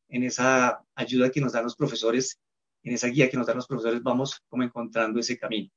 en 0.08 0.22
esa 0.22 0.82
ayuda 0.94 1.30
que 1.30 1.42
nos 1.42 1.52
dan 1.52 1.64
los 1.64 1.76
profesores, 1.76 2.38
en 2.82 2.94
esa 2.94 3.08
guía 3.08 3.28
que 3.28 3.36
nos 3.36 3.46
dan 3.46 3.56
los 3.56 3.66
profesores, 3.66 4.02
vamos 4.02 4.40
como 4.48 4.62
encontrando 4.62 5.20
ese 5.20 5.38
camino. 5.38 5.70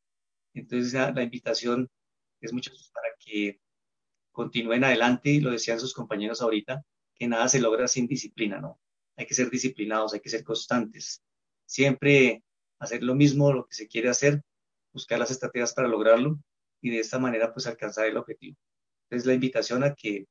Entonces, 0.53 0.93
la, 0.93 1.11
la 1.11 1.23
invitación 1.23 1.89
es 2.39 2.53
mucho 2.53 2.71
para 2.93 3.09
que 3.19 3.59
continúen 4.31 4.85
adelante, 4.85 5.29
y 5.29 5.41
lo 5.41 5.51
decían 5.51 5.79
sus 5.79 5.93
compañeros 5.93 6.41
ahorita, 6.41 6.83
que 7.15 7.27
nada 7.27 7.49
se 7.49 7.59
logra 7.59 7.85
sin 7.89 8.07
disciplina, 8.07 8.61
¿no? 8.61 8.79
Hay 9.17 9.25
que 9.25 9.33
ser 9.33 9.49
disciplinados, 9.49 10.13
hay 10.13 10.19
que 10.21 10.29
ser 10.29 10.43
constantes. 10.43 11.21
Siempre 11.65 12.43
hacer 12.79 13.03
lo 13.03 13.15
mismo, 13.15 13.51
lo 13.51 13.65
que 13.65 13.75
se 13.75 13.87
quiere 13.87 14.09
hacer, 14.09 14.41
buscar 14.93 15.19
las 15.19 15.31
estrategias 15.31 15.73
para 15.73 15.87
lograrlo 15.87 16.39
y 16.81 16.91
de 16.91 16.99
esta 16.99 17.19
manera 17.19 17.53
pues 17.53 17.67
alcanzar 17.67 18.05
el 18.07 18.17
objetivo. 18.17 18.55
Entonces 19.03 19.25
la 19.25 19.33
invitación 19.33 19.83
a 19.83 19.93
que 19.93 20.25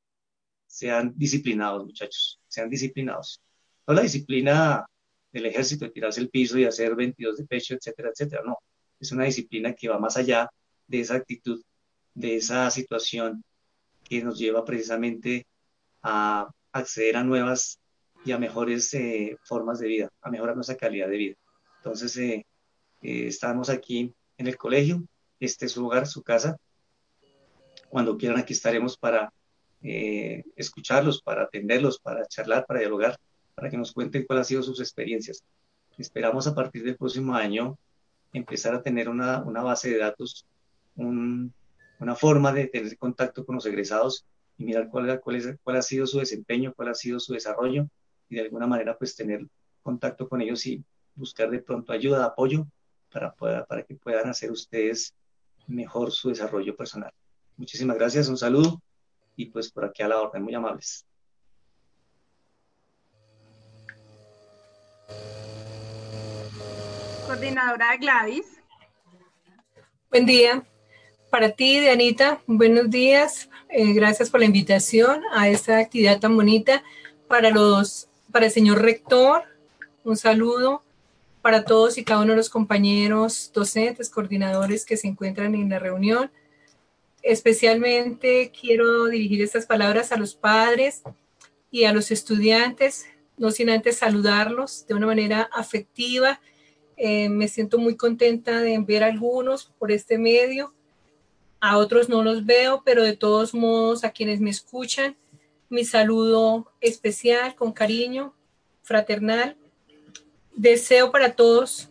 sean 0.67 1.13
disciplinados, 1.17 1.85
muchachos, 1.85 2.41
sean 2.49 2.71
disciplinados. 2.71 3.43
No 3.87 3.95
la 3.95 4.03
disciplina 4.03 4.87
del 5.33 5.47
ejército 5.47 5.85
de 5.85 5.91
tirarse 5.91 6.21
el 6.21 6.31
piso 6.31 6.59
y 6.59 6.65
hacer 6.65 6.95
22 6.95 7.39
de 7.39 7.47
pecho, 7.47 7.75
etcétera, 7.75 8.11
etcétera, 8.11 8.43
no. 8.45 8.59
Es 8.99 9.13
una 9.13 9.25
disciplina 9.25 9.75
que 9.75 9.89
va 9.89 9.99
más 9.99 10.17
allá 10.17 10.49
de 10.87 11.01
esa 11.01 11.17
actitud, 11.17 11.63
de 12.15 12.37
esa 12.37 12.71
situación 12.71 13.45
que 14.05 14.23
nos 14.23 14.39
lleva 14.39 14.65
precisamente 14.65 15.47
a 16.03 16.49
acceder 16.73 17.17
a 17.17 17.25
nuevas 17.25 17.81
y 18.27 18.33
a 18.33 18.39
mejores 18.39 18.93
eh, 18.95 19.39
formas 19.45 19.79
de 19.79 19.87
vida, 19.87 20.11
a 20.21 20.31
mejorar 20.31 20.57
nuestra 20.57 20.77
calidad 20.77 21.09
de 21.09 21.17
vida. 21.17 21.37
Entonces, 21.79 22.17
eh, 22.17 22.45
eh, 23.01 23.27
estamos 23.29 23.71
aquí 23.71 24.13
en 24.37 24.47
el 24.49 24.57
colegio, 24.57 25.05
este 25.39 25.67
es 25.67 25.73
su 25.73 25.87
hogar, 25.87 26.09
su 26.09 26.25
casa. 26.25 26.57
Cuando 27.89 28.19
quieran, 28.19 28.41
aquí 28.41 28.53
estaremos 28.53 28.99
para 28.99 29.33
eh, 29.81 30.43
escucharlos, 30.57 31.23
para 31.23 31.45
atenderlos, 31.45 32.01
para 32.01 32.27
charlar, 32.27 32.67
para 32.67 32.81
dialogar, 32.81 33.17
para 33.55 33.71
que 33.71 33.77
nos 33.77 33.93
cuenten 33.93 34.27
cuáles 34.27 34.41
han 34.41 34.49
sido 34.49 34.63
sus 34.65 34.81
experiencias. 34.81 35.45
Esperamos 35.97 36.49
a 36.49 36.55
partir 36.55 36.83
del 36.83 36.97
próximo 36.97 37.33
año 37.33 37.79
empezar 38.33 38.75
a 38.75 38.83
tener 38.83 39.09
una, 39.09 39.41
una 39.45 39.63
base 39.63 39.89
de 39.89 39.99
datos, 39.99 40.45
un, 40.97 41.55
una 42.01 42.17
forma 42.17 42.53
de 42.53 42.67
tener 42.67 42.99
contacto 42.99 43.47
con 43.47 43.55
los 43.55 43.67
egresados 43.67 44.27
y 44.59 44.65
mirar 44.65 44.89
cuál, 44.89 45.21
es, 45.37 45.57
cuál 45.63 45.77
ha 45.77 45.83
sido 45.83 46.09
su 46.09 46.19
desempeño, 46.19 46.75
cuál 46.75 46.89
ha 46.89 46.95
sido 46.95 47.21
su 47.21 47.33
desarrollo 47.33 47.89
y 48.29 48.37
de 48.37 48.43
alguna 48.43 48.67
manera 48.67 48.97
pues 48.97 49.15
tener 49.15 49.47
contacto 49.83 50.29
con 50.29 50.41
ellos 50.41 50.67
y 50.67 50.85
buscar 51.15 51.51
de 51.51 51.61
pronto 51.61 51.93
ayuda, 51.93 52.25
apoyo 52.25 52.67
para, 53.11 53.35
para 53.35 53.83
que 53.83 53.95
puedan 53.95 54.29
hacer 54.29 54.51
ustedes 54.51 55.15
mejor 55.67 56.13
su 56.13 56.29
desarrollo 56.29 56.77
personal. 56.77 57.13
Muchísimas 57.57 57.97
gracias, 57.97 58.29
un 58.29 58.37
saludo 58.37 58.81
y 59.37 59.47
pues 59.47 59.71
por 59.71 59.85
aquí 59.85 60.03
a 60.03 60.09
la 60.09 60.21
orden, 60.21 60.43
muy 60.43 60.55
amables. 60.55 61.07
Coordinadora 67.27 67.97
Gladys. 67.97 68.47
Buen 70.11 70.27
día. 70.27 70.65
Para 71.31 71.51
ti, 71.51 71.81
Dianita, 71.81 72.41
buenos 72.47 72.89
días. 72.89 73.51
Eh, 73.69 73.93
gracias 73.95 74.31
por 74.31 74.41
la 74.41 74.47
invitación 74.47 75.23
a 75.33 75.49
esta 75.49 75.79
actividad 75.79 76.21
tan 76.21 76.37
bonita. 76.37 76.85
Para 77.29 77.51
los, 77.51 78.09
para 78.31 78.47
el 78.47 78.53
señor 78.53 78.83
rector, 78.83 79.45
un 80.05 80.17
saludo 80.17 80.83
para 81.43 81.65
todos 81.65 81.97
y 81.97 82.05
cada 82.05 82.23
uno 82.23 82.33
de 82.33 82.39
los 82.39 82.51
compañeros 82.51 83.51
docentes, 83.55 84.11
coordinadores 84.11 84.85
que 84.85 84.97
se 84.97 85.07
encuentran 85.07 85.55
en 85.55 85.71
la 85.71 85.79
reunión. 85.79 86.31
Especialmente 87.23 88.51
quiero 88.59 89.07
dirigir 89.07 89.43
estas 89.43 89.67
palabras 89.67 90.13
a 90.13 90.17
los 90.17 90.35
padres 90.35 91.03
y 91.71 91.85
a 91.85 91.93
los 91.93 92.11
estudiantes, 92.11 93.07
no 93.37 93.51
sin 93.51 93.71
antes 93.71 93.99
saludarlos 93.99 94.87
de 94.87 94.95
una 94.95 95.07
manera 95.07 95.49
afectiva. 95.53 96.41
Eh, 96.97 97.29
me 97.29 97.49
siento 97.49 97.79
muy 97.79 97.97
contenta 97.97 98.61
de 98.61 98.79
ver 98.81 99.05
a 99.05 99.07
algunos 99.07 99.67
por 99.79 99.93
este 99.93 100.19
medio. 100.19 100.73
A 101.61 101.79
otros 101.79 102.09
no 102.09 102.23
los 102.23 102.45
veo, 102.45 102.83
pero 102.85 103.03
de 103.03 103.17
todos 103.17 103.55
modos 103.55 104.05
a 104.05 104.11
quienes 104.11 104.41
me 104.41 104.51
escuchan, 104.51 105.17
mi 105.69 105.85
saludo 105.85 106.73
especial, 106.81 107.55
con 107.55 107.73
cariño, 107.73 108.35
fraternal. 108.83 109.57
Deseo 110.55 111.11
para 111.11 111.35
todos 111.35 111.89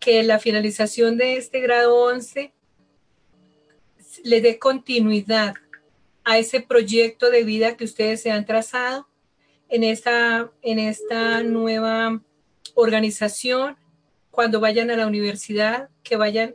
que 0.00 0.22
la 0.22 0.38
finalización 0.38 1.16
de 1.16 1.36
este 1.36 1.60
grado 1.60 2.04
11 2.04 2.52
le 4.24 4.40
dé 4.40 4.58
continuidad 4.58 5.54
a 6.24 6.38
ese 6.38 6.60
proyecto 6.60 7.30
de 7.30 7.44
vida 7.44 7.76
que 7.76 7.84
ustedes 7.84 8.22
se 8.22 8.30
han 8.30 8.44
trazado 8.44 9.08
en 9.68 9.84
esta, 9.84 10.50
en 10.62 10.78
esta 10.78 11.42
nueva 11.42 12.22
organización, 12.74 13.76
cuando 14.30 14.60
vayan 14.60 14.90
a 14.90 14.96
la 14.96 15.06
universidad, 15.06 15.88
que 16.02 16.16
vayan 16.16 16.54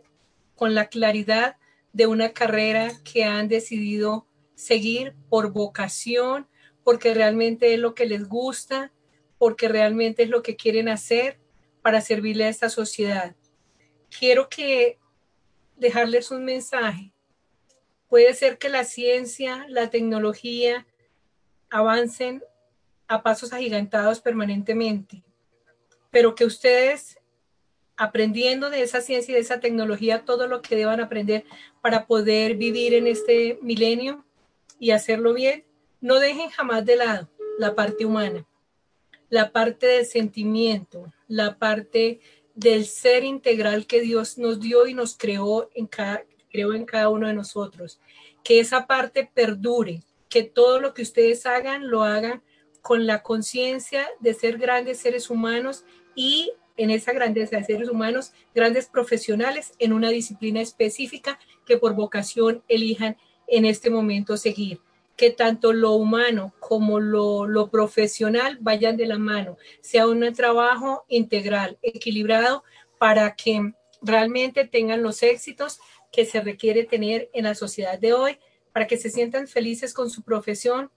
con 0.55 0.75
la 0.75 0.87
claridad 0.87 1.57
de 1.91 2.07
una 2.07 2.33
carrera 2.33 2.91
que 3.03 3.23
han 3.23 3.47
decidido 3.47 4.25
seguir 4.63 5.13
por 5.29 5.51
vocación, 5.51 6.47
porque 6.83 7.13
realmente 7.13 7.73
es 7.73 7.79
lo 7.79 7.93
que 7.93 8.05
les 8.05 8.27
gusta, 8.27 8.91
porque 9.37 9.67
realmente 9.67 10.23
es 10.23 10.29
lo 10.29 10.41
que 10.41 10.55
quieren 10.55 10.87
hacer 10.87 11.39
para 11.81 12.01
servirle 12.01 12.45
a 12.45 12.49
esta 12.49 12.69
sociedad. 12.69 13.35
Quiero 14.17 14.47
que 14.47 14.99
dejarles 15.75 16.31
un 16.31 16.45
mensaje. 16.45 17.11
Puede 18.07 18.33
ser 18.33 18.57
que 18.57 18.69
la 18.69 18.85
ciencia, 18.85 19.65
la 19.67 19.89
tecnología 19.89 20.87
avancen 21.69 22.43
a 23.07 23.21
pasos 23.21 23.51
agigantados 23.51 24.21
permanentemente, 24.21 25.23
pero 26.09 26.35
que 26.35 26.45
ustedes 26.45 27.19
aprendiendo 27.97 28.69
de 28.69 28.81
esa 28.81 29.01
ciencia 29.01 29.31
y 29.31 29.35
de 29.35 29.41
esa 29.41 29.59
tecnología 29.59 30.25
todo 30.25 30.47
lo 30.47 30.61
que 30.61 30.75
deban 30.75 30.99
aprender 30.99 31.45
para 31.81 32.07
poder 32.07 32.55
vivir 32.55 32.93
en 32.93 33.07
este 33.07 33.59
milenio 33.61 34.25
y 34.83 34.91
hacerlo 34.91 35.33
bien, 35.33 35.65
no 36.01 36.19
dejen 36.19 36.49
jamás 36.49 36.85
de 36.85 36.97
lado 36.97 37.29
la 37.57 37.75
parte 37.75 38.05
humana 38.05 38.45
la 39.33 39.51
parte 39.51 39.87
del 39.87 40.05
sentimiento, 40.05 41.11
la 41.27 41.57
parte 41.57 42.19
del 42.53 42.85
ser 42.85 43.23
integral 43.23 43.87
que 43.87 43.99
Dios 43.99 44.37
nos 44.37 44.59
dio 44.59 44.85
y 44.85 44.93
nos 44.93 45.17
creó 45.17 45.71
en 45.73 45.87
cada, 45.87 46.23
creó 46.51 46.75
en 46.75 46.85
cada 46.85 47.09
uno 47.09 47.27
de 47.27 47.33
nosotros. 47.33 47.99
Que 48.43 48.59
esa 48.59 48.85
parte 48.85 49.27
perdure, 49.33 50.03
que 50.29 50.43
todo 50.43 50.79
lo 50.79 50.93
que 50.93 51.01
ustedes 51.01 51.47
hagan 51.47 51.89
lo 51.89 52.03
hagan 52.03 52.43
con 52.83 53.07
la 53.07 53.23
conciencia 53.23 54.07
de 54.19 54.35
ser 54.35 54.59
grandes 54.59 54.99
seres 54.99 55.31
humanos 55.31 55.83
y 56.13 56.51
en 56.77 56.91
esa 56.91 57.11
grandeza 57.11 57.57
de 57.57 57.63
seres 57.63 57.89
humanos, 57.89 58.33
grandes 58.53 58.85
profesionales 58.85 59.73
en 59.79 59.93
una 59.93 60.09
disciplina 60.09 60.61
específica 60.61 61.39
que 61.65 61.79
por 61.79 61.95
vocación 61.95 62.61
elijan 62.67 63.17
en 63.47 63.65
este 63.65 63.89
momento 63.89 64.37
seguir. 64.37 64.79
Que 65.15 65.29
tanto 65.29 65.73
lo 65.73 65.91
humano 65.91 66.53
como 66.59 66.99
lo, 66.99 67.45
lo 67.45 67.69
profesional 67.69 68.57
vayan 68.61 68.97
de 68.97 69.05
la 69.05 69.19
mano, 69.19 69.57
sea 69.81 70.07
un 70.07 70.33
trabajo 70.33 71.05
integral, 71.07 71.77
equilibrado, 71.83 72.63
para 72.97 73.35
que 73.35 73.73
realmente 74.01 74.65
tengan 74.65 75.03
los 75.03 75.21
éxitos 75.21 75.79
que 76.11 76.25
se 76.25 76.41
requiere 76.41 76.83
tener 76.83 77.29
en 77.33 77.43
la 77.43 77.55
sociedad 77.55 77.99
de 77.99 78.13
hoy, 78.13 78.39
para 78.71 78.87
que 78.87 78.97
se 78.97 79.09
sientan 79.09 79.47
felices 79.47 79.93
con 79.93 80.09
su 80.09 80.23
profesión 80.23 80.91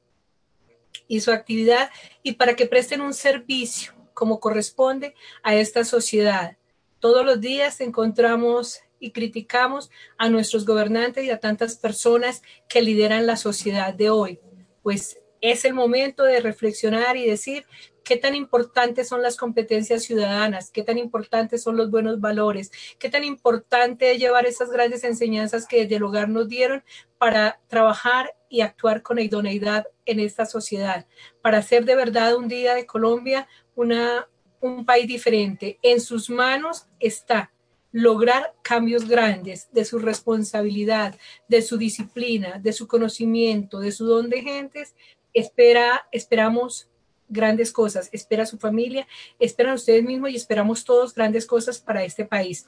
y 1.08 1.20
su 1.20 1.30
actividad 1.30 1.90
y 2.22 2.32
para 2.32 2.56
que 2.56 2.66
presten 2.66 3.00
un 3.00 3.14
servicio 3.14 3.92
como 4.14 4.40
corresponde 4.40 5.14
a 5.42 5.54
esta 5.54 5.84
sociedad. 5.84 6.56
Todos 7.00 7.24
los 7.24 7.40
días 7.40 7.80
encontramos 7.80 8.80
y 8.98 9.12
criticamos 9.12 9.90
a 10.18 10.28
nuestros 10.28 10.64
gobernantes 10.66 11.24
y 11.24 11.30
a 11.30 11.40
tantas 11.40 11.76
personas 11.76 12.42
que 12.68 12.82
lideran 12.82 13.26
la 13.26 13.36
sociedad 13.36 13.94
de 13.94 14.10
hoy. 14.10 14.40
Pues 14.82 15.18
es 15.40 15.64
el 15.64 15.74
momento 15.74 16.22
de 16.24 16.40
reflexionar 16.40 17.16
y 17.16 17.26
decir 17.26 17.66
qué 18.06 18.16
tan 18.16 18.34
importantes 18.34 19.08
son 19.08 19.20
las 19.20 19.36
competencias 19.36 20.04
ciudadanas, 20.04 20.70
qué 20.70 20.82
tan 20.82 20.96
importantes 20.96 21.62
son 21.62 21.76
los 21.76 21.90
buenos 21.90 22.20
valores, 22.20 22.70
qué 22.98 23.08
tan 23.08 23.24
importante 23.24 24.12
es 24.12 24.18
llevar 24.18 24.46
esas 24.46 24.70
grandes 24.70 25.02
enseñanzas 25.04 25.66
que 25.66 25.82
desde 25.82 25.96
el 25.96 26.04
hogar 26.04 26.28
nos 26.28 26.48
dieron 26.48 26.84
para 27.18 27.60
trabajar 27.66 28.34
y 28.48 28.60
actuar 28.60 29.02
con 29.02 29.18
idoneidad 29.18 29.86
en 30.04 30.20
esta 30.20 30.46
sociedad, 30.46 31.06
para 31.42 31.58
hacer 31.58 31.84
de 31.84 31.96
verdad 31.96 32.36
un 32.36 32.46
día 32.46 32.74
de 32.74 32.86
Colombia 32.86 33.48
una, 33.74 34.28
un 34.60 34.86
país 34.86 35.08
diferente. 35.08 35.80
En 35.82 36.00
sus 36.00 36.30
manos 36.30 36.86
está 37.00 37.52
lograr 37.96 38.54
cambios 38.60 39.08
grandes 39.08 39.68
de 39.72 39.86
su 39.86 39.98
responsabilidad, 39.98 41.16
de 41.48 41.62
su 41.62 41.78
disciplina, 41.78 42.58
de 42.58 42.74
su 42.74 42.86
conocimiento, 42.86 43.80
de 43.80 43.90
su 43.90 44.04
don 44.06 44.28
de 44.28 44.42
gentes. 44.42 44.94
Espera, 45.32 46.06
esperamos 46.12 46.88
grandes 47.28 47.72
cosas, 47.72 48.10
espera 48.12 48.44
su 48.44 48.58
familia, 48.58 49.06
esperan 49.38 49.74
ustedes 49.74 50.04
mismos 50.04 50.30
y 50.30 50.36
esperamos 50.36 50.84
todos 50.84 51.14
grandes 51.14 51.46
cosas 51.46 51.78
para 51.78 52.04
este 52.04 52.24
país. 52.24 52.66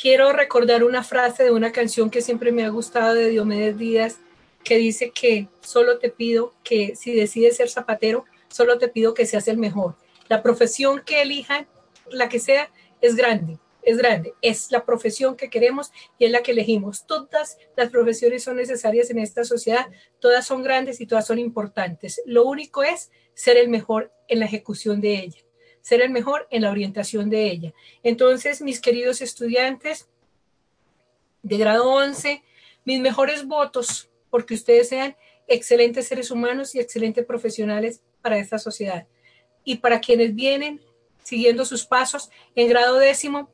Quiero 0.00 0.32
recordar 0.32 0.84
una 0.84 1.02
frase 1.02 1.42
de 1.42 1.50
una 1.50 1.72
canción 1.72 2.10
que 2.10 2.22
siempre 2.22 2.52
me 2.52 2.64
ha 2.64 2.68
gustado 2.68 3.14
de 3.14 3.30
Diomedes 3.30 3.76
Díaz, 3.76 4.18
que 4.62 4.76
dice 4.76 5.10
que 5.10 5.48
solo 5.60 5.98
te 5.98 6.10
pido 6.10 6.54
que 6.62 6.94
si 6.94 7.12
decides 7.12 7.56
ser 7.56 7.68
zapatero, 7.68 8.24
solo 8.48 8.78
te 8.78 8.88
pido 8.88 9.14
que 9.14 9.26
seas 9.26 9.48
el 9.48 9.58
mejor 9.58 9.96
la 10.28 10.42
profesión 10.42 11.02
que 11.04 11.22
elijan, 11.22 11.66
la 12.10 12.28
que 12.28 12.38
sea, 12.38 12.70
es 13.00 13.14
grande, 13.14 13.58
es 13.86 13.98
grande, 13.98 14.34
es 14.42 14.72
la 14.72 14.84
profesión 14.84 15.36
que 15.36 15.48
queremos 15.48 15.92
y 16.18 16.24
es 16.24 16.32
la 16.32 16.42
que 16.42 16.50
elegimos. 16.50 17.06
Todas 17.06 17.56
las 17.76 17.88
profesiones 17.88 18.42
son 18.42 18.56
necesarias 18.56 19.10
en 19.10 19.20
esta 19.20 19.44
sociedad, 19.44 19.86
todas 20.18 20.44
son 20.44 20.64
grandes 20.64 21.00
y 21.00 21.06
todas 21.06 21.24
son 21.24 21.38
importantes. 21.38 22.20
Lo 22.26 22.44
único 22.44 22.82
es 22.82 23.12
ser 23.32 23.56
el 23.56 23.68
mejor 23.68 24.12
en 24.26 24.40
la 24.40 24.46
ejecución 24.46 25.00
de 25.00 25.20
ella, 25.20 25.38
ser 25.82 26.02
el 26.02 26.10
mejor 26.10 26.48
en 26.50 26.62
la 26.62 26.72
orientación 26.72 27.30
de 27.30 27.48
ella. 27.48 27.74
Entonces, 28.02 28.60
mis 28.60 28.80
queridos 28.80 29.20
estudiantes 29.20 30.08
de 31.44 31.56
grado 31.56 31.88
11, 31.88 32.42
mis 32.84 33.00
mejores 33.00 33.46
votos 33.46 34.10
porque 34.30 34.54
ustedes 34.54 34.88
sean 34.88 35.16
excelentes 35.46 36.08
seres 36.08 36.32
humanos 36.32 36.74
y 36.74 36.80
excelentes 36.80 37.24
profesionales 37.24 38.02
para 38.20 38.36
esta 38.38 38.58
sociedad 38.58 39.06
y 39.62 39.76
para 39.76 40.00
quienes 40.00 40.34
vienen 40.34 40.80
siguiendo 41.22 41.64
sus 41.64 41.84
pasos 41.84 42.30
en 42.56 42.68
grado 42.68 42.96
décimo, 42.96 43.48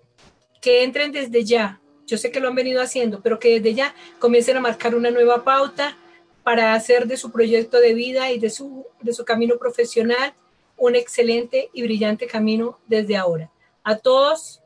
que 0.62 0.84
entren 0.84 1.12
desde 1.12 1.44
ya. 1.44 1.80
Yo 2.06 2.16
sé 2.16 2.30
que 2.30 2.40
lo 2.40 2.48
han 2.48 2.54
venido 2.54 2.80
haciendo, 2.80 3.20
pero 3.20 3.38
que 3.38 3.60
desde 3.60 3.74
ya 3.74 3.94
comiencen 4.18 4.56
a 4.56 4.60
marcar 4.60 4.94
una 4.94 5.10
nueva 5.10 5.44
pauta 5.44 5.98
para 6.42 6.74
hacer 6.74 7.06
de 7.06 7.16
su 7.18 7.30
proyecto 7.30 7.78
de 7.78 7.92
vida 7.92 8.30
y 8.30 8.38
de 8.38 8.48
su, 8.48 8.86
de 9.02 9.12
su 9.12 9.24
camino 9.24 9.58
profesional 9.58 10.34
un 10.76 10.96
excelente 10.96 11.68
y 11.72 11.82
brillante 11.82 12.26
camino 12.26 12.78
desde 12.86 13.16
ahora. 13.16 13.50
A 13.84 13.98
todos, 13.98 14.62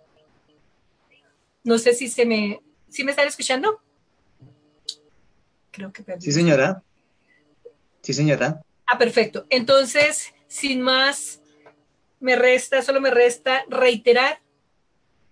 no 1.64 1.78
sé 1.78 1.94
si 1.94 2.08
se 2.08 2.24
me, 2.24 2.60
si 2.88 3.02
me 3.02 3.10
están 3.10 3.26
escuchando. 3.26 3.80
Creo 5.70 5.92
que 5.92 6.04
Sí, 6.20 6.32
señora. 6.32 6.82
Sí, 8.02 8.14
señora. 8.14 8.62
Ah, 8.86 8.98
perfecto. 8.98 9.46
Entonces, 9.50 10.32
sin 10.46 10.80
más, 10.80 11.40
me 12.20 12.36
resta, 12.36 12.82
solo 12.82 13.00
me 13.00 13.10
resta 13.10 13.64
reiterar 13.68 14.40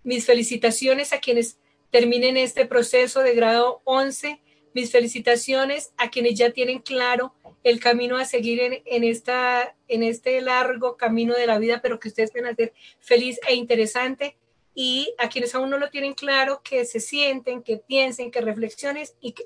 mis 0.05 0.25
felicitaciones 0.27 1.13
a 1.13 1.19
quienes 1.19 1.59
terminen 1.91 2.37
este 2.37 2.67
proceso 2.67 3.21
de 3.21 3.35
grado 3.35 3.81
11, 3.85 4.41
mis 4.75 4.91
felicitaciones 4.91 5.93
a 5.97 6.11
quienes 6.11 6.39
ya 6.39 6.51
tienen 6.51 6.81
claro 6.81 7.35
el 7.63 7.81
camino 7.81 8.19
a 8.19 8.25
seguir 8.25 8.61
en, 8.85 9.05
esta, 9.05 9.75
en 9.89 10.03
este 10.03 10.41
largo 10.43 10.97
camino 10.97 11.35
de 11.35 11.47
la 11.47 11.59
vida, 11.59 11.81
pero 11.83 11.99
que 11.99 12.09
ustedes 12.09 12.33
van 12.35 12.47
a 12.47 12.51
hacer 12.51 12.75
feliz 13.01 13.41
e 13.49 13.55
interesante 13.55 14.37
y 14.75 15.15
a 15.19 15.29
quienes 15.29 15.55
aún 15.55 15.71
no 15.71 15.79
lo 15.79 15.89
tienen 15.89 16.15
claro, 16.15 16.61
que 16.63 16.85
se 16.85 16.99
sienten, 16.99 17.63
que 17.63 17.77
piensen, 17.77 18.31
que 18.31 18.41
reflexionen 18.41 19.07
y 19.21 19.33
que 19.33 19.45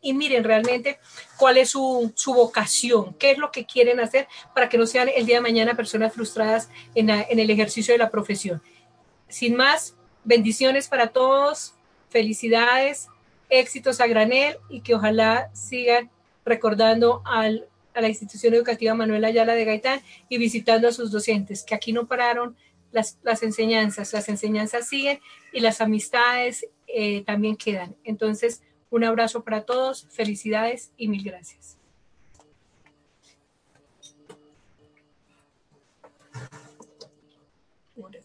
y 0.00 0.14
miren 0.14 0.42
realmente 0.42 0.98
cuál 1.36 1.58
es 1.58 1.70
su, 1.70 2.12
su, 2.16 2.32
vocación, 2.32 3.14
qué 3.18 3.32
es 3.32 3.38
lo 3.38 3.52
que 3.52 3.66
quieren 3.66 4.00
hacer 4.00 4.26
para 4.54 4.70
que 4.70 4.78
no 4.78 4.86
sean 4.86 5.10
el 5.14 5.26
día 5.26 5.36
de 5.36 5.42
mañana 5.42 5.76
personas 5.76 6.14
frustradas 6.14 6.70
en, 6.94 7.10
en 7.10 7.38
el 7.38 7.50
ejercicio 7.50 7.92
de 7.92 7.98
la 7.98 8.10
profesión. 8.10 8.62
Sin 9.28 9.56
más, 9.56 9.96
bendiciones 10.24 10.88
para 10.88 11.08
todos, 11.08 11.74
felicidades, 12.08 13.08
éxitos 13.48 14.00
a 14.00 14.06
granel 14.06 14.56
y 14.68 14.80
que 14.80 14.94
ojalá 14.94 15.50
sigan 15.54 16.10
recordando 16.44 17.22
a 17.24 17.48
la 17.48 18.08
institución 18.08 18.54
educativa 18.54 18.94
Manuel 18.94 19.24
Ayala 19.24 19.54
de 19.54 19.64
Gaitán 19.64 20.00
y 20.28 20.38
visitando 20.38 20.88
a 20.88 20.92
sus 20.92 21.10
docentes, 21.10 21.64
que 21.64 21.74
aquí 21.74 21.92
no 21.92 22.06
pararon 22.06 22.56
las, 22.92 23.18
las 23.22 23.42
enseñanzas, 23.42 24.12
las 24.12 24.28
enseñanzas 24.28 24.88
siguen 24.88 25.20
y 25.52 25.60
las 25.60 25.80
amistades 25.80 26.66
eh, 26.86 27.22
también 27.24 27.56
quedan. 27.56 27.96
Entonces, 28.04 28.62
un 28.90 29.04
abrazo 29.04 29.44
para 29.44 29.64
todos, 29.64 30.06
felicidades 30.10 30.92
y 30.96 31.08
mil 31.08 31.22
gracias. 31.22 31.77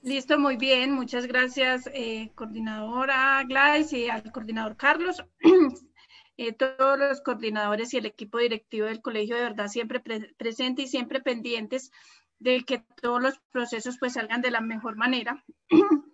Listo, 0.03 0.37
muy 0.37 0.57
bien. 0.57 0.91
Muchas 0.91 1.27
gracias, 1.27 1.89
eh, 1.93 2.29
coordinadora 2.35 3.41
Gladys 3.47 3.93
y 3.93 4.09
al 4.09 4.31
coordinador 4.31 4.77
Carlos. 4.77 5.23
Eh, 6.35 6.51
todos 6.51 6.97
los 6.97 7.21
coordinadores 7.21 7.93
y 7.93 7.97
el 7.97 8.07
equipo 8.07 8.39
directivo 8.39 8.87
del 8.87 9.03
colegio 9.03 9.35
de 9.35 9.43
verdad 9.43 9.67
siempre 9.67 9.99
pre 9.99 10.33
presente 10.35 10.81
y 10.81 10.87
siempre 10.87 11.21
pendientes 11.21 11.91
de 12.39 12.63
que 12.63 12.83
todos 13.03 13.21
los 13.21 13.39
procesos 13.51 13.99
pues 13.99 14.13
salgan 14.13 14.41
de 14.41 14.49
la 14.49 14.59
mejor 14.59 14.95
manera. 14.95 15.45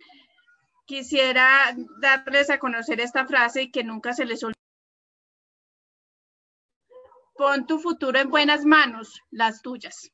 Quisiera 0.86 1.74
darles 2.02 2.50
a 2.50 2.60
conocer 2.60 3.00
esta 3.00 3.26
frase 3.26 3.62
y 3.62 3.72
que 3.72 3.86
nunca 3.86 4.12
se 4.12 4.26
les 4.26 4.44
olvide. 4.44 4.60
Pon 7.38 7.66
tu 7.66 7.80
futuro 7.80 8.20
en 8.20 8.30
buenas 8.30 8.66
manos, 8.66 9.22
las 9.32 9.62
tuyas. 9.62 10.12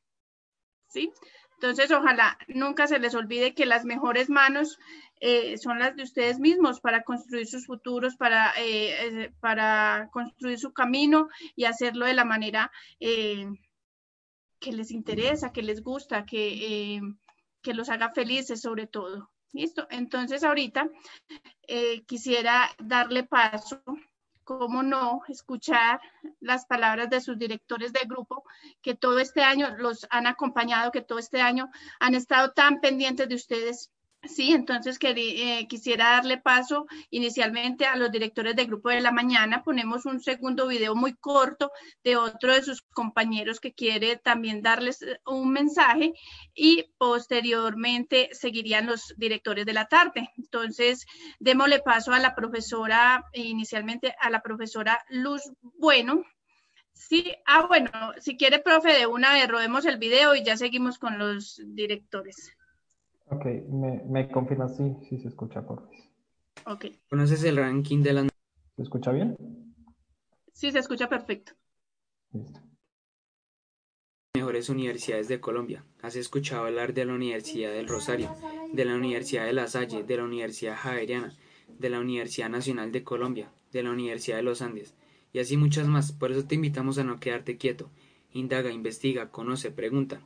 ¿Sí? 0.88 1.12
Entonces, 1.56 1.90
ojalá 1.90 2.38
nunca 2.48 2.86
se 2.86 2.98
les 2.98 3.14
olvide 3.14 3.54
que 3.54 3.64
las 3.64 3.84
mejores 3.84 4.28
manos 4.28 4.78
eh, 5.20 5.56
son 5.56 5.78
las 5.78 5.96
de 5.96 6.02
ustedes 6.02 6.38
mismos 6.38 6.80
para 6.80 7.02
construir 7.02 7.46
sus 7.46 7.66
futuros, 7.66 8.16
para, 8.16 8.52
eh, 8.58 9.24
eh, 9.24 9.32
para 9.40 10.10
construir 10.12 10.58
su 10.58 10.74
camino 10.74 11.28
y 11.54 11.64
hacerlo 11.64 12.04
de 12.04 12.12
la 12.12 12.26
manera 12.26 12.70
que 12.98 14.72
les 14.72 14.90
interesa, 14.90 15.52
que 15.52 15.62
les 15.62 15.82
gusta, 15.82 16.26
que, 16.26 17.00
que 17.62 17.74
los 17.74 17.88
haga 17.88 18.12
felices 18.12 18.60
sobre 18.60 18.86
todo. 18.86 19.30
¿Listo? 19.52 19.86
Entonces 19.90 20.44
ahorita 20.44 20.90
quisiera 22.06 22.68
darle 22.78 23.24
paso, 23.24 23.82
cómo 24.46 24.82
no, 24.84 25.22
escuchar 25.28 26.00
las 26.40 26.66
palabras 26.66 27.10
de 27.10 27.20
sus 27.20 27.36
directores 27.36 27.92
de 27.92 28.06
grupo 28.06 28.44
que 28.80 28.94
todo 28.94 29.18
este 29.18 29.42
año 29.42 29.76
los 29.76 30.06
han 30.08 30.28
acompañado, 30.28 30.92
que 30.92 31.02
todo 31.02 31.18
este 31.18 31.42
año 31.42 31.68
han 31.98 32.14
estado 32.14 32.52
tan 32.52 32.80
pendientes 32.80 33.28
de 33.28 33.34
ustedes 33.34 33.90
Sí, 34.28 34.52
entonces 34.52 34.98
eh, 35.02 35.66
quisiera 35.68 36.10
darle 36.10 36.38
paso 36.38 36.86
inicialmente 37.10 37.86
a 37.86 37.96
los 37.96 38.10
directores 38.10 38.56
del 38.56 38.66
grupo 38.66 38.90
de 38.90 39.00
la 39.00 39.12
mañana. 39.12 39.62
Ponemos 39.62 40.06
un 40.06 40.20
segundo 40.20 40.66
video 40.66 40.94
muy 40.94 41.14
corto 41.14 41.70
de 42.02 42.16
otro 42.16 42.54
de 42.54 42.62
sus 42.62 42.82
compañeros 42.82 43.60
que 43.60 43.74
quiere 43.74 44.16
también 44.16 44.62
darles 44.62 45.02
eh, 45.02 45.18
un 45.26 45.52
mensaje 45.52 46.12
y 46.54 46.84
posteriormente 46.98 48.30
seguirían 48.32 48.86
los 48.86 49.14
directores 49.16 49.66
de 49.66 49.72
la 49.72 49.86
tarde. 49.86 50.30
Entonces, 50.36 51.06
démosle 51.38 51.80
paso 51.80 52.12
a 52.12 52.18
la 52.18 52.34
profesora, 52.34 53.24
inicialmente 53.32 54.14
a 54.20 54.30
la 54.30 54.40
profesora 54.42 55.04
Luz 55.08 55.42
Bueno. 55.60 56.24
Sí, 56.92 57.30
ah, 57.46 57.66
bueno, 57.66 57.90
si 58.18 58.38
quiere, 58.38 58.58
profe, 58.58 58.90
de 58.94 59.06
una 59.06 59.34
vez 59.34 59.46
rodemos 59.48 59.84
el 59.84 59.98
video 59.98 60.34
y 60.34 60.42
ya 60.42 60.56
seguimos 60.56 60.98
con 60.98 61.18
los 61.18 61.60
directores. 61.66 62.55
Ok, 63.30 63.44
me, 63.68 64.02
me 64.04 64.28
confirma 64.30 64.68
si, 64.68 64.96
si 65.08 65.18
se 65.18 65.28
escucha, 65.28 65.64
por 65.64 65.80
favor. 65.82 65.94
Ok. 66.66 66.86
¿Conoces 67.08 67.42
el 67.44 67.56
ranking 67.56 68.02
de 68.02 68.12
las... 68.12 68.28
¿Se 68.76 68.82
escucha 68.82 69.12
bien? 69.12 69.36
Sí, 70.52 70.72
se 70.72 70.80
escucha 70.80 71.08
perfecto. 71.08 71.52
Listo. 72.32 72.60
mejores 74.34 74.68
universidades 74.68 75.28
de 75.28 75.40
Colombia? 75.40 75.84
¿Has 76.02 76.14
escuchado 76.14 76.66
hablar 76.66 76.94
de 76.94 77.04
la 77.04 77.14
Universidad 77.14 77.72
del 77.72 77.88
Rosario, 77.88 78.30
de 78.72 78.84
la 78.84 78.94
Universidad 78.94 79.46
de 79.46 79.52
La 79.52 79.66
Salle, 79.66 80.04
de 80.04 80.16
la 80.16 80.24
Universidad 80.24 80.76
Javeriana, 80.76 81.34
de 81.78 81.90
la 81.90 81.98
Universidad 82.00 82.48
Nacional 82.50 82.92
de 82.92 83.02
Colombia, 83.02 83.50
de 83.72 83.82
la 83.82 83.90
Universidad 83.90 84.36
de 84.36 84.42
los 84.44 84.62
Andes? 84.62 84.94
y 85.32 85.38
así 85.40 85.56
muchas 85.56 85.88
más. 85.88 86.12
Por 86.12 86.32
eso 86.32 86.46
te 86.46 86.54
invitamos 86.54 86.98
a 86.98 87.04
no 87.04 87.18
quedarte 87.20 87.56
quieto. 87.58 87.90
Indaga, 88.32 88.70
investiga, 88.70 89.30
conoce, 89.30 89.70
pregunta. 89.70 90.20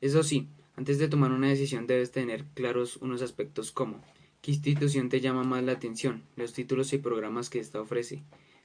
Eso 0.00 0.22
sí, 0.22 0.48
antes 0.78 1.00
de 1.00 1.08
tomar 1.08 1.32
una 1.32 1.48
decisión 1.48 1.88
debes 1.88 2.12
tener 2.12 2.44
claros 2.54 2.98
unos 2.98 3.20
aspectos 3.20 3.72
como 3.72 4.00
qué 4.40 4.52
institución 4.52 5.08
te 5.08 5.20
llama 5.20 5.42
más 5.42 5.64
la 5.64 5.72
atención, 5.72 6.22
los 6.36 6.52
títulos 6.52 6.92
y 6.92 6.98
programas 6.98 7.50
que 7.50 7.58
ésta 7.58 7.80
ofrece, 7.80 8.22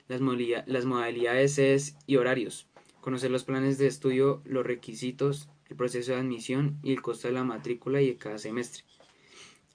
las, 0.08 0.22
modalidades 0.22 1.58
es 1.58 1.96
y 2.06 2.18
horarios, 2.18 2.68
conocer 3.02 3.32
los 3.32 3.46
planes 3.46 3.80
de 3.80 3.88
estudio, 3.88 4.44
los 4.46 4.64
requisitos, 4.64 5.50
el 5.72 5.76
proceso 5.76 6.12
de 6.12 6.20
admisión 6.20 6.78
y 6.84 6.92
el 6.92 7.02
costo 7.02 7.30
de 7.30 7.34
la 7.34 7.44
matrícula 7.44 8.00
y 8.00 8.10
de 8.10 8.18
cada 8.18 8.38
semestre. 8.38 8.84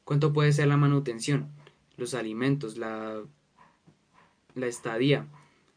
¿Cuánto 0.04 0.32
puede 0.32 0.52
ser 0.52 0.68
la 0.68 0.76
manutención? 0.76 1.48
Los 1.96 2.14
alimentos, 2.14 2.78
la, 2.78 3.20
la 4.54 4.66
estadía, 4.68 5.26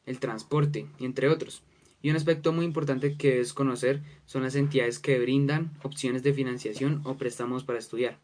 el 0.05 0.19
transporte, 0.19 0.85
entre 0.99 1.27
otros. 1.27 1.63
Y 2.01 2.09
un 2.09 2.15
aspecto 2.15 2.51
muy 2.51 2.65
importante 2.65 3.15
que 3.15 3.31
debes 3.31 3.53
conocer 3.53 4.01
son 4.25 4.43
las 4.43 4.55
entidades 4.55 4.99
que 4.99 5.19
brindan 5.19 5.71
opciones 5.83 6.23
de 6.23 6.33
financiación 6.33 7.01
o 7.03 7.15
préstamos 7.15 7.63
para 7.63 7.79
estudiar. 7.79 8.19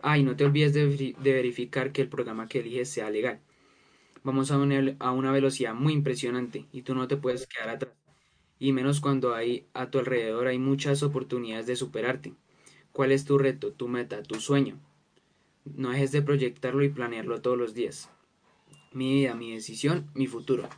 Ah, 0.00 0.16
y 0.16 0.22
no 0.22 0.36
te 0.36 0.44
olvides 0.44 0.72
de, 0.72 1.14
verificar 1.18 1.92
que 1.92 2.02
el 2.02 2.08
programa 2.08 2.48
que 2.48 2.60
eliges 2.60 2.88
sea 2.88 3.10
legal. 3.10 3.40
Vamos 4.22 4.50
a 4.50 4.58
una, 4.58 4.96
a 4.98 5.12
una 5.12 5.32
velocidad 5.32 5.74
muy 5.74 5.92
impresionante 5.92 6.66
y 6.72 6.82
tú 6.82 6.94
no 6.94 7.06
te 7.08 7.16
puedes 7.16 7.46
quedar 7.46 7.68
atrás. 7.68 7.94
Y 8.58 8.72
menos 8.72 9.00
cuando 9.00 9.34
hay 9.34 9.66
a 9.74 9.90
tu 9.90 9.98
alrededor 9.98 10.46
hay 10.46 10.58
muchas 10.58 11.02
oportunidades 11.02 11.66
de 11.66 11.76
superarte. 11.76 12.32
¿Cuál 12.92 13.12
es 13.12 13.24
tu 13.24 13.38
reto, 13.38 13.72
tu 13.72 13.88
meta, 13.88 14.22
tu 14.22 14.40
sueño? 14.40 14.78
No 15.64 15.90
dejes 15.90 16.12
de 16.12 16.22
proyectarlo 16.22 16.82
y 16.82 16.88
planearlo 16.88 17.40
todos 17.42 17.58
los 17.58 17.74
días. 17.74 18.10
Mi 18.92 19.14
vida, 19.14 19.34
mi 19.34 19.52
decisión, 19.52 20.10
mi 20.14 20.26
futuro. 20.26 20.68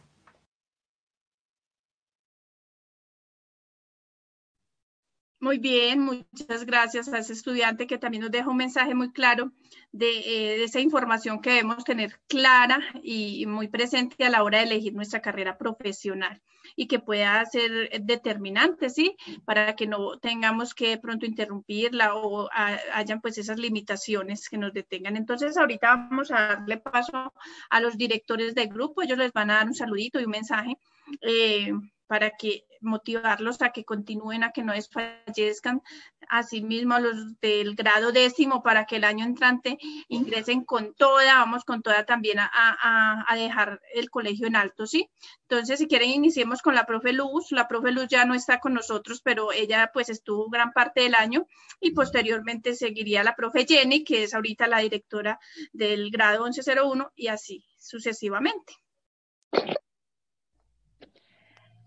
Muy 5.43 5.57
bien, 5.57 6.01
muchas 6.01 6.66
gracias 6.66 7.09
a 7.09 7.18
ese 7.18 7.32
estudiante 7.32 7.86
que 7.86 7.97
también 7.97 8.20
nos 8.22 8.30
deja 8.30 8.51
un 8.51 8.59
mensaje 8.59 8.95
muy 8.95 9.11
claro 9.11 9.53
de, 9.91 10.11
eh, 10.11 10.64
esa 10.64 10.80
información 10.80 11.41
que 11.41 11.49
debemos 11.49 11.82
tener 11.82 12.20
clara 12.28 12.78
y 13.03 13.47
muy 13.47 13.68
presente 13.68 14.22
a 14.26 14.28
la 14.28 14.43
hora 14.43 14.59
de 14.59 14.64
elegir 14.64 14.93
nuestra 14.93 15.22
carrera 15.22 15.57
profesional 15.57 16.43
y 16.76 16.88
que 16.88 16.99
pueda 16.99 17.43
ser 17.47 18.03
determinante, 18.03 18.91
¿sí? 18.91 19.16
Para 19.47 19.76
que 19.76 19.86
no 19.86 20.18
tengamos 20.18 20.74
que 20.74 20.99
pronto 20.99 21.24
interrumpirla 21.24 22.16
o 22.16 22.51
hayan 22.93 23.22
pues 23.22 23.38
esas 23.38 23.59
limitaciones 23.59 24.47
que 24.47 24.59
nos 24.59 24.74
detengan. 24.74 25.16
Entonces 25.16 25.57
ahorita 25.57 25.97
vamos 25.97 26.30
a 26.32 26.49
darle 26.49 26.76
paso 26.76 27.32
a 27.70 27.80
los 27.80 27.97
directores 27.97 28.55
del 28.55 28.68
grupo, 28.68 29.01
ellos 29.01 29.16
les 29.16 29.32
van 29.32 29.51
a 29.51 29.55
dar 29.55 29.68
un 29.68 29.74
saludito 29.74 30.20
y 30.20 30.24
un 30.24 30.32
mensaje. 30.32 30.76
Eh, 31.22 31.72
para 32.07 32.32
que 32.32 32.64
motivarlos 32.81 33.62
a 33.62 33.70
que 33.70 33.85
continúen, 33.85 34.45
a 34.45 34.53
que 34.53 34.62
no 34.62 34.72
desfallezcan, 34.72 35.83
asimismo 36.28 36.95
a 36.95 37.01
los 37.01 37.41
del 37.41 37.74
grado 37.74 38.12
décimo 38.12 38.62
para 38.62 38.87
que 38.87 38.97
el 38.97 39.05
año 39.05 39.24
entrante 39.24 39.78
ingresen 40.09 40.64
con 40.64 40.95
toda, 40.95 41.35
vamos 41.35 41.64
con 41.64 41.83
toda 41.83 42.05
también 42.05 42.39
a, 42.41 43.35
dejar 43.35 43.81
el 43.95 44.11
colegio 44.11 44.47
en 44.47 44.57
alto, 44.57 44.87
¿sí? 44.87 45.09
Entonces, 45.49 45.78
si 45.78 45.87
quieren, 45.87 46.11
iniciemos 46.11 46.62
con 46.62 46.74
la 46.74 46.85
profe 46.85 47.12
Luz. 47.12 47.53
La 47.53 47.68
profe 47.68 47.91
Luz 47.91 48.07
ya 48.09 48.24
no 48.24 48.35
está 48.35 48.61
con 48.61 48.74
nosotros, 48.74 49.20
pero 49.22 49.53
ella 49.53 49.91
pues 49.93 50.09
estuvo 50.11 50.49
gran 50.51 50.72
parte 50.72 51.01
del 51.03 51.14
año 51.14 51.47
y 51.81 51.93
posteriormente 51.93 52.74
seguiría 52.74 53.24
la 53.24 53.35
profe 53.35 53.66
Jenny, 53.66 54.05
que 54.05 54.24
es 54.24 54.35
ahorita 54.35 54.66
la 54.66 54.81
directora 54.81 55.39
del 55.72 56.11
grado 56.11 56.45
1101 56.45 57.12
y 57.16 57.28
así 57.28 57.64
sucesivamente. 57.78 58.74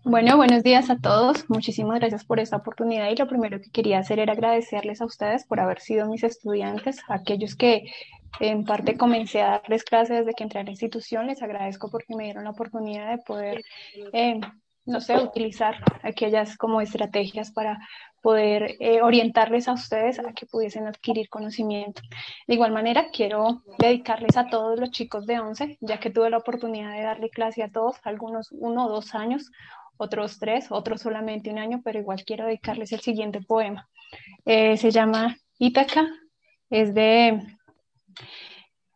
Bueno, 0.06 0.36
buenos 0.36 0.62
días 0.62 0.90
a 0.90 0.98
todos. 0.98 1.48
Muchísimas 1.48 1.98
gracias 1.98 2.26
por 2.26 2.38
esta 2.38 2.58
oportunidad 2.58 3.08
y 3.08 3.16
lo 3.16 3.26
primero 3.26 3.58
que 3.58 3.70
quería 3.70 4.00
hacer 4.00 4.18
era 4.18 4.34
agradecerles 4.34 5.00
a 5.00 5.06
ustedes 5.06 5.46
por 5.46 5.60
haber 5.60 5.80
sido 5.80 6.06
mis 6.10 6.22
estudiantes, 6.22 7.00
aquellos 7.08 7.56
que 7.56 7.90
en 8.38 8.64
parte 8.64 8.98
comencé 8.98 9.40
a 9.40 9.52
darles 9.52 9.82
clases 9.82 10.18
desde 10.18 10.34
que 10.34 10.42
entré 10.42 10.60
a 10.60 10.64
la 10.64 10.70
institución. 10.70 11.26
Les 11.26 11.42
agradezco 11.42 11.90
porque 11.90 12.14
me 12.14 12.24
dieron 12.24 12.44
la 12.44 12.50
oportunidad 12.50 13.08
de 13.12 13.18
poder, 13.22 13.62
eh, 14.12 14.40
no 14.84 15.00
sé, 15.00 15.16
utilizar 15.16 15.76
aquellas 16.02 16.58
como 16.58 16.82
estrategias 16.82 17.50
para 17.50 17.78
poder 18.20 18.76
eh, 18.80 19.00
orientarles 19.00 19.68
a 19.68 19.72
ustedes 19.72 20.18
a 20.18 20.34
que 20.34 20.44
pudiesen 20.44 20.86
adquirir 20.86 21.30
conocimiento. 21.30 22.02
De 22.46 22.54
igual 22.54 22.72
manera, 22.72 23.06
quiero 23.10 23.62
dedicarles 23.78 24.36
a 24.36 24.48
todos 24.48 24.78
los 24.78 24.90
chicos 24.90 25.24
de 25.24 25.40
11, 25.40 25.78
ya 25.80 25.98
que 25.98 26.10
tuve 26.10 26.28
la 26.28 26.38
oportunidad 26.38 26.92
de 26.92 27.02
darle 27.02 27.30
clase 27.30 27.62
a 27.62 27.70
todos, 27.70 27.96
algunos 28.04 28.52
uno 28.52 28.84
o 28.84 28.90
dos 28.90 29.14
años, 29.14 29.50
otros 29.96 30.38
tres, 30.38 30.66
otros 30.70 31.02
solamente 31.02 31.50
un 31.50 31.58
año, 31.58 31.80
pero 31.84 31.98
igual 31.98 32.24
quiero 32.24 32.46
dedicarles 32.46 32.92
el 32.92 33.00
siguiente 33.00 33.40
poema. 33.40 33.88
Eh, 34.44 34.76
se 34.76 34.90
llama 34.90 35.36
Ítaca, 35.58 36.06
es 36.70 36.94
de 36.94 37.40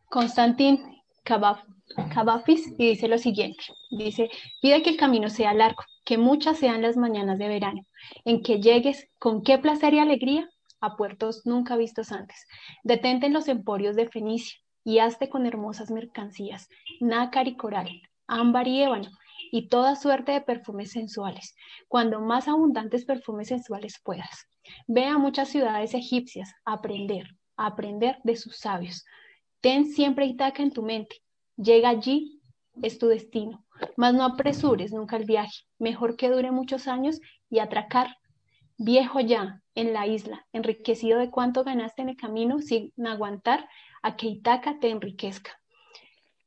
Constantin 0.09 0.80
Cavafis 1.24 2.74
y 2.78 2.88
dice 2.88 3.09
lo 3.09 3.18
siguiente, 3.18 3.64
dice, 3.90 4.30
pide 4.62 4.82
que 4.82 4.90
el 4.90 4.96
camino 4.96 5.28
sea 5.28 5.53
largo, 5.55 5.82
que 6.05 6.18
muchas 6.18 6.59
sean 6.59 6.82
las 6.82 6.96
mañanas 6.96 7.38
de 7.38 7.49
verano, 7.49 7.82
en 8.24 8.42
que 8.42 8.61
llegues 8.61 9.09
con 9.18 9.42
qué 9.42 9.59
placer 9.59 9.94
y 9.94 9.99
alegría 9.99 10.49
a 10.80 10.96
puertos 10.96 11.44
nunca 11.44 11.76
vistos 11.76 12.12
antes. 12.12 12.46
Detente 12.82 13.26
en 13.26 13.32
los 13.32 13.49
emporios 13.49 13.96
de 13.96 14.09
Fenicia 14.09 14.59
y 14.84 15.01
hazte 15.01 15.28
con 15.28 15.44
hermosas 15.44 15.90
mercancías, 15.90 16.68
nácar 17.01 17.49
y 17.49 17.57
coral, 17.57 17.88
ámbar 18.26 18.68
y 18.68 18.82
ébano, 18.82 19.11
y 19.51 19.68
toda 19.68 19.97
suerte 19.97 20.32
de 20.32 20.41
perfumes 20.41 20.93
sensuales, 20.93 21.55
cuando 21.89 22.20
más 22.20 22.49
abundantes 22.49 23.05
perfumes 23.05 23.49
sensuales 23.49 24.01
puedas. 24.03 24.47
Ve 24.86 25.07
a 25.07 25.18
muchas 25.18 25.49
ciudades 25.49 25.95
egipcias 25.95 26.53
aprender, 26.64 27.36
aprender 27.57 28.18
de 28.24 28.36
sus 28.36 28.59
sabios. 28.59 29.05
Ten 29.61 29.86
siempre 29.86 30.26
Itaca 30.26 30.62
en 30.62 30.72
tu 30.72 30.82
mente. 30.82 31.16
Llega 31.57 31.89
allí, 31.89 32.41
es 32.82 32.99
tu 32.99 33.09
destino. 33.09 33.64
Mas 33.97 34.14
no 34.14 34.24
apresures 34.24 34.93
nunca 34.93 35.16
el 35.16 35.24
viaje. 35.24 35.64
Mejor 35.78 36.16
que 36.16 36.30
dure 36.30 36.51
muchos 36.51 36.89
años 36.89 37.20
y 37.51 37.59
atracar. 37.59 38.16
Viejo 38.76 39.20
ya, 39.20 39.62
en 39.74 39.93
la 39.93 40.07
isla, 40.07 40.47
enriquecido 40.53 41.18
de 41.18 41.30
cuánto 41.30 41.64
ganaste 41.64 42.03
en 42.03 42.11
el 42.11 42.16
camino 42.16 42.61
sin 42.61 42.93
aguantar 43.05 43.68
a 44.03 44.16
que 44.16 44.28
Itaca 44.28 44.78
te 44.78 44.91
enriquezca. 44.91 45.57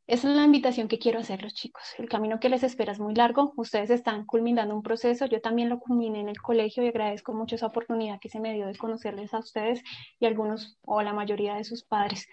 Es 0.07 0.23
la 0.23 0.43
invitación 0.43 0.87
que 0.87 0.99
quiero 0.99 1.19
hacerlos, 1.19 1.53
chicos. 1.53 1.83
El 1.97 2.09
camino 2.09 2.39
que 2.39 2.49
les 2.49 2.63
espera 2.63 2.91
es 2.91 2.99
muy 2.99 3.15
largo. 3.15 3.53
Ustedes 3.55 3.89
están 3.89 4.25
culminando 4.25 4.75
un 4.75 4.81
proceso. 4.81 5.25
Yo 5.25 5.39
también 5.41 5.69
lo 5.69 5.79
culminé 5.79 6.19
en 6.19 6.27
el 6.27 6.41
colegio 6.41 6.83
y 6.83 6.87
agradezco 6.87 7.33
mucho 7.33 7.55
esa 7.55 7.67
oportunidad 7.67 8.19
que 8.19 8.29
se 8.29 8.39
me 8.39 8.53
dio 8.53 8.67
de 8.67 8.77
conocerles 8.77 9.33
a 9.33 9.39
ustedes 9.39 9.81
y 10.19 10.25
algunos 10.25 10.77
o 10.81 11.01
la 11.01 11.13
mayoría 11.13 11.55
de 11.55 11.63
sus 11.63 11.83
padres. 11.83 12.27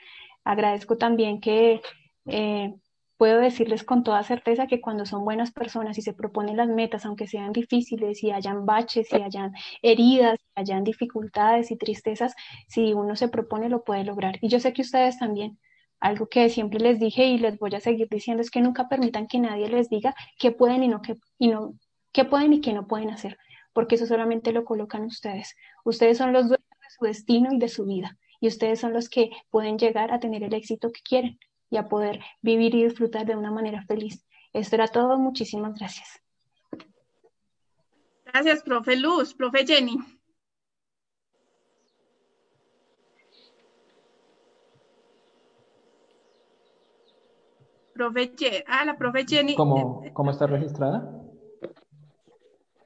Agradezco 0.44 0.96
también 0.96 1.40
que 1.40 1.80
eh, 2.26 2.74
puedo 3.16 3.38
decirles 3.40 3.84
con 3.84 4.02
toda 4.02 4.22
certeza 4.22 4.66
que 4.66 4.80
cuando 4.80 5.04
son 5.04 5.24
buenas 5.24 5.52
personas 5.52 5.98
y 5.98 6.02
se 6.02 6.14
proponen 6.14 6.56
las 6.56 6.68
metas, 6.68 7.04
aunque 7.04 7.26
sean 7.26 7.52
difíciles 7.52 8.24
y 8.24 8.30
hayan 8.30 8.64
baches 8.64 9.12
y 9.12 9.22
hayan 9.22 9.52
heridas, 9.82 10.38
y 10.56 10.60
hayan 10.60 10.84
dificultades 10.84 11.70
y 11.70 11.76
tristezas, 11.76 12.34
si 12.66 12.92
uno 12.92 13.14
se 13.14 13.28
propone 13.28 13.68
lo 13.68 13.84
puede 13.84 14.04
lograr. 14.04 14.38
Y 14.40 14.48
yo 14.48 14.58
sé 14.58 14.72
que 14.72 14.82
ustedes 14.82 15.18
también 15.18 15.58
algo 16.01 16.28
que 16.28 16.49
siempre 16.49 16.80
les 16.80 16.99
dije 16.99 17.26
y 17.26 17.38
les 17.38 17.59
voy 17.59 17.74
a 17.74 17.80
seguir 17.80 18.09
diciendo 18.09 18.42
es 18.42 18.51
que 18.51 18.61
nunca 18.61 18.88
permitan 18.88 19.26
que 19.26 19.38
nadie 19.38 19.68
les 19.68 19.88
diga 19.88 20.14
qué 20.38 20.53
pueden 20.53 20.82
y 20.82 20.88
no 20.88 21.03
qué, 21.03 21.16
y 21.38 21.49
no, 21.49 21.74
qué 22.12 22.24
pueden 22.24 22.53
y 22.53 22.61
qué 22.61 22.72
no 22.72 22.86
pueden 22.86 23.11
hacer, 23.11 23.38
porque 23.72 23.96
eso 23.96 24.07
solamente 24.07 24.53
lo 24.53 24.64
colocan 24.64 25.05
ustedes. 25.05 25.55
Ustedes 25.84 26.18
son 26.18 26.32
los 26.32 26.49
dueños 26.49 26.68
de 26.68 26.90
su 26.96 27.05
destino 27.05 27.53
y 27.53 27.59
de 27.59 27.68
su 27.68 27.84
vida, 27.84 28.16
y 28.40 28.49
ustedes 28.49 28.80
son 28.80 28.92
los 28.92 29.09
que 29.09 29.30
pueden 29.51 29.78
llegar 29.78 30.12
a 30.12 30.20
tener 30.20 30.42
el 30.42 30.55
éxito 30.55 30.90
que 30.92 31.01
quieren 31.03 31.38
y 31.70 31.76
a 31.76 31.88
poder 31.88 32.20
vivir 32.40 32.74
y 32.74 32.84
disfrutar 32.84 33.26
de 33.26 33.36
una 33.36 33.51
manera 33.51 33.82
feliz. 33.82 34.24
Esto 34.53 34.76
era 34.76 34.88
todo, 34.88 35.18
muchísimas 35.18 35.74
gracias. 35.74 36.22
Gracias, 38.24 38.62
profe 38.62 38.96
Luz, 38.96 39.34
profe 39.34 39.66
Jenny. 39.66 39.99
Profe 47.99 48.32
ah, 48.68 48.84
la 48.84 48.96
profe 48.96 49.24
Jenny. 49.26 49.57
¿Cómo, 49.57 50.05
¿Cómo 50.12 50.30
está 50.30 50.46
registrada? 50.46 51.20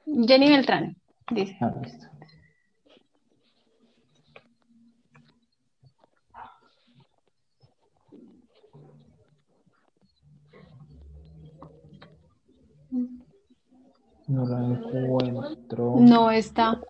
Jenny 0.07 0.49
Beltrán, 0.49 0.97
dice. 1.29 1.55
Ah, 1.61 1.71
listo. 1.83 2.07
No 14.27 14.45
la 14.47 14.65
encuentro. 14.65 15.95
No 15.99 16.31
está. 16.31 16.81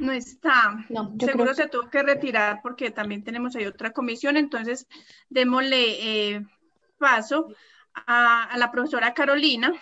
No 0.00 0.10
está. 0.10 0.84
No, 0.88 1.12
yo 1.14 1.28
Seguro 1.28 1.52
creo 1.52 1.54
se 1.54 1.68
tuvo 1.68 1.90
que 1.90 2.02
retirar 2.02 2.58
porque 2.60 2.90
también 2.90 3.22
tenemos 3.22 3.54
ahí 3.54 3.66
otra 3.66 3.92
comisión, 3.92 4.36
entonces 4.36 4.88
démosle 5.30 6.34
eh, 6.34 6.46
paso 6.98 7.48
a, 8.06 8.56
la 8.56 8.70
profesora 8.70 9.14
Carolina, 9.14 9.72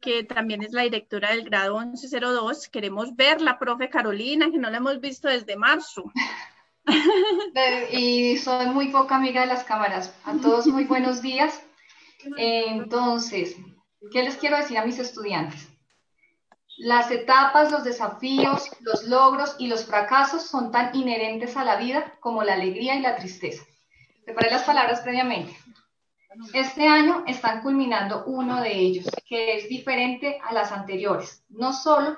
que 0.00 0.24
también 0.24 0.62
es 0.62 0.72
la 0.72 0.82
directora 0.82 1.30
del 1.30 1.44
grado 1.44 1.80
1102. 1.80 2.68
Queremos 2.68 3.14
ver 3.16 3.40
la 3.40 3.58
profe 3.58 3.88
Carolina, 3.88 4.50
que 4.50 4.58
no 4.58 4.70
la 4.70 4.78
hemos 4.78 5.00
visto 5.00 5.28
desde 5.28 5.56
marzo. 5.56 6.10
y 7.92 8.36
soy 8.38 8.66
muy 8.66 8.88
poca 8.88 9.16
amiga 9.16 9.42
de 9.42 9.46
las 9.46 9.64
cámaras. 9.64 10.14
A 10.24 10.34
todos 10.34 10.66
muy 10.66 10.84
buenos 10.84 11.22
días. 11.22 11.62
Entonces, 12.36 13.56
¿qué 14.12 14.22
les 14.22 14.36
quiero 14.36 14.56
decir 14.56 14.78
a 14.78 14.84
mis 14.84 14.98
estudiantes? 14.98 15.68
Las 16.78 17.10
etapas, 17.10 17.70
los 17.70 17.84
desafíos, 17.84 18.70
los 18.80 19.04
logros 19.04 19.54
y 19.58 19.66
los 19.66 19.84
fracasos 19.84 20.46
son 20.46 20.72
tan 20.72 20.94
inherentes 20.96 21.56
a 21.58 21.64
la 21.64 21.76
vida 21.76 22.14
como 22.20 22.42
la 22.42 22.54
alegría 22.54 22.94
y 22.94 23.00
la 23.00 23.16
tristeza. 23.16 23.62
Preparé 24.24 24.50
las 24.50 24.62
palabras 24.62 25.00
previamente. 25.00 25.54
Este 26.52 26.86
año 26.86 27.24
están 27.26 27.60
culminando 27.60 28.24
uno 28.26 28.60
de 28.62 28.72
ellos, 28.72 29.06
que 29.26 29.56
es 29.56 29.68
diferente 29.68 30.38
a 30.44 30.52
las 30.54 30.70
anteriores, 30.70 31.44
no 31.48 31.72
solo 31.72 32.16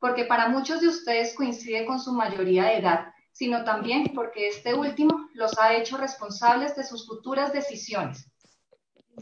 porque 0.00 0.24
para 0.24 0.48
muchos 0.48 0.80
de 0.80 0.88
ustedes 0.88 1.34
coincide 1.34 1.86
con 1.86 2.00
su 2.00 2.12
mayoría 2.12 2.64
de 2.64 2.78
edad, 2.78 3.14
sino 3.32 3.64
también 3.64 4.12
porque 4.14 4.48
este 4.48 4.74
último 4.74 5.28
los 5.34 5.56
ha 5.58 5.74
hecho 5.74 5.96
responsables 5.96 6.76
de 6.76 6.84
sus 6.84 7.06
futuras 7.06 7.52
decisiones. 7.52 8.28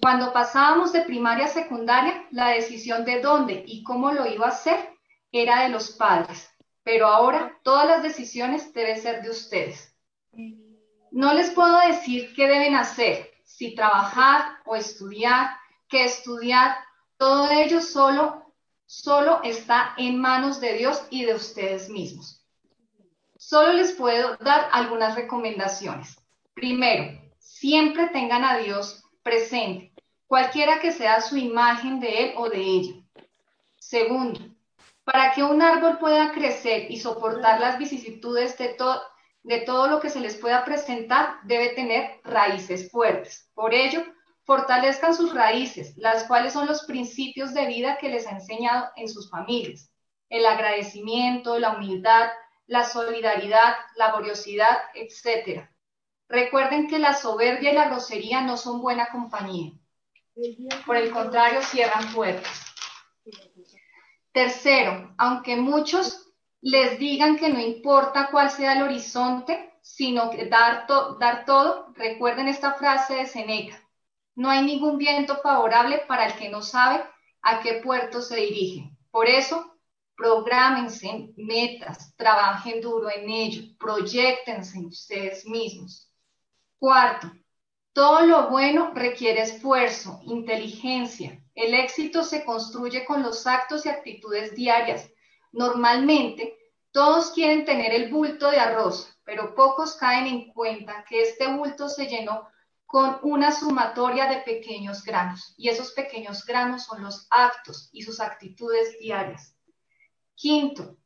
Cuando 0.00 0.32
pasábamos 0.32 0.92
de 0.92 1.02
primaria 1.02 1.44
a 1.44 1.48
secundaria, 1.48 2.26
la 2.30 2.48
decisión 2.48 3.04
de 3.04 3.20
dónde 3.20 3.62
y 3.66 3.82
cómo 3.82 4.12
lo 4.12 4.26
iba 4.26 4.46
a 4.46 4.50
hacer 4.50 4.76
era 5.30 5.62
de 5.62 5.68
los 5.68 5.90
padres, 5.90 6.50
pero 6.82 7.06
ahora 7.06 7.58
todas 7.62 7.86
las 7.86 8.02
decisiones 8.02 8.72
deben 8.72 9.00
ser 9.00 9.22
de 9.22 9.30
ustedes. 9.30 9.94
No 11.10 11.34
les 11.34 11.50
puedo 11.50 11.78
decir 11.86 12.32
qué 12.34 12.48
deben 12.48 12.74
hacer, 12.74 13.31
si 13.56 13.74
trabajar 13.74 14.58
o 14.64 14.74
estudiar, 14.74 15.56
qué 15.88 16.04
estudiar, 16.06 16.74
todo 17.18 17.50
ello 17.50 17.82
solo, 17.82 18.50
solo 18.86 19.42
está 19.42 19.94
en 19.98 20.18
manos 20.18 20.58
de 20.58 20.72
Dios 20.74 21.02
y 21.10 21.24
de 21.24 21.34
ustedes 21.34 21.90
mismos. 21.90 22.42
Solo 23.36 23.74
les 23.74 23.92
puedo 23.92 24.36
dar 24.38 24.68
algunas 24.72 25.14
recomendaciones. 25.16 26.16
Primero, 26.54 27.20
siempre 27.38 28.08
tengan 28.08 28.42
a 28.44 28.56
Dios 28.56 29.04
presente, 29.22 29.92
cualquiera 30.26 30.80
que 30.80 30.90
sea 30.90 31.20
su 31.20 31.36
imagen 31.36 32.00
de 32.00 32.24
él 32.24 32.34
o 32.36 32.48
de 32.48 32.58
ella. 32.58 32.94
Segundo, 33.78 34.40
para 35.04 35.32
que 35.32 35.42
un 35.42 35.60
árbol 35.60 35.98
pueda 35.98 36.32
crecer 36.32 36.90
y 36.90 36.98
soportar 36.98 37.60
las 37.60 37.78
vicisitudes 37.78 38.56
de, 38.56 38.68
to 38.70 39.02
de 39.42 39.58
todo 39.60 39.88
lo 39.88 40.00
que 40.00 40.10
se 40.10 40.20
les 40.20 40.36
pueda 40.36 40.64
presentar, 40.64 41.36
debe 41.44 41.70
tener 41.70 42.20
raíces 42.24 42.90
fuertes. 42.90 43.50
Por 43.54 43.74
ello, 43.74 44.04
fortalezcan 44.44 45.14
sus 45.14 45.34
raíces, 45.34 45.96
las 45.96 46.24
cuales 46.24 46.52
son 46.52 46.66
los 46.66 46.84
principios 46.84 47.54
de 47.54 47.66
vida 47.66 47.98
que 47.98 48.08
les 48.08 48.26
ha 48.26 48.30
enseñado 48.30 48.90
en 48.96 49.08
sus 49.08 49.30
familias. 49.30 49.90
El 50.28 50.46
agradecimiento, 50.46 51.58
la 51.58 51.76
humildad, 51.76 52.30
la 52.66 52.84
solidaridad, 52.84 53.74
la 53.96 54.06
laboriosidad, 54.06 54.78
etc. 54.94 55.68
Recuerden 56.28 56.88
que 56.88 56.98
la 56.98 57.14
soberbia 57.14 57.72
y 57.72 57.74
la 57.74 57.88
grosería 57.88 58.40
no 58.40 58.56
son 58.56 58.80
buena 58.80 59.08
compañía. 59.10 59.72
Por 60.86 60.96
el 60.96 61.10
contrario, 61.10 61.60
cierran 61.62 62.12
puertas. 62.14 62.64
Tercero, 64.32 65.14
aunque 65.18 65.56
muchos 65.56 66.21
les 66.62 66.98
digan 66.98 67.36
que 67.36 67.48
no 67.48 67.60
importa 67.60 68.28
cuál 68.30 68.50
sea 68.50 68.74
el 68.74 68.82
horizonte, 68.82 69.74
sino 69.82 70.30
que 70.30 70.46
dar, 70.46 70.86
to 70.86 71.16
dar 71.16 71.44
todo, 71.44 71.92
recuerden 71.94 72.46
esta 72.46 72.74
frase 72.74 73.16
de 73.16 73.26
Seneca. 73.26 73.76
No 74.36 74.48
hay 74.48 74.62
ningún 74.62 74.96
viento 74.96 75.36
favorable 75.42 76.04
para 76.06 76.26
el 76.26 76.34
que 76.34 76.48
no 76.48 76.62
sabe 76.62 77.04
a 77.42 77.60
qué 77.60 77.74
puerto 77.74 78.22
se 78.22 78.36
dirige. 78.36 78.90
Por 79.10 79.28
eso, 79.28 79.76
prográmense 80.16 81.32
metas, 81.36 82.14
trabajen 82.16 82.80
duro 82.80 83.10
en 83.10 83.28
ello, 83.28 83.62
proyectense 83.78 84.78
en 84.78 84.86
ustedes 84.86 85.44
mismos. 85.44 86.08
Cuarto, 86.78 87.30
todo 87.92 88.22
lo 88.22 88.50
bueno 88.50 88.92
requiere 88.94 89.42
esfuerzo, 89.42 90.20
inteligencia. 90.22 91.42
El 91.56 91.74
éxito 91.74 92.22
se 92.22 92.44
construye 92.44 93.04
con 93.04 93.22
los 93.22 93.46
actos 93.48 93.84
y 93.84 93.88
actitudes 93.88 94.54
diarias. 94.54 95.11
Normalmente, 95.52 96.58
todos 96.90 97.30
quieren 97.30 97.64
tener 97.64 97.92
el 97.92 98.10
bulto 98.10 98.50
de 98.50 98.58
arroz, 98.58 99.08
pero 99.24 99.54
pocos 99.54 99.94
caen 99.96 100.26
en 100.26 100.52
cuenta 100.52 101.04
que 101.08 101.22
este 101.22 101.46
bulto 101.46 101.88
se 101.88 102.06
llenó 102.06 102.48
con 102.86 103.18
una 103.22 103.52
sumatoria 103.52 104.26
de 104.26 104.40
pequeños 104.40 105.02
granos, 105.02 105.54
y 105.56 105.68
esos 105.68 105.92
pequeños 105.92 106.44
granos 106.44 106.84
son 106.84 107.02
los 107.02 107.26
actos 107.30 107.88
y 107.92 108.02
sus 108.02 108.20
actitudes 108.20 108.98
diarias. 108.98 109.56
Quinto, 110.34 110.96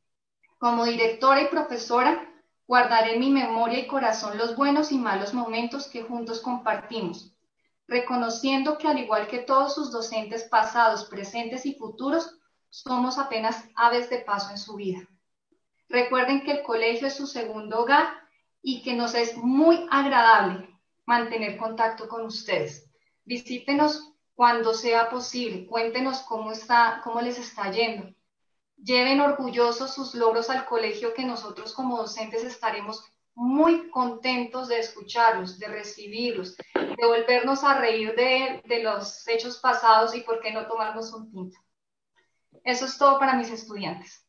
como 0.59 0.84
directora 0.84 1.42
y 1.42 1.49
profesora, 1.49 2.28
guardaré 2.66 3.14
en 3.14 3.20
mi 3.20 3.30
memoria 3.30 3.78
y 3.78 3.86
corazón 3.86 4.38
los 4.38 4.57
buenos 4.57 4.90
y 4.90 4.99
malos 4.99 5.34
momentos 5.34 5.86
que 5.86 6.03
juntos 6.03 6.40
compartimos, 6.40 7.32
reconociendo 7.86 8.78
que 8.78 8.88
al 8.88 8.99
igual 8.99 9.28
que 9.28 9.38
todos 9.38 9.74
sus 9.74 9.92
docentes 9.92 10.44
pasados, 10.44 11.05
presentes 11.05 11.66
y 11.66 11.74
futuros, 11.74 12.36
somos 12.70 13.18
apenas 13.18 13.64
aves 13.74 14.10
de 14.10 14.18
paso 14.18 14.50
en 14.50 14.58
su 14.58 14.76
vida. 14.76 15.08
Recuerden 15.88 16.42
que 16.42 16.52
el 16.52 16.62
colegio 16.62 17.06
es 17.06 17.14
su 17.14 17.26
segundo 17.26 17.80
hogar 17.80 18.08
y 18.62 18.82
que 18.82 18.94
nos 18.94 19.14
es 19.14 19.36
muy 19.36 19.86
agradable 19.90 20.68
mantener 21.04 21.56
contacto 21.56 22.08
con 22.08 22.24
ustedes. 22.24 22.90
Visítenos 23.24 24.12
cuando 24.34 24.74
sea 24.74 25.08
posible, 25.08 25.66
cuéntenos 25.66 26.20
cómo, 26.20 26.52
está, 26.52 27.00
cómo 27.02 27.20
les 27.20 27.38
está 27.38 27.70
yendo. 27.70 28.14
Lleven 28.76 29.20
orgullosos 29.20 29.94
sus 29.94 30.14
logros 30.14 30.50
al 30.50 30.66
colegio 30.66 31.14
que 31.14 31.24
nosotros 31.24 31.72
como 31.72 31.96
docentes 31.96 32.44
estaremos 32.44 33.02
muy 33.34 33.90
contentos 33.90 34.68
de 34.68 34.78
escucharlos, 34.80 35.58
de 35.58 35.68
recibirlos, 35.68 36.56
de 36.74 37.06
volvernos 37.06 37.64
a 37.64 37.78
reír 37.78 38.14
de, 38.14 38.62
de 38.64 38.82
los 38.82 39.26
hechos 39.28 39.58
pasados 39.58 40.14
y 40.14 40.22
por 40.22 40.40
qué 40.40 40.52
no 40.52 40.66
tomarnos 40.66 41.12
un 41.12 41.30
tinto. 41.30 41.58
Eso 42.66 42.84
es 42.84 42.98
todo 42.98 43.20
para 43.20 43.34
mis 43.34 43.48
estudiantes. 43.48 44.26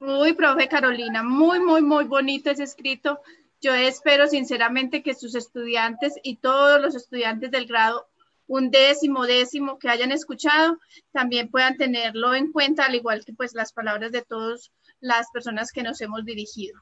Uy, 0.00 0.34
profe 0.34 0.68
Carolina, 0.68 1.22
muy, 1.22 1.60
muy, 1.60 1.80
muy 1.80 2.04
bonito 2.04 2.50
ese 2.50 2.64
escrito. 2.64 3.22
Yo 3.62 3.72
espero 3.72 4.26
sinceramente 4.26 5.02
que 5.02 5.14
sus 5.14 5.34
estudiantes 5.34 6.14
y 6.22 6.36
todos 6.36 6.78
los 6.82 6.94
estudiantes 6.94 7.50
del 7.50 7.66
grado 7.66 8.06
un 8.46 8.70
décimo, 8.70 9.24
décimo 9.24 9.78
que 9.78 9.88
hayan 9.88 10.12
escuchado, 10.12 10.78
también 11.12 11.50
puedan 11.50 11.78
tenerlo 11.78 12.34
en 12.34 12.52
cuenta, 12.52 12.84
al 12.84 12.94
igual 12.94 13.24
que 13.24 13.32
pues 13.32 13.54
las 13.54 13.72
palabras 13.72 14.12
de 14.12 14.20
todas 14.20 14.72
las 15.00 15.30
personas 15.32 15.72
que 15.72 15.82
nos 15.82 16.02
hemos 16.02 16.26
dirigido. 16.26 16.78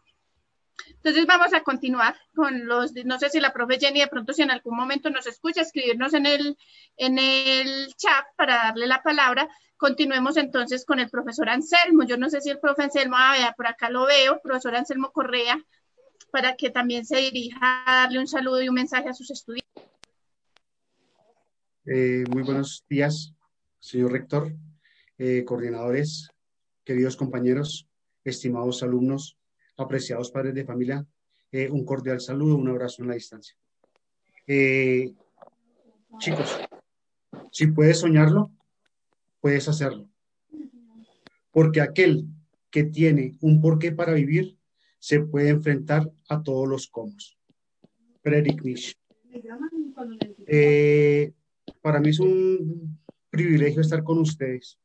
Entonces 0.88 1.26
vamos 1.26 1.52
a 1.54 1.62
continuar 1.62 2.14
con 2.34 2.66
los, 2.66 2.92
no 3.04 3.18
sé 3.18 3.30
si 3.30 3.40
la 3.40 3.52
profe 3.52 3.78
Jenny 3.78 4.00
de 4.00 4.06
pronto 4.06 4.32
si 4.32 4.42
en 4.42 4.50
algún 4.50 4.76
momento 4.76 5.10
nos 5.10 5.26
escucha, 5.26 5.62
escribirnos 5.62 6.14
en 6.14 6.26
el, 6.26 6.56
en 6.96 7.18
el 7.18 7.94
chat 7.96 8.24
para 8.36 8.56
darle 8.56 8.86
la 8.86 9.02
palabra. 9.02 9.48
Continuemos 9.76 10.36
entonces 10.36 10.84
con 10.84 11.00
el 11.00 11.08
profesor 11.08 11.48
Anselmo. 11.48 12.04
Yo 12.04 12.18
no 12.18 12.28
sé 12.28 12.40
si 12.40 12.50
el 12.50 12.58
profe 12.58 12.82
Anselmo, 12.82 13.16
ah, 13.18 13.54
por 13.56 13.66
acá 13.66 13.88
lo 13.88 14.06
veo, 14.06 14.40
profesor 14.42 14.76
Anselmo 14.76 15.10
Correa, 15.10 15.58
para 16.30 16.54
que 16.56 16.70
también 16.70 17.06
se 17.06 17.16
dirija 17.16 17.82
a 17.86 18.02
darle 18.02 18.18
un 18.18 18.26
saludo 18.26 18.60
y 18.62 18.68
un 18.68 18.74
mensaje 18.74 19.08
a 19.08 19.14
sus 19.14 19.30
estudiantes. 19.30 19.70
Eh, 21.86 22.24
muy 22.30 22.42
buenos 22.42 22.84
días, 22.88 23.32
señor 23.78 24.12
rector, 24.12 24.52
eh, 25.16 25.44
coordinadores, 25.46 26.28
queridos 26.84 27.16
compañeros, 27.16 27.88
estimados 28.22 28.82
alumnos, 28.82 29.39
apreciados 29.80 30.30
padres 30.30 30.54
de 30.54 30.64
familia, 30.64 31.04
eh, 31.52 31.68
un 31.70 31.84
cordial 31.84 32.20
saludo, 32.20 32.56
un 32.56 32.68
abrazo 32.68 33.02
en 33.02 33.08
la 33.08 33.14
distancia. 33.14 33.56
Eh, 34.46 35.12
chicos, 36.18 36.58
si 37.50 37.66
puedes 37.68 37.98
soñarlo, 37.98 38.50
puedes 39.40 39.68
hacerlo. 39.68 40.08
Porque 41.50 41.80
aquel 41.80 42.26
que 42.70 42.84
tiene 42.84 43.36
un 43.40 43.60
porqué 43.60 43.92
para 43.92 44.12
vivir 44.12 44.56
se 44.98 45.20
puede 45.20 45.48
enfrentar 45.48 46.10
a 46.28 46.42
todos 46.42 46.68
los 46.68 46.88
cómo. 46.88 47.14
Friedrich 48.22 48.62
Nietzsche. 48.62 48.94
Eh, 50.46 51.32
para 51.80 52.00
mí 52.00 52.10
es 52.10 52.20
un 52.20 52.98
privilegio 53.30 53.80
estar 53.80 54.02
con 54.04 54.18
ustedes. 54.18 54.78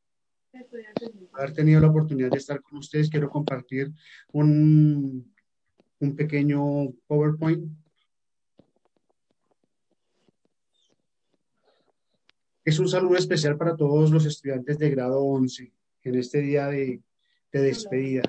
Haber 1.32 1.52
tenido 1.52 1.80
la 1.80 1.88
oportunidad 1.88 2.30
de 2.30 2.38
estar 2.38 2.60
con 2.62 2.78
ustedes, 2.78 3.10
quiero 3.10 3.28
compartir 3.28 3.92
un, 4.32 5.32
un 6.00 6.16
pequeño 6.16 6.90
PowerPoint. 7.06 7.70
Es 12.64 12.78
un 12.78 12.88
saludo 12.88 13.16
especial 13.16 13.56
para 13.56 13.76
todos 13.76 14.10
los 14.10 14.24
estudiantes 14.26 14.78
de 14.78 14.90
grado 14.90 15.22
11 15.22 15.72
en 16.02 16.14
este 16.16 16.40
día 16.40 16.66
de, 16.66 17.00
de 17.52 17.60
despedida. 17.60 18.22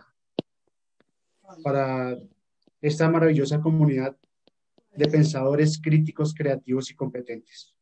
Para 1.64 2.18
esta 2.82 3.10
maravillosa 3.10 3.60
comunidad 3.60 4.16
de 4.96 5.08
pensadores 5.08 5.80
críticos, 5.82 6.34
creativos 6.34 6.92
y 6.92 6.96
competentes. 6.96 7.74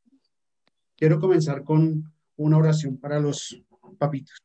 Quiero 0.96 1.20
comenzar 1.20 1.64
con 1.64 2.14
una 2.38 2.58
oración 2.58 2.98
para 2.98 3.20
los 3.20 3.62
papitos. 3.96 4.38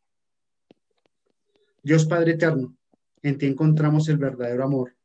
Dios 1.82 2.06
Padre 2.06 2.32
Eterno, 2.32 2.76
en 3.22 3.38
ti 3.38 3.46
encontramos 3.46 4.08
el 4.08 4.18
verdadero 4.18 4.64
amor. 4.64 4.96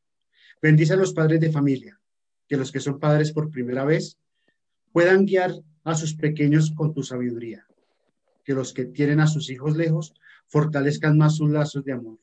Bendice 0.62 0.94
a 0.94 0.98
los 0.98 1.14
padres 1.14 1.40
de 1.40 1.52
familia, 1.52 2.00
que 2.48 2.58
los 2.58 2.72
que 2.72 2.80
son 2.80 3.00
padres 3.00 3.32
por 3.32 3.50
primera 3.50 3.86
vez 3.86 4.18
puedan 4.92 5.26
guiar 5.26 5.54
a 5.84 5.96
sus 5.96 6.16
pequeños 6.16 6.72
con 6.72 6.94
tu 6.94 7.04
sabiduría. 7.04 7.68
Que 8.44 8.54
los 8.54 8.74
que 8.74 8.86
tienen 8.86 9.20
a 9.20 9.28
sus 9.28 9.50
hijos 9.50 9.76
lejos 9.76 10.14
fortalezcan 10.48 11.18
más 11.18 11.36
sus 11.36 11.50
lazos 11.50 11.84
de 11.84 11.94
amor. 11.94 12.20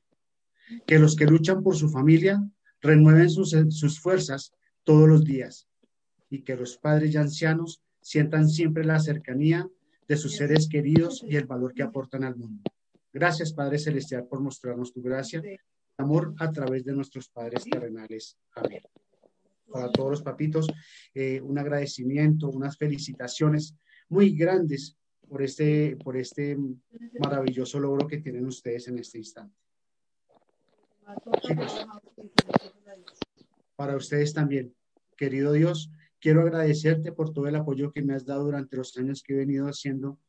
Que 0.87 0.99
los 0.99 1.16
que 1.16 1.27
luchan 1.27 1.62
por 1.62 1.77
su 1.77 1.89
familia 1.89 2.43
renueven 2.81 3.31
sus, 3.31 3.57
sus 3.70 4.01
fuerzas 4.01 4.53
todos 4.85 5.09
los 5.09 5.25
días. 5.25 5.68
Y 6.31 6.43
que 6.43 6.57
los 6.57 6.77
padres 6.77 7.14
y 7.14 7.16
ancianos 7.16 7.83
sientan 8.01 8.49
siempre 8.49 8.85
la 8.85 8.99
cercanía 8.99 9.68
de 10.12 10.18
sus 10.18 10.36
seres 10.36 10.68
queridos 10.68 11.24
y 11.26 11.36
el 11.36 11.46
valor 11.46 11.72
que 11.72 11.82
aportan 11.82 12.22
al 12.22 12.36
mundo. 12.36 12.62
Gracias, 13.10 13.54
Padre 13.54 13.78
Celestial, 13.78 14.26
por 14.26 14.42
mostrarnos 14.42 14.92
tu 14.92 15.00
gracia, 15.00 15.42
amor 15.96 16.34
a 16.38 16.52
través 16.52 16.84
de 16.84 16.92
nuestros 16.92 17.30
padres 17.30 17.64
terrenales. 17.64 18.36
Amén. 18.54 18.82
Para 19.70 19.90
todos 19.90 20.10
los 20.10 20.22
papitos, 20.22 20.66
eh, 21.14 21.40
un 21.40 21.58
agradecimiento, 21.58 22.50
unas 22.50 22.76
felicitaciones 22.76 23.74
muy 24.10 24.36
grandes 24.36 24.98
por 25.26 25.42
este, 25.42 25.96
por 25.96 26.18
este 26.18 26.58
maravilloso 27.18 27.80
logro 27.80 28.06
que 28.06 28.18
tienen 28.18 28.44
ustedes 28.44 28.88
en 28.88 28.98
este 28.98 29.16
instante. 29.16 29.56
Chicos, 31.40 31.86
para 33.76 33.96
ustedes 33.96 34.34
también, 34.34 34.74
querido 35.16 35.52
Dios, 35.54 35.90
quiero 36.23 36.43
agradecerte 36.43 37.11
por 37.11 37.33
todo 37.33 37.49
el 37.49 37.57
apoyo 37.57 37.91
que 37.91 38.01
me 38.01 38.14
has 38.14 38.25
dado 38.25 38.45
durante 38.45 38.77
los 38.77 38.97
años 38.97 39.25
que 39.25 39.33
he 39.33 39.37
venido 39.37 39.66
haciendo, 39.66 40.20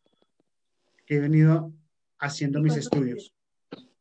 que 1.06 1.18
he 1.18 1.20
venido 1.20 1.72
haciendo 2.18 2.60
mis 2.62 2.76
estudios. 2.76 3.32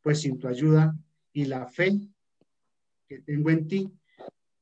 Pues 0.01 0.23
sin 0.23 0.39
tu 0.39 0.49
ayuda 0.49 0.97
y 1.35 1.45
la 1.45 1.67
fe 1.67 2.01
que 3.07 3.21
tengo 3.21 3.51
en 3.51 3.69
ti, 3.69 3.93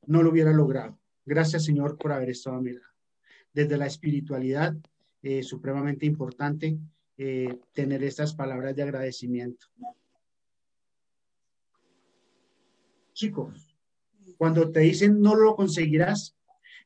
no 0.07 0.21
lo 0.21 0.29
hubiera 0.29 0.51
logrado. 0.51 0.99
Gracias, 1.25 1.63
Señor, 1.63 1.97
por 1.97 2.11
haber 2.11 2.31
estado 2.31 2.57
a 2.57 2.61
mi 2.61 2.73
lado. 2.73 2.85
Desde 3.53 3.77
la 3.77 3.85
espiritualidad, 3.85 4.75
eh, 5.23 5.41
supremamente 5.41 6.05
importante 6.05 6.77
eh, 7.17 7.59
tener 7.71 8.03
estas 8.03 8.35
palabras 8.35 8.75
de 8.75 8.83
agradecimiento. 8.83 9.67
Chicos, 13.13 13.73
cuando 14.37 14.69
te 14.69 14.81
dicen 14.81 15.21
no 15.21 15.35
lo 15.35 15.55
conseguirás, 15.55 16.35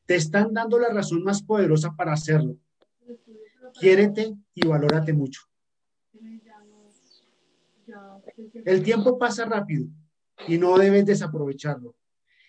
te 0.06 0.14
están 0.14 0.54
dando 0.54 0.78
la 0.78 0.88
razón 0.88 1.22
más 1.22 1.42
poderosa 1.42 1.94
para 1.96 2.12
hacerlo. 2.12 2.56
Quiérete 3.78 4.34
y 4.54 4.66
valórate 4.66 5.12
mucho. 5.12 5.42
El 8.64 8.82
tiempo 8.82 9.18
pasa 9.18 9.44
rápido 9.44 9.86
y 10.46 10.58
no 10.58 10.78
debes 10.78 11.04
desaprovecharlo. 11.04 11.94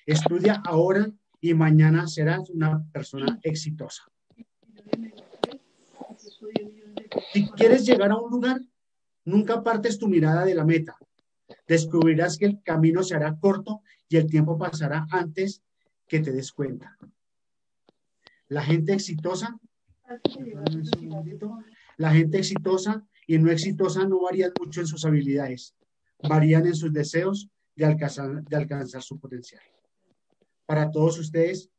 Estudia 0.06 0.62
ahora 0.66 1.12
y 1.42 1.54
mañana 1.54 2.08
serás 2.08 2.50
una 2.50 2.84
persona 2.92 3.40
exitosa. 3.44 4.04
Si 7.34 7.50
quieres 7.52 7.86
llegar 7.86 8.12
a 8.12 8.18
un 8.18 8.32
lugar, 8.32 8.62
nunca 9.26 9.64
partes 9.64 9.98
tu 9.98 10.08
mirada 10.08 10.46
de 10.46 10.56
la 10.56 10.66
meta. 10.66 10.98
Descubrirás 11.68 12.38
que 12.38 12.46
el 12.46 12.62
camino 12.64 13.04
se 13.04 13.16
hará 13.16 13.38
corto 13.40 13.82
y 14.10 14.18
el 14.18 14.28
tiempo 14.28 14.58
pasará 14.58 15.06
antes 15.12 15.62
que 16.08 16.20
te 16.20 16.32
des 16.32 16.52
cuenta. 16.52 16.98
La 18.50 18.64
gente 18.64 18.94
exitosa, 18.94 19.60
la 21.98 22.12
gente 22.14 22.38
exitosa 22.38 23.06
y 23.26 23.38
no 23.38 23.52
exitosa 23.52 24.08
no 24.08 24.22
varían 24.22 24.54
mucho 24.60 24.80
en 24.82 24.88
sus 24.88 25.04
habilidades, 25.06 25.76
varían 26.24 26.66
en 26.66 26.76
sus 26.76 26.94
deseos 26.94 27.50
de 27.76 27.86
alcanzar, 27.86 28.44
de 28.44 28.56
alcanzar 28.56 29.04
su 29.04 29.20
potencial. 29.20 29.62
Para 30.66 30.90
todos 30.90 31.20
ustedes, 31.20 31.70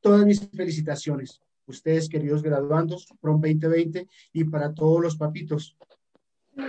todas 0.00 0.26
mis 0.26 0.48
felicitaciones. 0.50 1.40
Ustedes, 1.66 2.08
queridos 2.08 2.42
graduandos, 2.42 3.06
PROM 3.20 3.40
2020, 3.40 4.08
y 4.32 4.44
para 4.44 4.72
todos 4.72 5.02
los 5.02 5.16
papitos, 5.16 5.76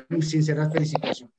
mis 0.10 0.30
sinceras 0.30 0.72
felicitaciones. 0.72 1.34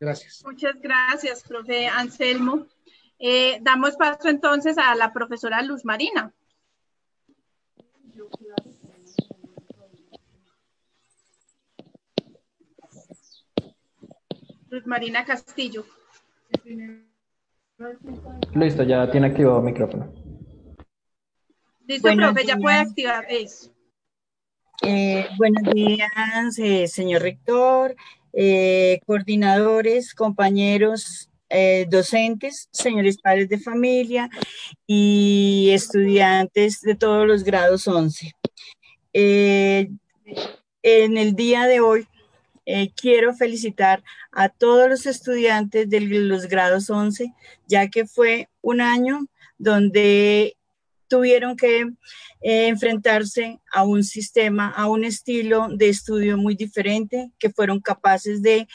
Gracias. 0.00 0.42
Muchas 0.44 0.74
gracias, 0.80 1.42
profe 1.44 1.86
Anselmo. 1.86 2.66
Eh, 3.18 3.58
damos 3.62 3.96
paso 3.96 4.28
entonces 4.28 4.76
a 4.78 4.94
la 4.94 5.12
profesora 5.12 5.62
Luz 5.62 5.84
Marina. 5.84 6.32
Luz 14.68 14.86
Marina 14.86 15.24
Castillo. 15.24 15.84
Listo, 18.54 18.82
ya 18.82 19.10
tiene 19.10 19.28
activado 19.28 19.58
el 19.58 19.64
micrófono. 19.64 20.12
Listo, 21.86 22.08
profe, 22.16 22.44
ya 22.44 22.56
puede 22.56 22.76
activar 22.78 23.26
eso. 23.28 23.70
Eh, 24.82 25.28
buenos 25.38 25.62
días, 25.72 26.58
eh, 26.58 26.88
señor 26.88 27.22
rector, 27.22 27.94
eh, 28.32 29.00
coordinadores, 29.06 30.14
compañeros 30.14 31.30
eh, 31.56 31.86
docentes, 31.88 32.68
señores 32.72 33.16
padres 33.18 33.48
de 33.48 33.60
familia 33.60 34.28
y 34.88 35.70
estudiantes 35.72 36.80
de 36.80 36.96
todos 36.96 37.26
los 37.28 37.44
grados 37.44 37.86
11. 37.86 38.32
Eh, 39.12 39.88
en 40.82 41.16
el 41.16 41.36
día 41.36 41.66
de 41.66 41.78
hoy 41.78 42.08
quiero 42.96 43.34
felicitar 43.34 44.02
a 44.32 44.48
todos 44.48 44.88
los 44.88 45.06
estudiantes 45.06 45.88
de 45.88 46.00
los 46.00 46.48
grados 46.48 46.90
11, 46.90 47.32
ya 47.68 47.88
que 47.88 48.06
fue 48.06 48.48
un 48.60 48.80
año 48.80 49.26
donde 49.58 50.56
tuvieron 51.08 51.56
que 51.56 51.82
eh, 52.40 52.66
enfrentarse 52.68 53.60
a 53.72 53.84
un 53.84 54.04
sistema, 54.04 54.68
a 54.68 54.88
un 54.88 55.04
estilo 55.04 55.68
de 55.74 55.88
estudio 55.88 56.36
muy 56.36 56.56
diferente, 56.56 57.30
que 57.38 57.50
fueron 57.50 57.80
capaces 57.80 58.42
de, 58.42 58.66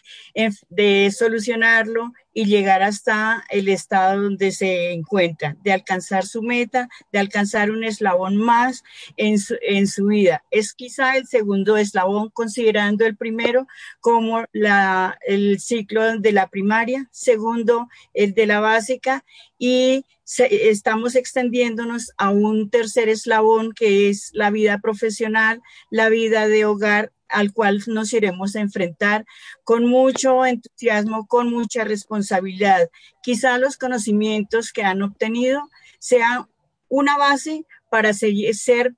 de 0.70 1.12
solucionarlo 1.12 2.12
y 2.40 2.46
llegar 2.46 2.84
hasta 2.84 3.44
el 3.50 3.68
estado 3.68 4.24
donde 4.24 4.54
se 4.54 4.94
encuentran, 4.94 5.58
de 5.62 5.74
alcanzar 5.74 6.26
su 6.26 6.42
meta, 6.42 6.88
de 7.12 7.20
alcanzar 7.20 7.70
un 7.70 7.84
eslabón 7.84 8.38
más 8.38 8.82
en 9.18 9.40
su, 9.40 9.58
en 9.62 9.88
su 9.88 10.06
vida. 10.06 10.46
Es 10.50 10.74
quizá 10.74 11.18
el 11.18 11.28
segundo 11.28 11.76
eslabón, 11.76 12.30
considerando 12.30 13.06
el 13.06 13.18
primero 13.18 13.68
como 14.00 14.46
la, 14.54 15.20
el 15.28 15.60
ciclo 15.60 16.18
de 16.18 16.32
la 16.32 16.48
primaria, 16.48 17.10
segundo 17.12 17.90
el 18.14 18.34
de 18.34 18.46
la 18.46 18.62
básica 18.62 19.26
y 19.58 20.06
estamos 20.38 21.16
extendiéndonos 21.16 22.14
a 22.18 22.30
un 22.30 22.70
tercer 22.70 23.10
eslabón 23.10 23.74
que 23.74 24.10
es 24.10 24.30
la 24.32 24.50
vida 24.50 24.80
profesional, 24.80 25.62
la 25.90 26.08
vida 26.08 26.48
de 26.48 26.64
hogar 26.64 27.12
al 27.30 27.54
cual 27.54 27.82
nos 27.88 28.14
iremos 28.14 28.56
a 28.56 28.62
enfrentar 28.62 29.26
con 29.64 29.86
mucho 29.86 30.46
entusiasmo, 30.46 31.28
con 31.28 31.50
mucha 31.50 31.84
responsabilidad. 31.84 32.90
Quizá 33.24 33.58
los 33.58 33.78
conocimientos 33.78 34.72
que 34.72 34.84
han 34.84 35.02
obtenido 35.02 35.70
sean 36.00 36.48
una 36.90 37.18
base 37.18 37.66
para 37.90 38.14
ser 38.14 38.96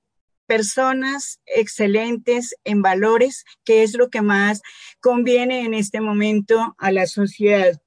personas 0.48 1.40
excelentes 1.46 2.56
en 2.66 2.82
valores, 2.82 3.46
que 3.64 3.84
es 3.84 3.94
lo 3.94 4.10
que 4.10 4.22
más 4.22 4.62
conviene 5.00 5.62
en 5.62 5.74
este 5.74 6.02
momento 6.02 6.76
a 6.78 6.92
la 6.92 7.08
sociedad. 7.08 7.80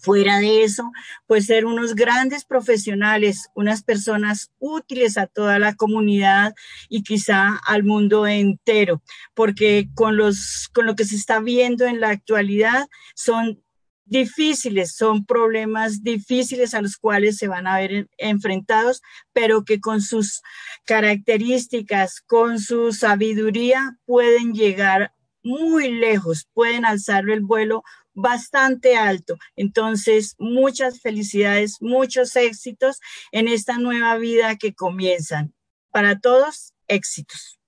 Fuera 0.00 0.38
de 0.38 0.64
eso, 0.64 0.90
pues 1.26 1.46
ser 1.46 1.66
unos 1.66 1.94
grandes 1.94 2.44
profesionales, 2.44 3.48
unas 3.54 3.82
personas 3.82 4.50
útiles 4.58 5.16
a 5.18 5.26
toda 5.26 5.58
la 5.58 5.74
comunidad 5.74 6.54
y 6.88 7.02
quizá 7.02 7.56
al 7.66 7.84
mundo 7.84 8.26
entero, 8.26 9.02
porque 9.34 9.88
con 9.94 10.16
los 10.16 10.68
con 10.72 10.86
lo 10.86 10.96
que 10.96 11.04
se 11.04 11.16
está 11.16 11.40
viendo 11.40 11.86
en 11.86 12.00
la 12.00 12.10
actualidad 12.10 12.88
son 13.14 13.62
difíciles, 14.06 14.94
son 14.94 15.24
problemas 15.24 16.02
difíciles 16.02 16.74
a 16.74 16.82
los 16.82 16.96
cuales 16.96 17.36
se 17.36 17.48
van 17.48 17.66
a 17.66 17.78
ver 17.78 18.08
enfrentados, 18.18 19.02
pero 19.32 19.64
que 19.64 19.80
con 19.80 20.00
sus 20.02 20.42
características, 20.84 22.20
con 22.20 22.60
su 22.60 22.92
sabiduría, 22.92 23.98
pueden 24.04 24.52
llegar 24.52 25.14
muy 25.42 25.92
lejos, 25.92 26.48
pueden 26.52 26.84
alzar 26.84 27.28
el 27.28 27.40
vuelo 27.40 27.82
bastante 28.14 28.96
alto. 28.96 29.36
Entonces, 29.56 30.34
muchas 30.38 31.00
felicidades, 31.00 31.78
muchos 31.80 32.34
éxitos 32.36 33.00
en 33.32 33.48
esta 33.48 33.78
nueva 33.78 34.16
vida 34.16 34.56
que 34.56 34.74
comienzan. 34.74 35.52
Para 35.90 36.18
todos, 36.18 36.72
éxitos. 36.88 37.58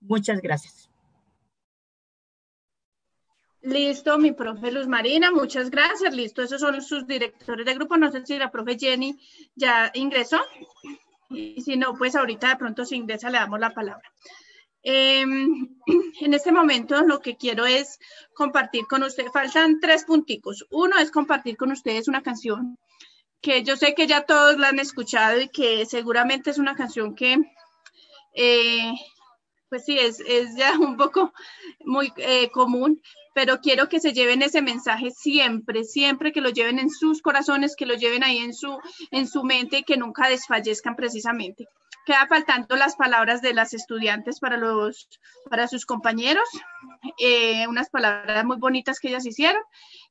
Muchas 0.00 0.40
gracias. 0.40 0.88
Listo, 3.60 4.18
mi 4.18 4.32
profe 4.32 4.70
Luz 4.70 4.86
Marina, 4.86 5.30
muchas 5.30 5.68
gracias. 5.68 6.14
Listo, 6.14 6.42
esos 6.42 6.60
son 6.60 6.80
sus 6.80 7.06
directores 7.06 7.66
de 7.66 7.74
grupo. 7.74 7.96
No 7.96 8.10
sé 8.10 8.24
si 8.24 8.38
la 8.38 8.50
profe 8.50 8.78
Jenny 8.78 9.18
ya 9.54 9.90
ingresó. 9.94 10.40
Y 11.28 11.60
si 11.60 11.76
no, 11.76 11.94
pues 11.94 12.14
ahorita 12.14 12.48
de 12.48 12.56
pronto 12.56 12.84
se 12.86 12.96
ingresa, 12.96 13.28
le 13.28 13.38
damos 13.38 13.60
la 13.60 13.74
palabra. 13.74 14.10
Em, 14.82 15.68
en 16.20 16.34
este 16.34 16.52
momento 16.52 17.02
lo 17.02 17.20
que 17.20 17.36
quiero 17.36 17.66
es 17.66 17.98
compartir 18.34 18.86
con 18.86 19.02
ustedes, 19.02 19.32
faltan 19.32 19.80
tres 19.80 20.04
punticos. 20.04 20.66
Uno 20.70 20.98
es 20.98 21.10
compartir 21.10 21.56
con 21.56 21.72
ustedes 21.72 22.08
una 22.08 22.22
canción 22.22 22.78
que 23.40 23.62
yo 23.62 23.76
sé 23.76 23.94
que 23.94 24.06
ya 24.06 24.22
todos 24.22 24.58
la 24.58 24.68
han 24.68 24.78
escuchado 24.78 25.40
y 25.40 25.48
que 25.48 25.86
seguramente 25.86 26.50
es 26.50 26.58
una 26.58 26.74
canción 26.74 27.14
que 27.14 27.38
eh, 28.34 28.92
pues 29.68 29.84
sí, 29.84 29.98
es, 29.98 30.20
es 30.20 30.56
ya 30.56 30.72
un 30.78 30.96
poco 30.96 31.32
muy 31.84 32.12
eh, 32.16 32.50
común, 32.50 33.00
pero 33.34 33.60
quiero 33.60 33.88
que 33.88 34.00
se 34.00 34.12
lleven 34.12 34.42
ese 34.42 34.62
mensaje 34.62 35.10
siempre, 35.10 35.84
siempre 35.84 36.32
que 36.32 36.40
lo 36.40 36.50
lleven 36.50 36.78
en 36.78 36.90
sus 36.90 37.22
corazones, 37.22 37.76
que 37.76 37.86
lo 37.86 37.94
lleven 37.94 38.24
ahí 38.24 38.38
en 38.38 38.54
su, 38.54 38.78
en 39.10 39.28
su 39.28 39.44
mente 39.44 39.78
y 39.78 39.84
que 39.84 39.96
nunca 39.96 40.28
desfallezcan 40.28 40.96
precisamente. 40.96 41.66
Queda 42.08 42.26
faltando 42.26 42.74
las 42.74 42.96
palabras 42.96 43.42
de 43.42 43.52
las 43.52 43.74
estudiantes 43.74 44.40
para, 44.40 44.56
los, 44.56 45.10
para 45.50 45.68
sus 45.68 45.84
compañeros, 45.84 46.48
eh, 47.18 47.66
unas 47.68 47.90
palabras 47.90 48.46
muy 48.46 48.56
bonitas 48.56 48.98
que 48.98 49.08
ellas 49.08 49.26
hicieron. 49.26 49.60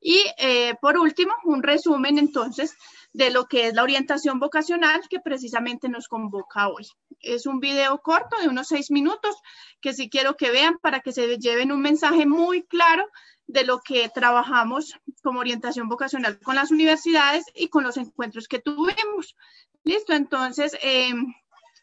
Y 0.00 0.22
eh, 0.38 0.76
por 0.80 0.96
último, 0.96 1.32
un 1.42 1.60
resumen 1.60 2.16
entonces 2.18 2.76
de 3.12 3.30
lo 3.30 3.46
que 3.46 3.66
es 3.66 3.74
la 3.74 3.82
orientación 3.82 4.38
vocacional 4.38 5.00
que 5.10 5.18
precisamente 5.18 5.88
nos 5.88 6.06
convoca 6.06 6.68
hoy. 6.68 6.86
Es 7.18 7.46
un 7.46 7.58
video 7.58 7.98
corto 7.98 8.36
de 8.40 8.46
unos 8.46 8.68
seis 8.68 8.92
minutos 8.92 9.34
que 9.80 9.92
sí 9.92 10.08
quiero 10.08 10.36
que 10.36 10.52
vean 10.52 10.78
para 10.80 11.00
que 11.00 11.10
se 11.10 11.36
lleven 11.38 11.72
un 11.72 11.80
mensaje 11.80 12.26
muy 12.26 12.62
claro 12.62 13.08
de 13.48 13.64
lo 13.64 13.80
que 13.80 14.08
trabajamos 14.08 14.94
como 15.24 15.40
orientación 15.40 15.88
vocacional 15.88 16.38
con 16.38 16.54
las 16.54 16.70
universidades 16.70 17.44
y 17.56 17.70
con 17.70 17.82
los 17.82 17.96
encuentros 17.96 18.46
que 18.46 18.60
tuvimos. 18.60 19.34
Listo, 19.82 20.12
entonces, 20.12 20.76
eh, 20.80 21.12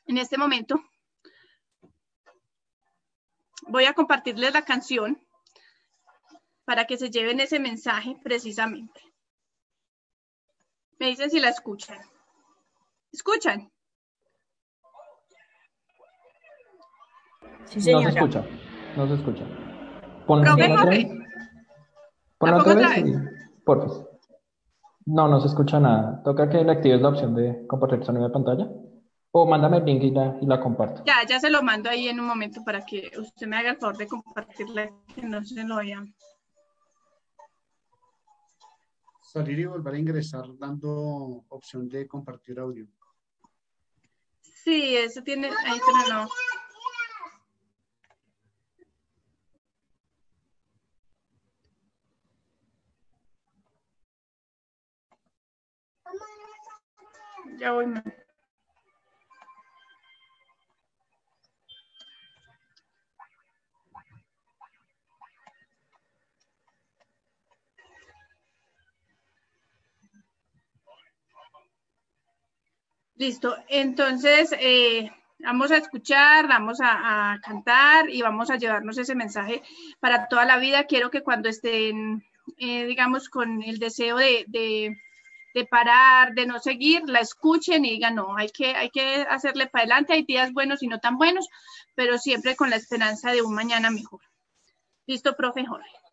en 0.07 0.17
este 0.17 0.37
momento 0.37 0.81
voy 3.67 3.85
a 3.85 3.93
compartirles 3.93 4.53
la 4.53 4.63
canción 4.63 5.19
para 6.65 6.85
que 6.85 6.97
se 6.97 7.09
lleven 7.09 7.39
ese 7.39 7.59
mensaje 7.59 8.17
precisamente. 8.23 9.01
Me 10.99 11.07
dicen 11.07 11.29
si 11.29 11.39
la 11.39 11.49
escuchan. 11.49 11.99
¿Escuchan? 13.11 13.71
Sí, 17.65 17.91
no 17.91 18.01
se 18.01 18.09
escucha. 18.09 18.45
No 18.95 19.07
se 19.07 19.13
escucha. 19.15 19.45
Ponlo 20.25 20.53
otra 20.53 20.85
vez. 20.85 21.07
Ponlo 22.37 22.57
otra 22.57 22.89
vez. 22.89 23.05
Porfis. 23.65 24.05
No, 25.05 25.27
no 25.27 25.39
se 25.39 25.47
escucha 25.47 25.79
nada. 25.79 26.21
Toca 26.23 26.49
que 26.49 26.63
le 26.63 26.71
actives 26.71 27.01
la 27.01 27.09
opción 27.09 27.35
de 27.35 27.67
compartir 27.67 28.03
sonido 28.03 28.27
de 28.27 28.33
pantalla. 28.33 28.67
O 29.38 29.45
mándame 29.45 29.77
el 29.77 29.86
link 29.86 30.03
y 30.03 30.11
la, 30.11 30.38
y 30.41 30.45
la 30.45 30.61
comparto. 30.61 31.03
Ya, 31.05 31.25
ya 31.27 31.39
se 31.41 31.49
lo 31.49 31.61
mando 31.61 31.89
ahí 31.89 32.07
en 32.07 32.21
un 32.21 32.25
momento 32.25 32.63
para 32.63 32.86
que 32.86 33.11
usted 33.17 33.47
me 33.47 33.57
haga 33.57 33.71
el 33.71 33.77
favor 33.77 33.97
de 33.97 34.07
compartirla, 34.07 34.89
que 35.13 35.23
no 35.23 35.43
se 35.43 35.63
lo 35.63 35.75
vayan 35.75 36.15
salir 39.36 39.59
y 39.59 39.65
volver 39.65 39.95
a 39.95 39.99
ingresar 39.99 40.45
dando 40.57 41.43
opción 41.49 41.89
de 41.89 42.07
compartir 42.07 42.57
audio. 42.57 42.88
Sí, 44.41 44.95
eso 44.95 45.21
tiene, 45.23 45.49
ahí 45.65 45.77
pero 45.86 46.15
no. 46.15 46.29
Ya 57.59 57.73
voy. 57.73 57.86
Listo, 73.18 73.55
entonces 73.70 74.53
eh, 74.59 75.09
vamos 75.39 75.72
a 75.72 75.78
escuchar, 75.78 76.49
vamos 76.49 76.80
a, 76.82 77.39
cantar 77.41 78.09
y 78.09 78.22
vamos 78.22 78.49
a 78.49 78.57
llevarnos 78.57 78.97
ese 78.97 79.16
mensaje 79.16 79.63
para 80.01 80.28
toda 80.28 80.43
la 80.43 80.57
vida. 80.57 80.84
Quiero 80.84 81.09
que 81.09 81.24
cuando 81.24 81.47
estén, 81.47 82.26
eh, 82.57 82.86
digamos, 82.86 83.30
con 83.30 83.63
el 83.63 83.80
deseo 83.80 84.18
de, 84.18 84.45
de, 84.47 85.66
parar, 85.70 86.34
de 86.34 86.45
no 86.45 86.59
seguir, 86.59 87.03
la 87.07 87.22
escuchen 87.22 87.86
y 87.86 87.91
digan, 87.91 88.16
no, 88.16 88.36
hay 88.36 88.49
que, 88.49 88.76
hay 88.76 88.89
que 88.89 89.26
hacerle 89.30 89.68
para 89.68 89.84
adelante, 89.84 90.13
hay 90.13 90.24
días 90.24 90.51
buenos 90.51 90.84
y 90.84 90.88
no 90.88 90.99
tan 90.99 91.18
buenos, 91.18 91.47
pero 91.95 92.18
siempre 92.18 92.57
con 92.57 92.70
la 92.70 92.76
esperanza 92.76 93.32
de 93.32 93.41
un 93.41 93.55
mañana 93.55 93.89
mejor. 93.91 94.20
Listo, 95.07 95.38
profe 95.38 95.66
Jorge. 95.66 96.04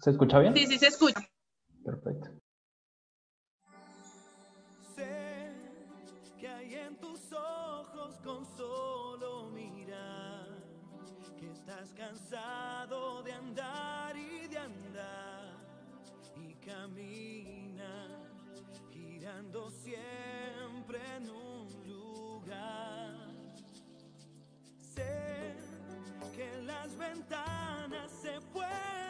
¿Se 0.00 0.10
escucha 0.10 0.38
bien? 0.38 0.54
Sí, 0.54 0.66
sí, 0.66 0.78
se 0.78 0.86
escucha. 0.86 1.20
Perfecto. 1.84 2.30
Sé 4.94 5.52
que 6.38 6.48
hay 6.48 6.74
en 6.74 6.96
tus 6.96 7.32
ojos 7.32 8.18
con 8.24 8.46
solo 8.56 9.50
mirar, 9.50 10.46
que 11.38 11.50
estás 11.50 11.92
cansado 11.92 13.22
de 13.22 13.32
andar 13.32 14.16
y 14.16 14.46
de 14.48 14.58
andar 14.58 15.52
y 16.36 16.54
camina 16.54 18.08
girando 18.90 19.68
siempre 19.70 20.98
en 21.16 21.28
un 21.30 21.68
lugar. 21.86 23.16
Sé 24.80 25.56
que 26.34 26.62
las 26.62 26.96
ventanas 26.96 28.10
se 28.10 28.40
pueden 28.52 29.09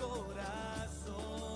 corazón. 0.00 1.47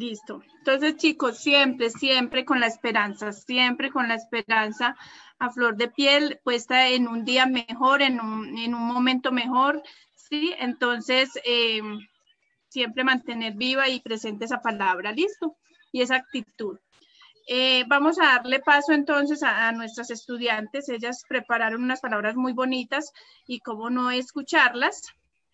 Listo. 0.00 0.42
Entonces, 0.60 0.96
chicos, 0.96 1.36
siempre, 1.36 1.90
siempre 1.90 2.46
con 2.46 2.58
la 2.58 2.66
esperanza, 2.66 3.32
siempre 3.32 3.90
con 3.90 4.08
la 4.08 4.14
esperanza 4.14 4.96
a 5.38 5.50
flor 5.50 5.76
de 5.76 5.88
piel, 5.88 6.40
puesta 6.42 6.88
en 6.88 7.06
un 7.06 7.26
día 7.26 7.44
mejor, 7.44 8.00
en 8.00 8.18
un, 8.18 8.56
en 8.56 8.74
un 8.74 8.86
momento 8.86 9.30
mejor, 9.30 9.82
¿sí? 10.14 10.54
Entonces, 10.58 11.28
eh, 11.44 11.82
siempre 12.70 13.04
mantener 13.04 13.52
viva 13.56 13.90
y 13.90 14.00
presente 14.00 14.46
esa 14.46 14.62
palabra, 14.62 15.12
¿listo? 15.12 15.58
Y 15.92 16.00
esa 16.00 16.16
actitud. 16.16 16.78
Eh, 17.46 17.84
vamos 17.86 18.18
a 18.18 18.36
darle 18.36 18.60
paso 18.60 18.92
entonces 18.92 19.42
a, 19.42 19.68
a, 19.68 19.72
nuestras 19.72 20.10
estudiantes. 20.10 20.88
Ellas 20.88 21.24
prepararon 21.28 21.84
unas 21.84 22.00
palabras 22.00 22.36
muy 22.36 22.54
bonitas 22.54 23.12
y 23.46 23.60
cómo 23.60 23.90
no 23.90 24.10
escucharlas, 24.10 25.12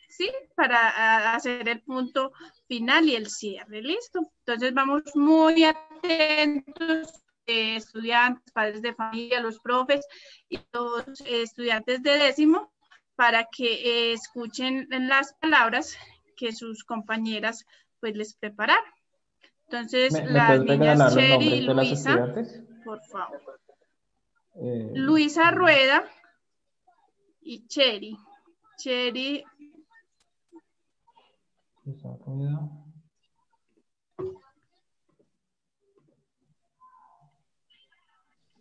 ¿sí? 0.09 0.31
Para 0.55 1.35
hacer 1.35 1.69
el 1.69 1.83
punto 1.83 2.33
final 2.69 3.09
y 3.09 3.17
el 3.17 3.29
cierre, 3.29 3.83
¿listo? 3.83 4.21
Entonces 4.47 4.75
vamos 4.75 5.03
muy 5.15 5.65
atentos, 5.65 7.13
eh, 7.47 7.77
estudiantes, 7.77 8.53
padres 8.53 8.83
de 8.83 8.95
familia, 8.95 9.41
los 9.41 9.61
profes 9.61 10.07
y 10.49 10.59
los 10.73 11.21
eh, 11.21 11.43
estudiantes 11.43 12.03
de 12.03 12.19
décimo 12.19 12.73
para 13.15 13.45
que 13.45 13.73
eh, 13.73 14.13
escuchen 14.13 14.87
las 14.91 15.33
palabras 15.35 15.97
que 16.37 16.53
sus 16.53 16.85
compañeras 16.85 17.65
pues 18.01 18.15
les 18.17 18.35
prepararon. 18.35 18.85
Entonces, 19.69 20.13
¿Me, 20.13 20.23
me 20.23 20.31
las 20.31 20.61
niñas 20.61 21.15
Cheri 21.15 21.55
y 21.55 21.61
Luisa, 21.63 22.35
por 22.85 23.03
favor. 23.05 23.61
Eh, 24.55 24.93
Luisa 24.95 25.51
Rueda 25.51 26.05
y 27.41 27.67
Cheri. 27.67 28.17
Cheri, 28.77 29.43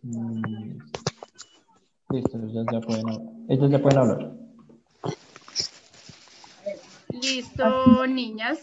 Mm, 0.03 0.77
Listo, 2.09 2.37
ya 2.71 2.79
pueden 2.81 3.09
hablar. 3.09 3.21
Ellas 3.49 3.71
ya 3.71 3.81
pueden 3.81 3.97
hablar. 3.97 4.45
listo, 7.09 8.07
niñas. 8.07 8.59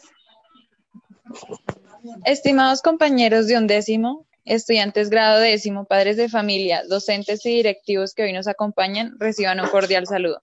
Estimados 2.24 2.82
compañeros 2.82 3.48
de 3.48 3.58
undécimo, 3.58 4.26
estudiantes 4.44 5.10
grado 5.10 5.40
décimo, 5.40 5.86
padres 5.86 6.16
de 6.16 6.28
familia, 6.28 6.82
docentes 6.88 7.44
y 7.46 7.56
directivos 7.56 8.14
que 8.14 8.22
hoy 8.22 8.32
nos 8.32 8.46
acompañan, 8.46 9.16
reciban 9.18 9.60
un 9.60 9.68
cordial 9.68 10.06
saludo. 10.06 10.40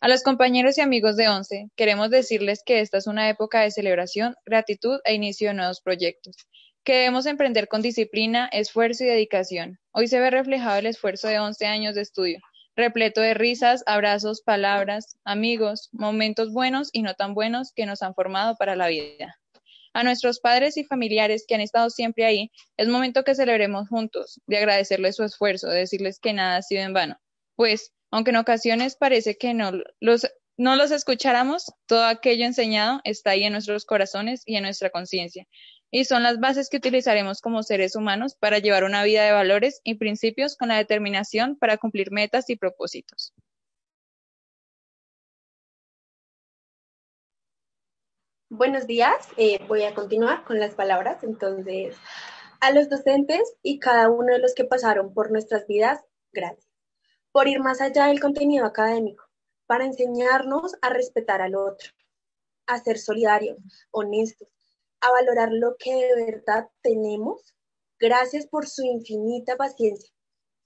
A 0.00 0.06
los 0.06 0.22
compañeros 0.22 0.78
y 0.78 0.80
amigos 0.80 1.16
de 1.16 1.28
once, 1.28 1.70
queremos 1.74 2.10
decirles 2.10 2.62
que 2.64 2.78
esta 2.78 2.98
es 2.98 3.08
una 3.08 3.28
época 3.28 3.62
de 3.62 3.72
celebración, 3.72 4.36
gratitud 4.46 5.00
e 5.04 5.14
inicio 5.14 5.48
de 5.48 5.54
nuevos 5.54 5.80
proyectos, 5.80 6.36
que 6.84 6.94
debemos 6.94 7.26
emprender 7.26 7.66
con 7.66 7.82
disciplina, 7.82 8.48
esfuerzo 8.52 9.02
y 9.02 9.08
dedicación. 9.08 9.80
Hoy 9.90 10.06
se 10.06 10.20
ve 10.20 10.30
reflejado 10.30 10.78
el 10.78 10.86
esfuerzo 10.86 11.26
de 11.26 11.40
11 11.40 11.66
años 11.66 11.96
de 11.96 12.02
estudio, 12.02 12.38
repleto 12.76 13.20
de 13.20 13.34
risas, 13.34 13.82
abrazos, 13.86 14.40
palabras, 14.42 15.16
amigos, 15.24 15.88
momentos 15.90 16.52
buenos 16.52 16.90
y 16.92 17.02
no 17.02 17.14
tan 17.14 17.34
buenos 17.34 17.72
que 17.74 17.84
nos 17.84 18.00
han 18.02 18.14
formado 18.14 18.54
para 18.54 18.76
la 18.76 18.86
vida. 18.86 19.36
A 19.94 20.04
nuestros 20.04 20.38
padres 20.38 20.76
y 20.76 20.84
familiares 20.84 21.44
que 21.44 21.56
han 21.56 21.60
estado 21.60 21.90
siempre 21.90 22.24
ahí, 22.24 22.52
es 22.76 22.86
momento 22.86 23.24
que 23.24 23.34
celebremos 23.34 23.88
juntos, 23.88 24.40
de 24.46 24.58
agradecerles 24.58 25.16
su 25.16 25.24
esfuerzo, 25.24 25.68
de 25.68 25.80
decirles 25.80 26.20
que 26.20 26.34
nada 26.34 26.58
ha 26.58 26.62
sido 26.62 26.82
en 26.82 26.92
vano. 26.92 27.18
Pues, 27.56 27.92
aunque 28.10 28.30
en 28.30 28.36
ocasiones 28.36 28.96
parece 28.96 29.36
que 29.36 29.54
no 29.54 29.72
los, 30.00 30.26
no 30.56 30.76
los 30.76 30.90
escucháramos, 30.90 31.72
todo 31.86 32.04
aquello 32.04 32.44
enseñado 32.44 33.00
está 33.04 33.30
ahí 33.30 33.44
en 33.44 33.52
nuestros 33.52 33.84
corazones 33.84 34.42
y 34.46 34.56
en 34.56 34.64
nuestra 34.64 34.90
conciencia. 34.90 35.46
Y 35.90 36.04
son 36.04 36.22
las 36.22 36.38
bases 36.38 36.68
que 36.68 36.76
utilizaremos 36.76 37.40
como 37.40 37.62
seres 37.62 37.96
humanos 37.96 38.34
para 38.34 38.58
llevar 38.58 38.84
una 38.84 39.04
vida 39.04 39.24
de 39.24 39.32
valores 39.32 39.80
y 39.84 39.94
principios 39.94 40.56
con 40.56 40.68
la 40.68 40.76
determinación 40.76 41.56
para 41.56 41.78
cumplir 41.78 42.10
metas 42.10 42.50
y 42.50 42.56
propósitos. 42.56 43.32
Buenos 48.50 48.86
días, 48.86 49.14
eh, 49.36 49.60
voy 49.68 49.82
a 49.84 49.94
continuar 49.94 50.44
con 50.44 50.58
las 50.58 50.74
palabras. 50.74 51.22
Entonces, 51.22 51.96
a 52.60 52.70
los 52.72 52.88
docentes 52.88 53.42
y 53.62 53.78
cada 53.78 54.10
uno 54.10 54.32
de 54.32 54.38
los 54.38 54.54
que 54.54 54.64
pasaron 54.64 55.12
por 55.14 55.30
nuestras 55.30 55.66
vidas, 55.66 56.00
gracias. 56.32 56.67
Por 57.32 57.48
ir 57.48 57.60
más 57.60 57.80
allá 57.80 58.06
del 58.06 58.20
contenido 58.20 58.64
académico, 58.64 59.24
para 59.66 59.84
enseñarnos 59.84 60.74
a 60.80 60.88
respetar 60.88 61.42
al 61.42 61.54
otro, 61.54 61.90
a 62.66 62.78
ser 62.78 62.98
solidarios, 62.98 63.58
honestos, 63.90 64.48
a 65.00 65.10
valorar 65.10 65.50
lo 65.52 65.76
que 65.76 65.94
de 65.94 66.24
verdad 66.24 66.68
tenemos. 66.82 67.54
Gracias 67.98 68.46
por 68.46 68.66
su 68.66 68.82
infinita 68.82 69.56
paciencia, 69.56 70.10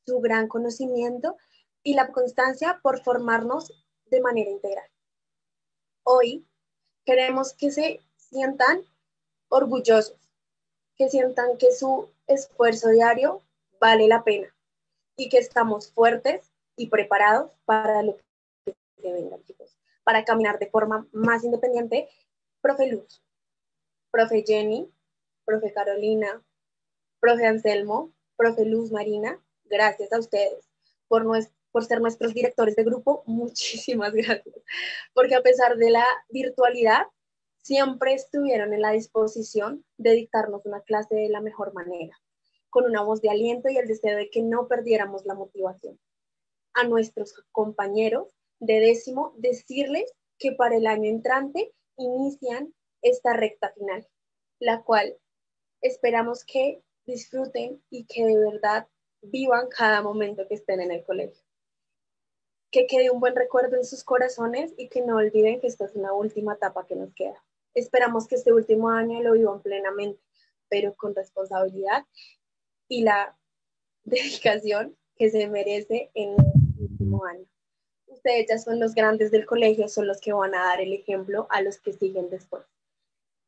su 0.07 0.21
gran 0.21 0.49
conocimiento 0.49 1.37
y 1.83 1.95
la 1.95 2.13
constancia 2.13 2.79
por 2.83 3.03
formarnos 3.03 3.73
de 4.07 4.21
manera 4.21 4.51
integral. 4.51 4.89
Hoy 6.05 6.47
queremos 7.05 7.55
que 7.55 7.71
se 7.71 8.01
sientan 8.17 8.83
orgullosos, 9.49 10.17
que 10.97 11.09
sientan 11.09 11.59
que 11.59 11.73
su 11.73 12.09
esfuerzo 12.27 12.89
diario 12.91 13.43
vale 13.81 14.07
la 14.07 14.23
pena 14.23 14.55
y 15.17 15.29
que 15.29 15.39
estamos 15.39 15.93
fuertes 15.93 16.52
y 16.83 16.89
preparados 16.89 17.53
para 17.65 18.03
lo 18.03 18.17
que 18.17 18.75
se 19.01 19.13
venga, 19.13 19.41
chicos, 19.45 19.79
para 20.03 20.25
caminar 20.25 20.59
de 20.59 20.67
forma 20.67 21.07
más 21.13 21.45
independiente. 21.45 22.09
Profe 22.61 22.89
Luz, 22.89 23.23
profe 24.11 24.45
Jenny, 24.45 24.91
profe 25.45 25.73
Carolina, 25.73 26.43
profe 27.21 27.47
Anselmo, 27.47 28.13
profe 28.37 28.65
Luz 28.65 28.91
Marina, 28.91 29.41
gracias 29.65 30.13
a 30.13 30.19
ustedes 30.19 30.69
por, 31.07 31.25
nuestro, 31.25 31.55
por 31.71 31.85
ser 31.85 32.01
nuestros 32.01 32.35
directores 32.35 32.75
de 32.75 32.83
grupo. 32.83 33.23
Muchísimas 33.27 34.13
gracias. 34.13 34.57
Porque 35.15 35.37
a 35.37 35.43
pesar 35.43 35.77
de 35.77 35.91
la 35.91 36.05
virtualidad, 36.31 37.07
siempre 37.59 38.15
estuvieron 38.15 38.73
en 38.73 38.83
la 38.83 38.91
disposición 38.91 39.85
de 39.99 40.13
dictarnos 40.15 40.67
una 40.67 40.81
clase 40.81 41.15
de 41.15 41.29
la 41.29 41.41
mejor 41.41 41.73
manera, 41.75 42.21
con 42.71 42.87
una 42.87 43.03
voz 43.03 43.23
de 43.23 43.31
aliento 43.31 43.69
y 43.69 43.77
el 43.77 43.87
deseo 43.87 44.17
de 44.17 44.31
que 44.31 44.43
no 44.43 44.67
perdiéramos 44.67 45.25
la 45.27 45.35
motivación. 45.35 45.97
A 46.75 46.85
nuestros 46.85 47.35
compañeros 47.53 48.35
de 48.61 48.81
décimo, 48.81 49.35
decirles 49.37 50.13
que 50.39 50.53
para 50.53 50.77
el 50.77 50.87
año 50.87 51.09
entrante 51.11 51.73
inician 51.97 52.75
esta 53.03 53.35
recta 53.35 53.73
final, 53.73 54.07
la 54.59 54.83
cual 54.83 55.19
esperamos 55.81 56.45
que 56.45 56.83
disfruten 57.05 57.83
y 57.91 58.07
que 58.07 58.25
de 58.25 58.39
verdad 58.39 58.89
vivan 59.21 59.69
cada 59.69 60.03
momento 60.03 60.47
que 60.49 60.55
estén 60.55 60.81
en 60.81 60.93
el 60.93 61.05
colegio. 61.05 61.43
Que 62.71 62.87
quede 62.87 63.11
un 63.11 63.21
buen 63.21 63.37
recuerdo 63.37 63.77
en 63.77 63.85
sus 63.85 64.03
corazones 64.05 64.73
y 64.77 64.89
que 64.89 65.03
no 65.03 65.17
olviden 65.17 65.61
que 65.61 65.67
esta 65.67 65.85
es 65.85 65.95
una 65.95 66.13
última 66.13 66.55
etapa 66.55 66.87
que 66.87 66.97
nos 66.97 67.13
queda. 67.15 67.45
Esperamos 67.75 68.27
que 68.27 68.37
este 68.37 68.53
último 68.53 68.91
año 68.91 69.21
lo 69.23 69.33
vivan 69.33 69.63
plenamente, 69.63 70.23
pero 70.69 70.95
con 70.95 71.15
responsabilidad 71.15 72.07
y 72.89 73.03
la 73.03 73.37
dedicación 74.05 74.97
que 75.23 75.31
se 75.31 75.47
merece 75.47 76.11
en 76.15 76.31
el 76.33 76.91
último 76.91 77.25
año. 77.25 77.47
Ustedes 78.09 78.47
ya 78.49 78.59
son 78.59 78.81
los 78.81 78.93
grandes 78.93 79.31
del 79.31 79.47
colegio, 79.47 79.87
son 79.87 80.09
los 80.09 80.21
que 80.21 80.33
van 80.33 80.53
a 80.53 80.65
dar 80.65 80.81
el 80.81 80.93
ejemplo 80.93 81.47
a 81.49 81.63
los 81.63 81.81
que 81.81 81.93
siguen 81.93 82.29
después. 82.29 82.65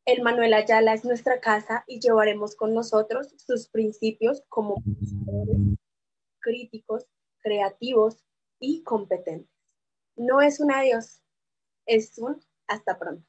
El 0.04 0.22
Manuel 0.22 0.54
Ayala 0.54 0.94
es 0.94 1.04
nuestra 1.04 1.40
casa 1.40 1.82
y 1.88 1.98
llevaremos 1.98 2.54
con 2.54 2.74
nosotros 2.74 3.34
sus 3.44 3.66
principios 3.66 4.44
como 4.48 4.76
pensadores, 4.84 5.58
críticos, 6.38 7.06
creativos 7.40 8.24
y 8.60 8.84
competentes. 8.84 9.50
No 10.14 10.42
es 10.42 10.60
un 10.60 10.70
adiós, 10.70 11.24
es 11.86 12.16
un 12.18 12.40
hasta 12.68 13.00
pronto. 13.00 13.26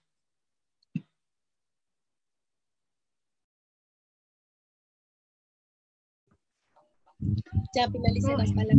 Ya 7.75 7.89
finalicé 7.89 8.35
las 8.37 8.51
palabras. 8.51 8.77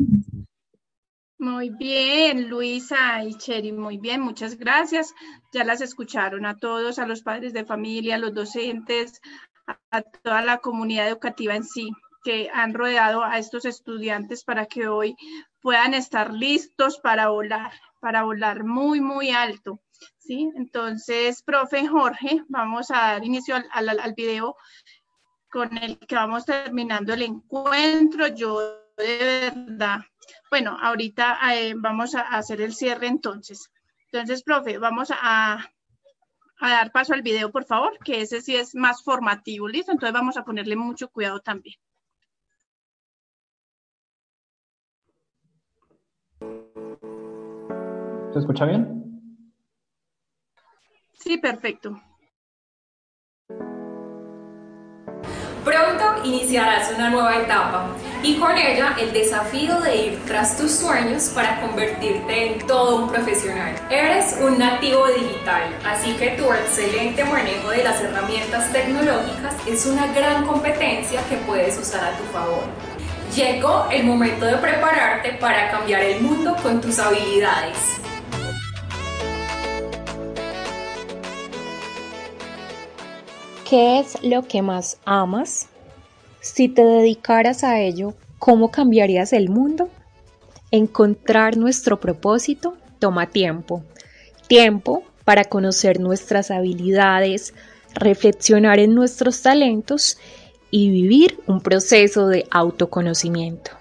Muy 1.38 1.68
bien, 1.70 2.48
Luisa 2.48 3.22
y 3.22 3.34
Cheri, 3.34 3.70
muy 3.70 3.98
bien, 3.98 4.22
muchas 4.22 4.56
gracias. 4.56 5.14
Ya 5.52 5.64
las 5.64 5.82
escucharon 5.82 6.46
a 6.46 6.56
todos, 6.56 6.98
a 6.98 7.06
los 7.06 7.22
padres 7.22 7.52
de 7.52 7.66
familia, 7.66 8.14
a 8.14 8.18
los 8.18 8.32
docentes, 8.32 9.20
a, 9.66 9.78
a 9.90 10.02
toda 10.02 10.40
la 10.40 10.58
comunidad 10.58 11.08
educativa 11.08 11.54
en 11.54 11.64
sí, 11.64 11.90
que 12.24 12.48
han 12.52 12.72
rodeado 12.72 13.22
a 13.22 13.38
estos 13.38 13.66
estudiantes 13.66 14.44
para 14.44 14.66
que 14.66 14.88
hoy 14.88 15.14
puedan 15.60 15.94
estar 15.94 16.32
listos 16.32 16.98
para 17.00 17.28
volar, 17.28 17.72
para 18.00 18.24
volar 18.24 18.64
muy, 18.64 19.00
muy 19.00 19.30
alto. 19.30 19.78
¿sí? 20.18 20.50
Entonces, 20.56 21.42
profe 21.42 21.86
Jorge, 21.86 22.42
vamos 22.48 22.90
a 22.90 23.12
dar 23.12 23.24
inicio 23.24 23.56
al, 23.56 23.66
al, 23.72 24.00
al 24.00 24.14
video 24.14 24.56
con 25.56 25.74
el 25.78 25.98
que 25.98 26.14
vamos 26.14 26.44
terminando 26.44 27.14
el 27.14 27.22
encuentro. 27.22 28.26
Yo 28.28 28.60
de 28.98 29.52
verdad 29.54 30.00
bueno, 30.50 30.76
ahorita 30.80 31.38
eh, 31.54 31.74
vamos 31.76 32.14
a 32.14 32.20
hacer 32.20 32.60
el 32.60 32.74
cierre 32.74 33.06
entonces. 33.06 33.70
Entonces, 34.12 34.42
profe, 34.42 34.78
vamos 34.78 35.10
a, 35.10 35.54
a 36.60 36.70
dar 36.70 36.92
paso 36.92 37.14
al 37.14 37.22
video, 37.22 37.50
por 37.50 37.64
favor, 37.64 37.98
que 38.04 38.20
ese 38.20 38.40
sí 38.40 38.54
es 38.54 38.74
más 38.74 39.02
formativo, 39.02 39.66
¿listo? 39.66 39.92
Entonces 39.92 40.12
vamos 40.12 40.36
a 40.36 40.44
ponerle 40.44 40.76
mucho 40.76 41.08
cuidado 41.08 41.40
también. 41.40 41.76
¿Se 48.32 48.38
escucha 48.38 48.66
bien? 48.66 49.42
Sí, 51.14 51.38
perfecto. 51.38 51.98
Pronto 55.66 56.22
iniciarás 56.22 56.92
una 56.94 57.10
nueva 57.10 57.38
etapa 57.38 57.88
y 58.22 58.36
con 58.36 58.56
ella 58.56 58.94
el 59.00 59.12
desafío 59.12 59.80
de 59.80 59.96
ir 59.96 60.24
tras 60.24 60.56
tus 60.56 60.70
sueños 60.70 61.32
para 61.34 61.60
convertirte 61.60 62.52
en 62.52 62.64
todo 62.68 63.02
un 63.02 63.10
profesional. 63.10 63.74
Eres 63.90 64.36
un 64.40 64.60
nativo 64.60 65.08
digital, 65.08 65.64
así 65.84 66.12
que 66.12 66.28
tu 66.38 66.44
excelente 66.52 67.24
manejo 67.24 67.70
de 67.70 67.82
las 67.82 68.00
herramientas 68.00 68.70
tecnológicas 68.70 69.56
es 69.66 69.86
una 69.86 70.06
gran 70.12 70.46
competencia 70.46 71.20
que 71.28 71.34
puedes 71.38 71.76
usar 71.76 72.12
a 72.12 72.16
tu 72.16 72.22
favor. 72.32 72.62
Llegó 73.34 73.88
el 73.90 74.04
momento 74.04 74.46
de 74.46 74.58
prepararte 74.58 75.32
para 75.32 75.72
cambiar 75.72 76.02
el 76.02 76.20
mundo 76.20 76.54
con 76.62 76.80
tus 76.80 76.96
habilidades. 77.00 77.76
¿Qué 83.68 83.98
es 83.98 84.22
lo 84.22 84.46
que 84.46 84.62
más 84.62 84.98
amas? 85.04 85.66
Si 86.40 86.68
te 86.68 86.84
dedicaras 86.84 87.64
a 87.64 87.80
ello, 87.80 88.14
¿cómo 88.38 88.70
cambiarías 88.70 89.32
el 89.32 89.48
mundo? 89.48 89.88
Encontrar 90.70 91.56
nuestro 91.56 91.98
propósito 91.98 92.76
toma 93.00 93.26
tiempo. 93.26 93.82
Tiempo 94.46 95.02
para 95.24 95.46
conocer 95.46 95.98
nuestras 95.98 96.52
habilidades, 96.52 97.54
reflexionar 97.92 98.78
en 98.78 98.94
nuestros 98.94 99.42
talentos 99.42 100.16
y 100.70 100.90
vivir 100.90 101.40
un 101.48 101.60
proceso 101.60 102.28
de 102.28 102.46
autoconocimiento. 102.52 103.72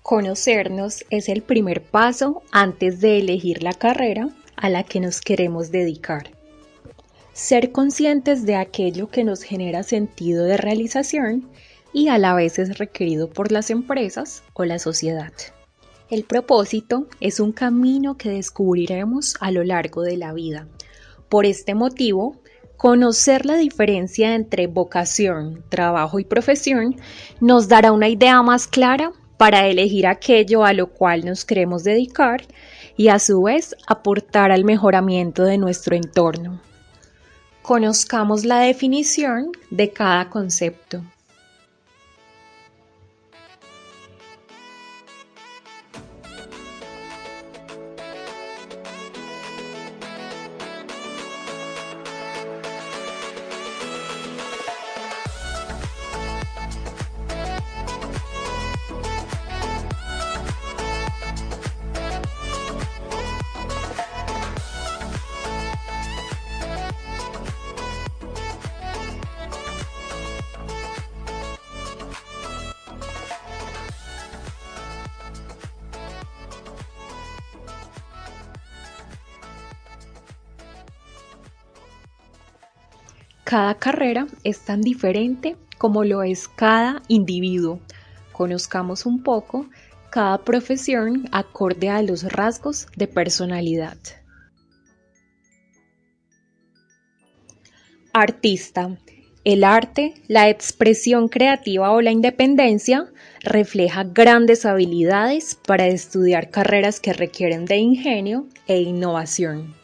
Conocernos 0.00 1.04
es 1.10 1.28
el 1.28 1.42
primer 1.42 1.82
paso 1.82 2.42
antes 2.50 3.02
de 3.02 3.18
elegir 3.18 3.62
la 3.62 3.74
carrera 3.74 4.30
a 4.56 4.70
la 4.70 4.84
que 4.84 5.00
nos 5.00 5.20
queremos 5.20 5.70
dedicar. 5.70 6.30
Ser 7.32 7.72
conscientes 7.72 8.44
de 8.44 8.56
aquello 8.56 9.08
que 9.08 9.24
nos 9.24 9.42
genera 9.42 9.84
sentido 9.84 10.44
de 10.44 10.58
realización 10.58 11.48
y 11.90 12.08
a 12.08 12.18
la 12.18 12.34
vez 12.34 12.58
es 12.58 12.76
requerido 12.76 13.30
por 13.30 13.52
las 13.52 13.70
empresas 13.70 14.42
o 14.52 14.66
la 14.66 14.78
sociedad. 14.78 15.32
El 16.10 16.24
propósito 16.24 17.06
es 17.20 17.40
un 17.40 17.52
camino 17.52 18.18
que 18.18 18.28
descubriremos 18.28 19.36
a 19.40 19.50
lo 19.50 19.64
largo 19.64 20.02
de 20.02 20.18
la 20.18 20.34
vida. 20.34 20.68
Por 21.30 21.46
este 21.46 21.74
motivo, 21.74 22.36
conocer 22.76 23.46
la 23.46 23.56
diferencia 23.56 24.34
entre 24.34 24.66
vocación, 24.66 25.64
trabajo 25.70 26.18
y 26.18 26.24
profesión 26.24 26.96
nos 27.40 27.66
dará 27.66 27.92
una 27.92 28.10
idea 28.10 28.42
más 28.42 28.66
clara 28.66 29.12
para 29.38 29.66
elegir 29.68 30.06
aquello 30.06 30.66
a 30.66 30.74
lo 30.74 30.88
cual 30.88 31.24
nos 31.24 31.46
queremos 31.46 31.82
dedicar 31.82 32.42
y 32.94 33.08
a 33.08 33.18
su 33.18 33.40
vez 33.40 33.74
aportar 33.86 34.52
al 34.52 34.64
mejoramiento 34.64 35.44
de 35.44 35.56
nuestro 35.56 35.96
entorno. 35.96 36.60
Conozcamos 37.62 38.44
la 38.44 38.60
definición 38.60 39.52
de 39.70 39.90
cada 39.92 40.28
concepto. 40.28 41.02
Cada 83.52 83.74
carrera 83.74 84.28
es 84.44 84.60
tan 84.60 84.80
diferente 84.80 85.58
como 85.76 86.04
lo 86.04 86.22
es 86.22 86.48
cada 86.48 87.02
individuo. 87.08 87.80
Conozcamos 88.32 89.04
un 89.04 89.22
poco 89.22 89.68
cada 90.08 90.42
profesión 90.42 91.28
acorde 91.32 91.90
a 91.90 92.00
los 92.00 92.22
rasgos 92.32 92.86
de 92.96 93.08
personalidad. 93.08 93.98
Artista. 98.14 98.96
El 99.44 99.64
arte, 99.64 100.14
la 100.28 100.48
expresión 100.48 101.28
creativa 101.28 101.90
o 101.90 102.00
la 102.00 102.10
independencia 102.10 103.12
refleja 103.42 104.04
grandes 104.04 104.64
habilidades 104.64 105.58
para 105.66 105.88
estudiar 105.88 106.48
carreras 106.48 107.00
que 107.00 107.12
requieren 107.12 107.66
de 107.66 107.76
ingenio 107.76 108.46
e 108.66 108.80
innovación. 108.80 109.81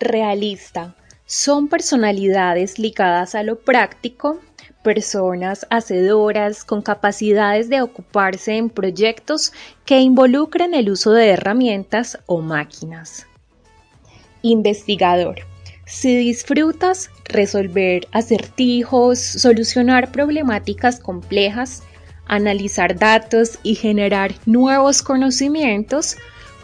Realista. 0.00 0.94
Son 1.24 1.68
personalidades 1.68 2.78
ligadas 2.78 3.34
a 3.34 3.42
lo 3.42 3.58
práctico, 3.58 4.40
personas 4.84 5.66
hacedoras 5.70 6.64
con 6.64 6.82
capacidades 6.82 7.68
de 7.68 7.82
ocuparse 7.82 8.56
en 8.56 8.70
proyectos 8.70 9.52
que 9.84 9.98
involucren 10.00 10.74
el 10.74 10.90
uso 10.90 11.12
de 11.12 11.30
herramientas 11.30 12.18
o 12.26 12.40
máquinas. 12.40 13.26
Investigador. 14.42 15.40
Si 15.86 16.16
disfrutas 16.16 17.10
resolver 17.24 18.06
acertijos, 18.12 19.18
solucionar 19.18 20.12
problemáticas 20.12 21.00
complejas, 21.00 21.82
analizar 22.26 22.98
datos 22.98 23.58
y 23.62 23.76
generar 23.76 24.34
nuevos 24.46 25.02
conocimientos, 25.02 26.16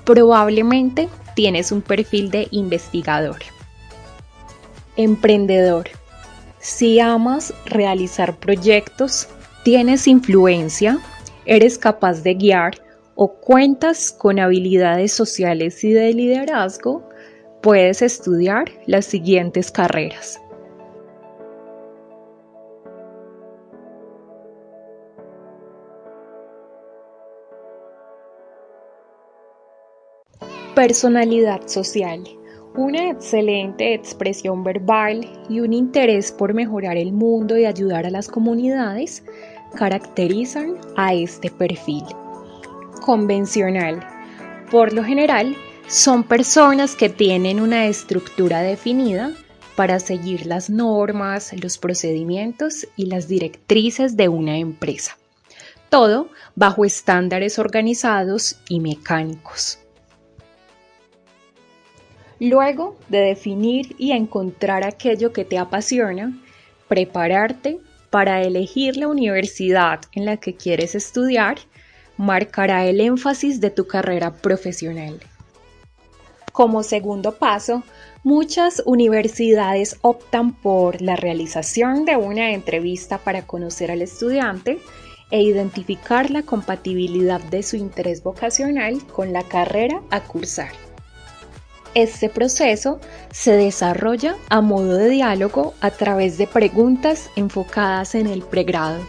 probablemente 0.04 1.08
tienes 1.34 1.72
un 1.72 1.82
perfil 1.82 2.30
de 2.30 2.48
investigador. 2.50 3.38
Emprendedor. 4.96 5.88
Si 6.58 7.00
amas 7.00 7.54
realizar 7.64 8.36
proyectos, 8.38 9.28
tienes 9.64 10.06
influencia, 10.06 10.98
eres 11.46 11.78
capaz 11.78 12.22
de 12.22 12.34
guiar 12.34 12.74
o 13.14 13.32
cuentas 13.34 14.12
con 14.12 14.38
habilidades 14.38 15.12
sociales 15.12 15.82
y 15.84 15.92
de 15.92 16.12
liderazgo, 16.12 17.08
puedes 17.62 18.02
estudiar 18.02 18.70
las 18.86 19.06
siguientes 19.06 19.70
carreras. 19.70 20.41
Personalidad 30.82 31.68
social. 31.68 32.24
Una 32.74 33.10
excelente 33.10 33.94
expresión 33.94 34.64
verbal 34.64 35.30
y 35.48 35.60
un 35.60 35.72
interés 35.72 36.32
por 36.32 36.54
mejorar 36.54 36.96
el 36.96 37.12
mundo 37.12 37.56
y 37.56 37.66
ayudar 37.66 38.04
a 38.04 38.10
las 38.10 38.26
comunidades 38.26 39.22
caracterizan 39.76 40.74
a 40.96 41.14
este 41.14 41.52
perfil. 41.52 42.02
Convencional. 43.00 44.04
Por 44.72 44.92
lo 44.92 45.04
general, 45.04 45.54
son 45.86 46.24
personas 46.24 46.96
que 46.96 47.08
tienen 47.08 47.60
una 47.60 47.86
estructura 47.86 48.62
definida 48.62 49.30
para 49.76 50.00
seguir 50.00 50.46
las 50.46 50.68
normas, 50.68 51.52
los 51.62 51.78
procedimientos 51.78 52.88
y 52.96 53.06
las 53.06 53.28
directrices 53.28 54.16
de 54.16 54.28
una 54.28 54.58
empresa. 54.58 55.16
Todo 55.90 56.28
bajo 56.56 56.84
estándares 56.84 57.60
organizados 57.60 58.58
y 58.68 58.80
mecánicos. 58.80 59.78
Luego 62.44 62.96
de 63.08 63.18
definir 63.18 63.94
y 63.98 64.10
encontrar 64.10 64.84
aquello 64.84 65.32
que 65.32 65.44
te 65.44 65.58
apasiona, 65.58 66.36
prepararte 66.88 67.78
para 68.10 68.42
elegir 68.42 68.96
la 68.96 69.06
universidad 69.06 70.00
en 70.10 70.24
la 70.24 70.38
que 70.38 70.56
quieres 70.56 70.96
estudiar 70.96 71.58
marcará 72.16 72.84
el 72.84 73.00
énfasis 73.00 73.60
de 73.60 73.70
tu 73.70 73.86
carrera 73.86 74.34
profesional. 74.34 75.20
Como 76.50 76.82
segundo 76.82 77.36
paso, 77.36 77.84
muchas 78.24 78.82
universidades 78.86 79.98
optan 80.02 80.52
por 80.52 81.00
la 81.00 81.14
realización 81.14 82.04
de 82.04 82.16
una 82.16 82.50
entrevista 82.54 83.18
para 83.18 83.42
conocer 83.42 83.92
al 83.92 84.02
estudiante 84.02 84.80
e 85.30 85.42
identificar 85.42 86.32
la 86.32 86.42
compatibilidad 86.42 87.40
de 87.40 87.62
su 87.62 87.76
interés 87.76 88.20
vocacional 88.24 88.98
con 89.12 89.32
la 89.32 89.44
carrera 89.44 90.02
a 90.10 90.24
cursar. 90.24 90.91
Este 91.94 92.30
proceso 92.30 93.00
se 93.30 93.52
desarrolla 93.52 94.36
a 94.48 94.62
modo 94.62 94.96
de 94.96 95.10
diálogo 95.10 95.74
a 95.82 95.90
través 95.90 96.38
de 96.38 96.46
preguntas 96.46 97.28
enfocadas 97.36 98.14
en 98.14 98.26
el 98.26 98.42
pregrado. 98.42 99.06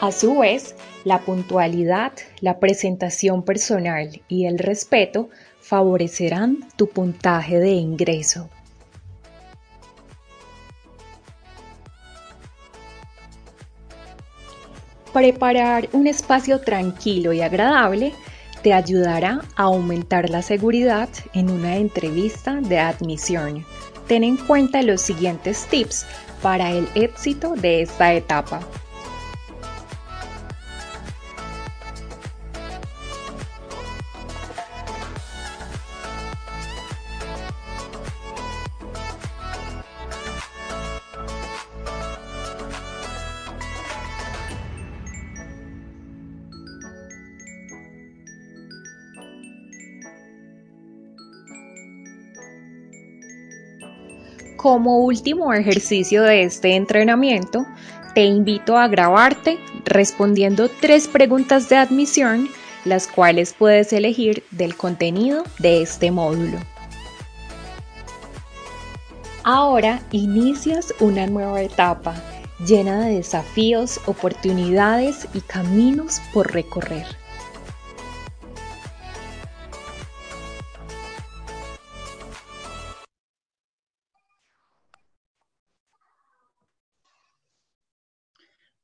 A 0.00 0.12
su 0.12 0.38
vez, 0.38 0.76
la 1.02 1.18
puntualidad, 1.22 2.12
la 2.40 2.60
presentación 2.60 3.42
personal 3.42 4.22
y 4.28 4.46
el 4.46 4.60
respeto 4.60 5.28
favorecerán 5.60 6.68
tu 6.76 6.88
puntaje 6.88 7.58
de 7.58 7.72
ingreso. 7.72 8.48
Preparar 15.12 15.88
un 15.92 16.06
espacio 16.06 16.60
tranquilo 16.60 17.32
y 17.32 17.40
agradable 17.40 18.12
te 18.62 18.72
ayudará 18.72 19.40
a 19.56 19.64
aumentar 19.64 20.30
la 20.30 20.42
seguridad 20.42 21.08
en 21.34 21.50
una 21.50 21.76
entrevista 21.76 22.60
de 22.60 22.78
admisión. 22.78 23.66
Ten 24.06 24.22
en 24.22 24.36
cuenta 24.36 24.80
los 24.82 25.00
siguientes 25.00 25.66
tips 25.66 26.06
para 26.40 26.70
el 26.70 26.88
éxito 26.94 27.54
de 27.56 27.82
esta 27.82 28.14
etapa. 28.14 28.60
Como 54.68 54.98
último 54.98 55.54
ejercicio 55.54 56.24
de 56.24 56.42
este 56.42 56.76
entrenamiento, 56.76 57.64
te 58.14 58.24
invito 58.24 58.76
a 58.76 58.86
grabarte 58.86 59.58
respondiendo 59.86 60.68
tres 60.68 61.08
preguntas 61.08 61.70
de 61.70 61.76
admisión, 61.76 62.50
las 62.84 63.06
cuales 63.06 63.54
puedes 63.58 63.94
elegir 63.94 64.44
del 64.50 64.76
contenido 64.76 65.42
de 65.58 65.80
este 65.80 66.10
módulo. 66.10 66.58
Ahora 69.42 70.02
inicias 70.12 70.92
una 71.00 71.26
nueva 71.26 71.62
etapa 71.62 72.14
llena 72.62 73.06
de 73.06 73.14
desafíos, 73.14 73.98
oportunidades 74.04 75.28
y 75.32 75.40
caminos 75.40 76.20
por 76.34 76.52
recorrer. 76.52 77.06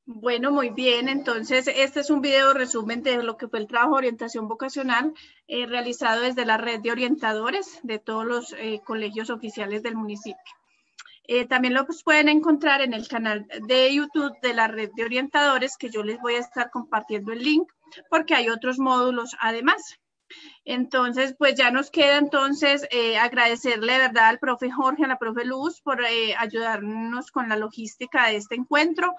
Bueno, 0.07 0.51
muy 0.51 0.69
bien. 0.69 1.09
Entonces, 1.09 1.67
este 1.67 2.01
es 2.01 2.11
un 2.11 2.21
video 2.21 2.53
resumen 2.53 3.01
de 3.01 3.23
lo 3.23 3.37
que 3.37 3.47
fue 3.47 3.57
el 3.57 3.67
trabajo 3.67 3.93
de 3.93 3.97
orientación 3.97 4.47
vocacional 4.47 5.13
eh, 5.47 5.65
realizado 5.65 6.21
desde 6.21 6.45
la 6.45 6.57
red 6.57 6.79
de 6.81 6.91
orientadores 6.91 7.79
de 7.81 7.97
todos 7.97 8.23
los 8.23 8.53
eh, 8.53 8.81
colegios 8.85 9.31
oficiales 9.31 9.81
del 9.81 9.95
municipio. 9.95 10.43
Eh, 11.27 11.47
también 11.47 11.73
lo 11.73 11.87
pueden 12.03 12.29
encontrar 12.29 12.81
en 12.81 12.93
el 12.93 13.07
canal 13.07 13.47
de 13.67 13.95
YouTube 13.95 14.39
de 14.43 14.53
la 14.53 14.67
red 14.67 14.91
de 14.95 15.05
orientadores, 15.05 15.75
que 15.75 15.89
yo 15.89 16.03
les 16.03 16.19
voy 16.21 16.35
a 16.35 16.39
estar 16.39 16.69
compartiendo 16.69 17.33
el 17.33 17.39
link, 17.39 17.67
porque 18.11 18.35
hay 18.35 18.49
otros 18.49 18.77
módulos 18.77 19.35
además. 19.39 19.97
Entonces, 20.67 21.35
pues 21.37 21.53
ya 21.53 21.69
nos 21.69 21.91
queda 21.91 22.17
entonces 22.17 22.87
eh, 22.89 23.17
agradecerle 23.19 23.93
de 23.93 23.99
verdad 23.99 24.29
al 24.29 24.39
profe 24.39 24.71
Jorge, 24.71 25.05
a 25.05 25.07
la 25.07 25.19
profe 25.19 25.45
Luz 25.45 25.79
por 25.81 26.03
eh, 26.03 26.35
ayudarnos 26.35 27.29
con 27.29 27.47
la 27.47 27.55
logística 27.55 28.27
de 28.27 28.37
este 28.37 28.55
encuentro. 28.55 29.13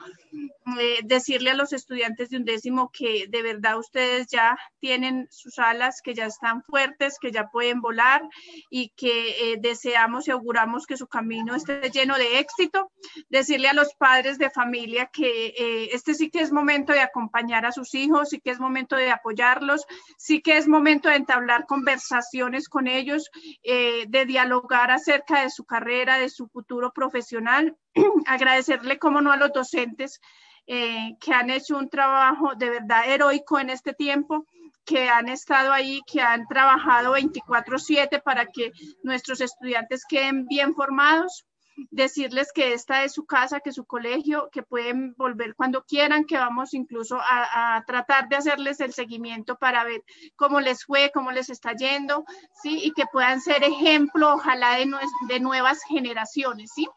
Eh, 0.80 0.98
decirle 1.04 1.50
a 1.50 1.54
los 1.54 1.72
estudiantes 1.72 2.30
de 2.30 2.38
undécimo 2.38 2.90
que 2.92 3.26
de 3.28 3.42
verdad 3.42 3.78
ustedes 3.78 4.26
ya 4.26 4.58
tienen 4.80 5.28
sus 5.30 5.60
alas, 5.60 6.02
que 6.02 6.14
ya 6.14 6.26
están 6.26 6.64
fuertes, 6.64 7.18
que 7.20 7.30
ya 7.30 7.46
pueden 7.48 7.80
volar 7.80 8.22
y 8.68 8.88
que 8.96 9.56
deseamos 9.60 10.26
y 10.26 10.32
auguramos 10.32 10.84
que 10.84 10.96
su 10.96 11.06
camino 11.06 11.54
esté 11.54 11.80
lleno 11.90 12.18
de 12.18 12.40
éxito. 12.40 12.90
Decirle 13.28 13.68
a 13.68 13.74
los 13.74 13.94
padres 13.94 14.38
de 14.38 14.50
familia 14.50 15.06
que 15.12 15.88
este 15.92 16.14
sí 16.14 16.28
que 16.28 16.40
es 16.40 16.50
momento 16.50 16.92
de 16.92 17.00
acompañar 17.00 17.64
a 17.66 17.72
sus 17.72 17.94
hijos, 17.94 18.30
sí 18.30 18.40
que 18.40 18.50
es 18.50 18.58
momento 18.58 18.96
de 18.96 19.10
apoyarlos, 19.12 19.86
sí 20.18 20.42
que 20.42 20.56
es 20.56 20.66
momento 20.66 21.08
de 21.08 21.14
hablar 21.36 21.66
conversaciones 21.66 22.68
con 22.68 22.86
ellos, 22.86 23.30
eh, 23.62 24.06
de 24.08 24.26
dialogar 24.26 24.90
acerca 24.90 25.42
de 25.42 25.50
su 25.50 25.64
carrera, 25.64 26.18
de 26.18 26.28
su 26.28 26.48
futuro 26.48 26.92
profesional. 26.92 27.76
Agradecerle, 28.26 28.98
como 28.98 29.20
no, 29.20 29.32
a 29.32 29.36
los 29.36 29.52
docentes 29.52 30.20
eh, 30.66 31.16
que 31.20 31.32
han 31.32 31.50
hecho 31.50 31.78
un 31.78 31.88
trabajo 31.88 32.54
de 32.56 32.70
verdad 32.70 33.08
heroico 33.08 33.60
en 33.60 33.70
este 33.70 33.94
tiempo 33.94 34.46
que 34.84 35.08
han 35.08 35.28
estado 35.28 35.72
ahí, 35.72 36.00
que 36.10 36.20
han 36.20 36.46
trabajado 36.46 37.14
24/7 37.14 38.20
para 38.22 38.46
que 38.46 38.72
nuestros 39.02 39.40
estudiantes 39.40 40.04
queden 40.08 40.46
bien 40.46 40.74
formados 40.74 41.46
decirles 41.90 42.52
que 42.52 42.72
esta 42.72 43.04
es 43.04 43.12
su 43.12 43.26
casa, 43.26 43.60
que 43.60 43.72
su 43.72 43.84
colegio, 43.84 44.48
que 44.50 44.62
pueden 44.62 45.14
volver 45.16 45.54
cuando 45.54 45.84
quieran, 45.84 46.24
que 46.24 46.36
vamos 46.36 46.74
incluso 46.74 47.18
a, 47.20 47.82
tratar 47.86 48.28
de 48.28 48.36
hacerles 48.36 48.80
el 48.80 48.92
seguimiento 48.92 49.56
para 49.56 49.84
ver 49.84 50.02
cómo 50.36 50.60
les 50.60 50.84
fue, 50.84 51.10
cómo 51.12 51.32
les 51.32 51.50
está 51.50 51.74
yendo, 51.74 52.24
¿sí? 52.62 52.80
Y 52.82 52.92
que 52.92 53.04
puedan 53.12 53.40
ser 53.40 53.62
ejemplo, 53.64 54.34
ojalá, 54.34 54.76
de, 54.76 54.90
de 55.28 55.40
nuevas 55.40 55.82
generaciones, 55.88 56.72
¿sí? 56.74 56.88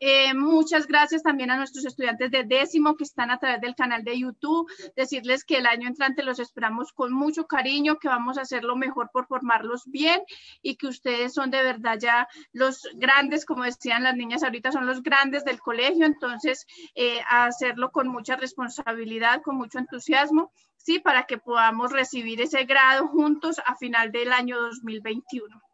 Eh, 0.00 0.34
muchas 0.34 0.86
gracias 0.86 1.22
también 1.22 1.50
a 1.50 1.56
nuestros 1.56 1.84
estudiantes 1.84 2.30
de 2.30 2.44
décimo 2.44 2.96
que 2.96 3.04
están 3.04 3.30
a 3.30 3.38
través 3.38 3.60
del 3.60 3.74
canal 3.74 4.04
de 4.04 4.18
YouTube. 4.18 4.70
Decirles 4.96 5.44
que 5.44 5.58
el 5.58 5.66
año 5.66 5.88
entrante 5.88 6.22
los 6.22 6.38
esperamos 6.38 6.92
con 6.92 7.12
mucho 7.12 7.46
cariño, 7.46 7.98
que 7.98 8.08
vamos 8.08 8.38
a 8.38 8.42
hacer 8.42 8.64
lo 8.64 8.76
mejor 8.76 9.10
por 9.12 9.26
formarlos 9.26 9.82
bien 9.86 10.20
y 10.62 10.76
que 10.76 10.86
ustedes 10.86 11.34
son 11.34 11.50
de 11.50 11.62
verdad 11.62 11.98
ya 12.00 12.28
los 12.52 12.82
grandes, 12.94 13.44
como 13.44 13.64
decían 13.64 14.02
las 14.04 14.16
niñas 14.16 14.42
ahorita, 14.42 14.72
son 14.72 14.86
los 14.86 15.02
grandes 15.02 15.44
del 15.44 15.60
colegio. 15.60 16.06
Entonces, 16.06 16.66
eh, 16.94 17.20
hacerlo 17.28 17.90
con 17.90 18.08
mucha 18.08 18.36
responsabilidad, 18.36 19.42
con 19.42 19.56
mucho 19.56 19.78
entusiasmo, 19.78 20.52
sí, 20.76 21.00
para 21.00 21.24
que 21.24 21.38
podamos 21.38 21.92
recibir 21.92 22.40
ese 22.40 22.64
grado 22.64 23.08
juntos 23.08 23.60
a 23.66 23.76
final 23.76 24.12
del 24.12 24.32
año 24.32 24.60
2021. 24.60 25.67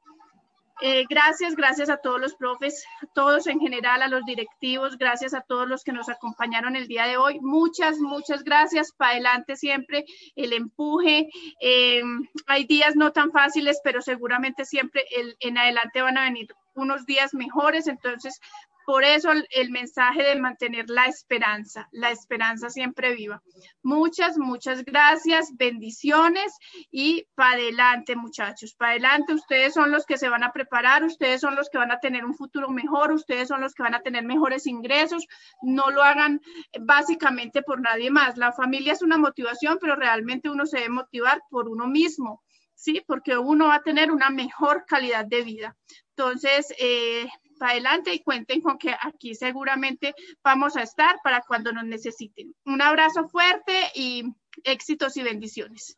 Eh, 0.81 1.05
gracias, 1.09 1.55
gracias 1.55 1.89
a 1.89 1.99
todos 1.99 2.21
los 2.21 2.35
profes, 2.35 2.85
todos 3.15 3.47
en 3.47 3.61
general, 3.61 4.03
a 4.03 4.09
los 4.09 4.25
directivos, 4.25 4.99
gracias 4.99 5.33
a 5.33 5.41
todos 5.41 5.69
los 5.69 5.85
que 5.85 5.93
nos 5.93 6.09
acompañaron 6.09 6.75
el 6.75 6.89
día 6.89 7.07
de 7.07 7.17
hoy. 7.17 7.39
Muchas, 7.41 7.99
muchas 7.99 8.43
gracias. 8.43 8.93
Para 8.93 9.13
adelante 9.13 9.57
siempre 9.57 10.05
el 10.35 10.53
empuje. 10.53 11.29
Eh, 11.61 12.03
hay 12.47 12.65
días 12.65 12.97
no 12.97 13.13
tan 13.13 13.31
fáciles, 13.31 13.81
pero 13.85 14.03
seguramente 14.03 14.65
siempre 14.65 15.05
el, 15.17 15.37
en 15.41 15.59
adelante 15.59 16.03
van 16.03 16.19
a 16.19 16.25
venir 16.25 16.55
unos 16.75 17.07
días 17.07 17.35
mejores. 17.35 17.87
Entonces, 17.87 18.41
por 18.85 19.05
eso 19.05 19.31
el, 19.33 19.71
mensaje 19.71 20.23
de 20.23 20.41
mantener 20.41 20.89
la 20.89 21.07
esperanza, 21.07 21.89
la 21.93 22.11
esperanza 22.11 22.69
siempre 22.71 23.15
viva. 23.15 23.43
Muchas, 23.83 24.39
muchas 24.39 24.85
gracias, 24.85 25.57
bendiciones 25.57 26.57
y 26.91 27.27
para 27.35 27.55
adelante 27.55 28.17
muchachos, 28.17 28.75
para 28.75 28.93
adelante. 28.93 29.35
Ustedes 29.35 29.75
son 29.75 29.91
los 29.91 30.07
que 30.07 30.19
se 30.19 30.29
van 30.29 30.45
a 30.45 30.53
preparar, 30.53 31.05
ustedes 31.05 31.41
son 31.41 31.57
los 31.57 31.69
que 31.71 31.79
van 31.79 31.91
a 31.91 32.01
tener 32.01 32.25
un 32.25 32.35
futuro 32.35 32.69
mejor, 32.69 33.13
ustedes 33.13 33.49
son 33.49 33.61
los 33.61 33.75
que 33.75 33.83
van 33.83 33.95
a 33.95 34.03
tener 34.03 34.25
mejores 34.25 34.67
ingresos. 34.67 35.27
No 35.63 35.91
lo 35.91 36.03
hagan 36.03 36.41
básicamente 36.81 37.63
por 37.63 37.81
nadie 37.81 38.11
más. 38.11 38.37
La 38.37 38.53
familia 38.53 38.93
es 38.93 39.03
una 39.03 39.19
motivación, 39.19 39.79
pero 39.81 39.97
realmente 39.97 40.51
uno 40.51 40.67
se 40.67 40.79
debe 40.79 40.91
motivar 40.91 41.43
por 41.51 41.69
uno 41.69 41.87
mismo. 41.87 42.43
¿sí? 42.75 43.03
Porque 43.07 43.39
uno 43.39 43.69
va 43.69 43.77
a 43.77 43.83
tener 43.83 44.11
una 44.11 44.31
mejor 44.31 44.85
calidad 44.87 45.25
de 45.25 45.43
vida. 45.43 45.77
Entonces, 46.17 46.73
eh, 46.79 47.29
adelante 47.65 48.13
y 48.13 48.23
cuenten 48.23 48.61
con 48.61 48.79
que 48.79 48.95
aquí 49.01 49.35
seguramente 49.35 50.15
vamos 50.43 50.77
a 50.77 50.83
estar 50.83 51.21
para 51.23 51.41
cuando 51.41 51.73
nos 51.73 51.85
necesiten. 51.85 52.55
Un 52.65 52.83
abrazo 52.83 53.29
fuerte 53.29 53.73
y 53.95 54.25
éxitos 54.63 55.17
y 55.17 55.23
bendiciones. 55.23 55.97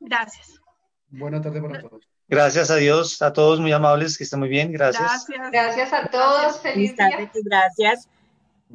Gracias. 0.00 0.60
Buena 1.08 1.40
tarde 1.40 1.60
para 1.60 1.80
todos. 1.80 2.08
Gracias 2.28 2.70
a 2.70 2.76
Dios, 2.76 3.22
a 3.22 3.32
todos 3.32 3.58
muy 3.58 3.72
amables, 3.72 4.16
que 4.16 4.22
estén 4.22 4.38
muy 4.38 4.48
bien, 4.48 4.70
gracias. 4.70 5.26
Gracias, 5.26 5.50
gracias 5.50 5.92
a 5.92 6.06
todos, 6.06 6.60
feliz 6.60 6.96
día. 6.96 7.30
Gracias. 7.44 8.08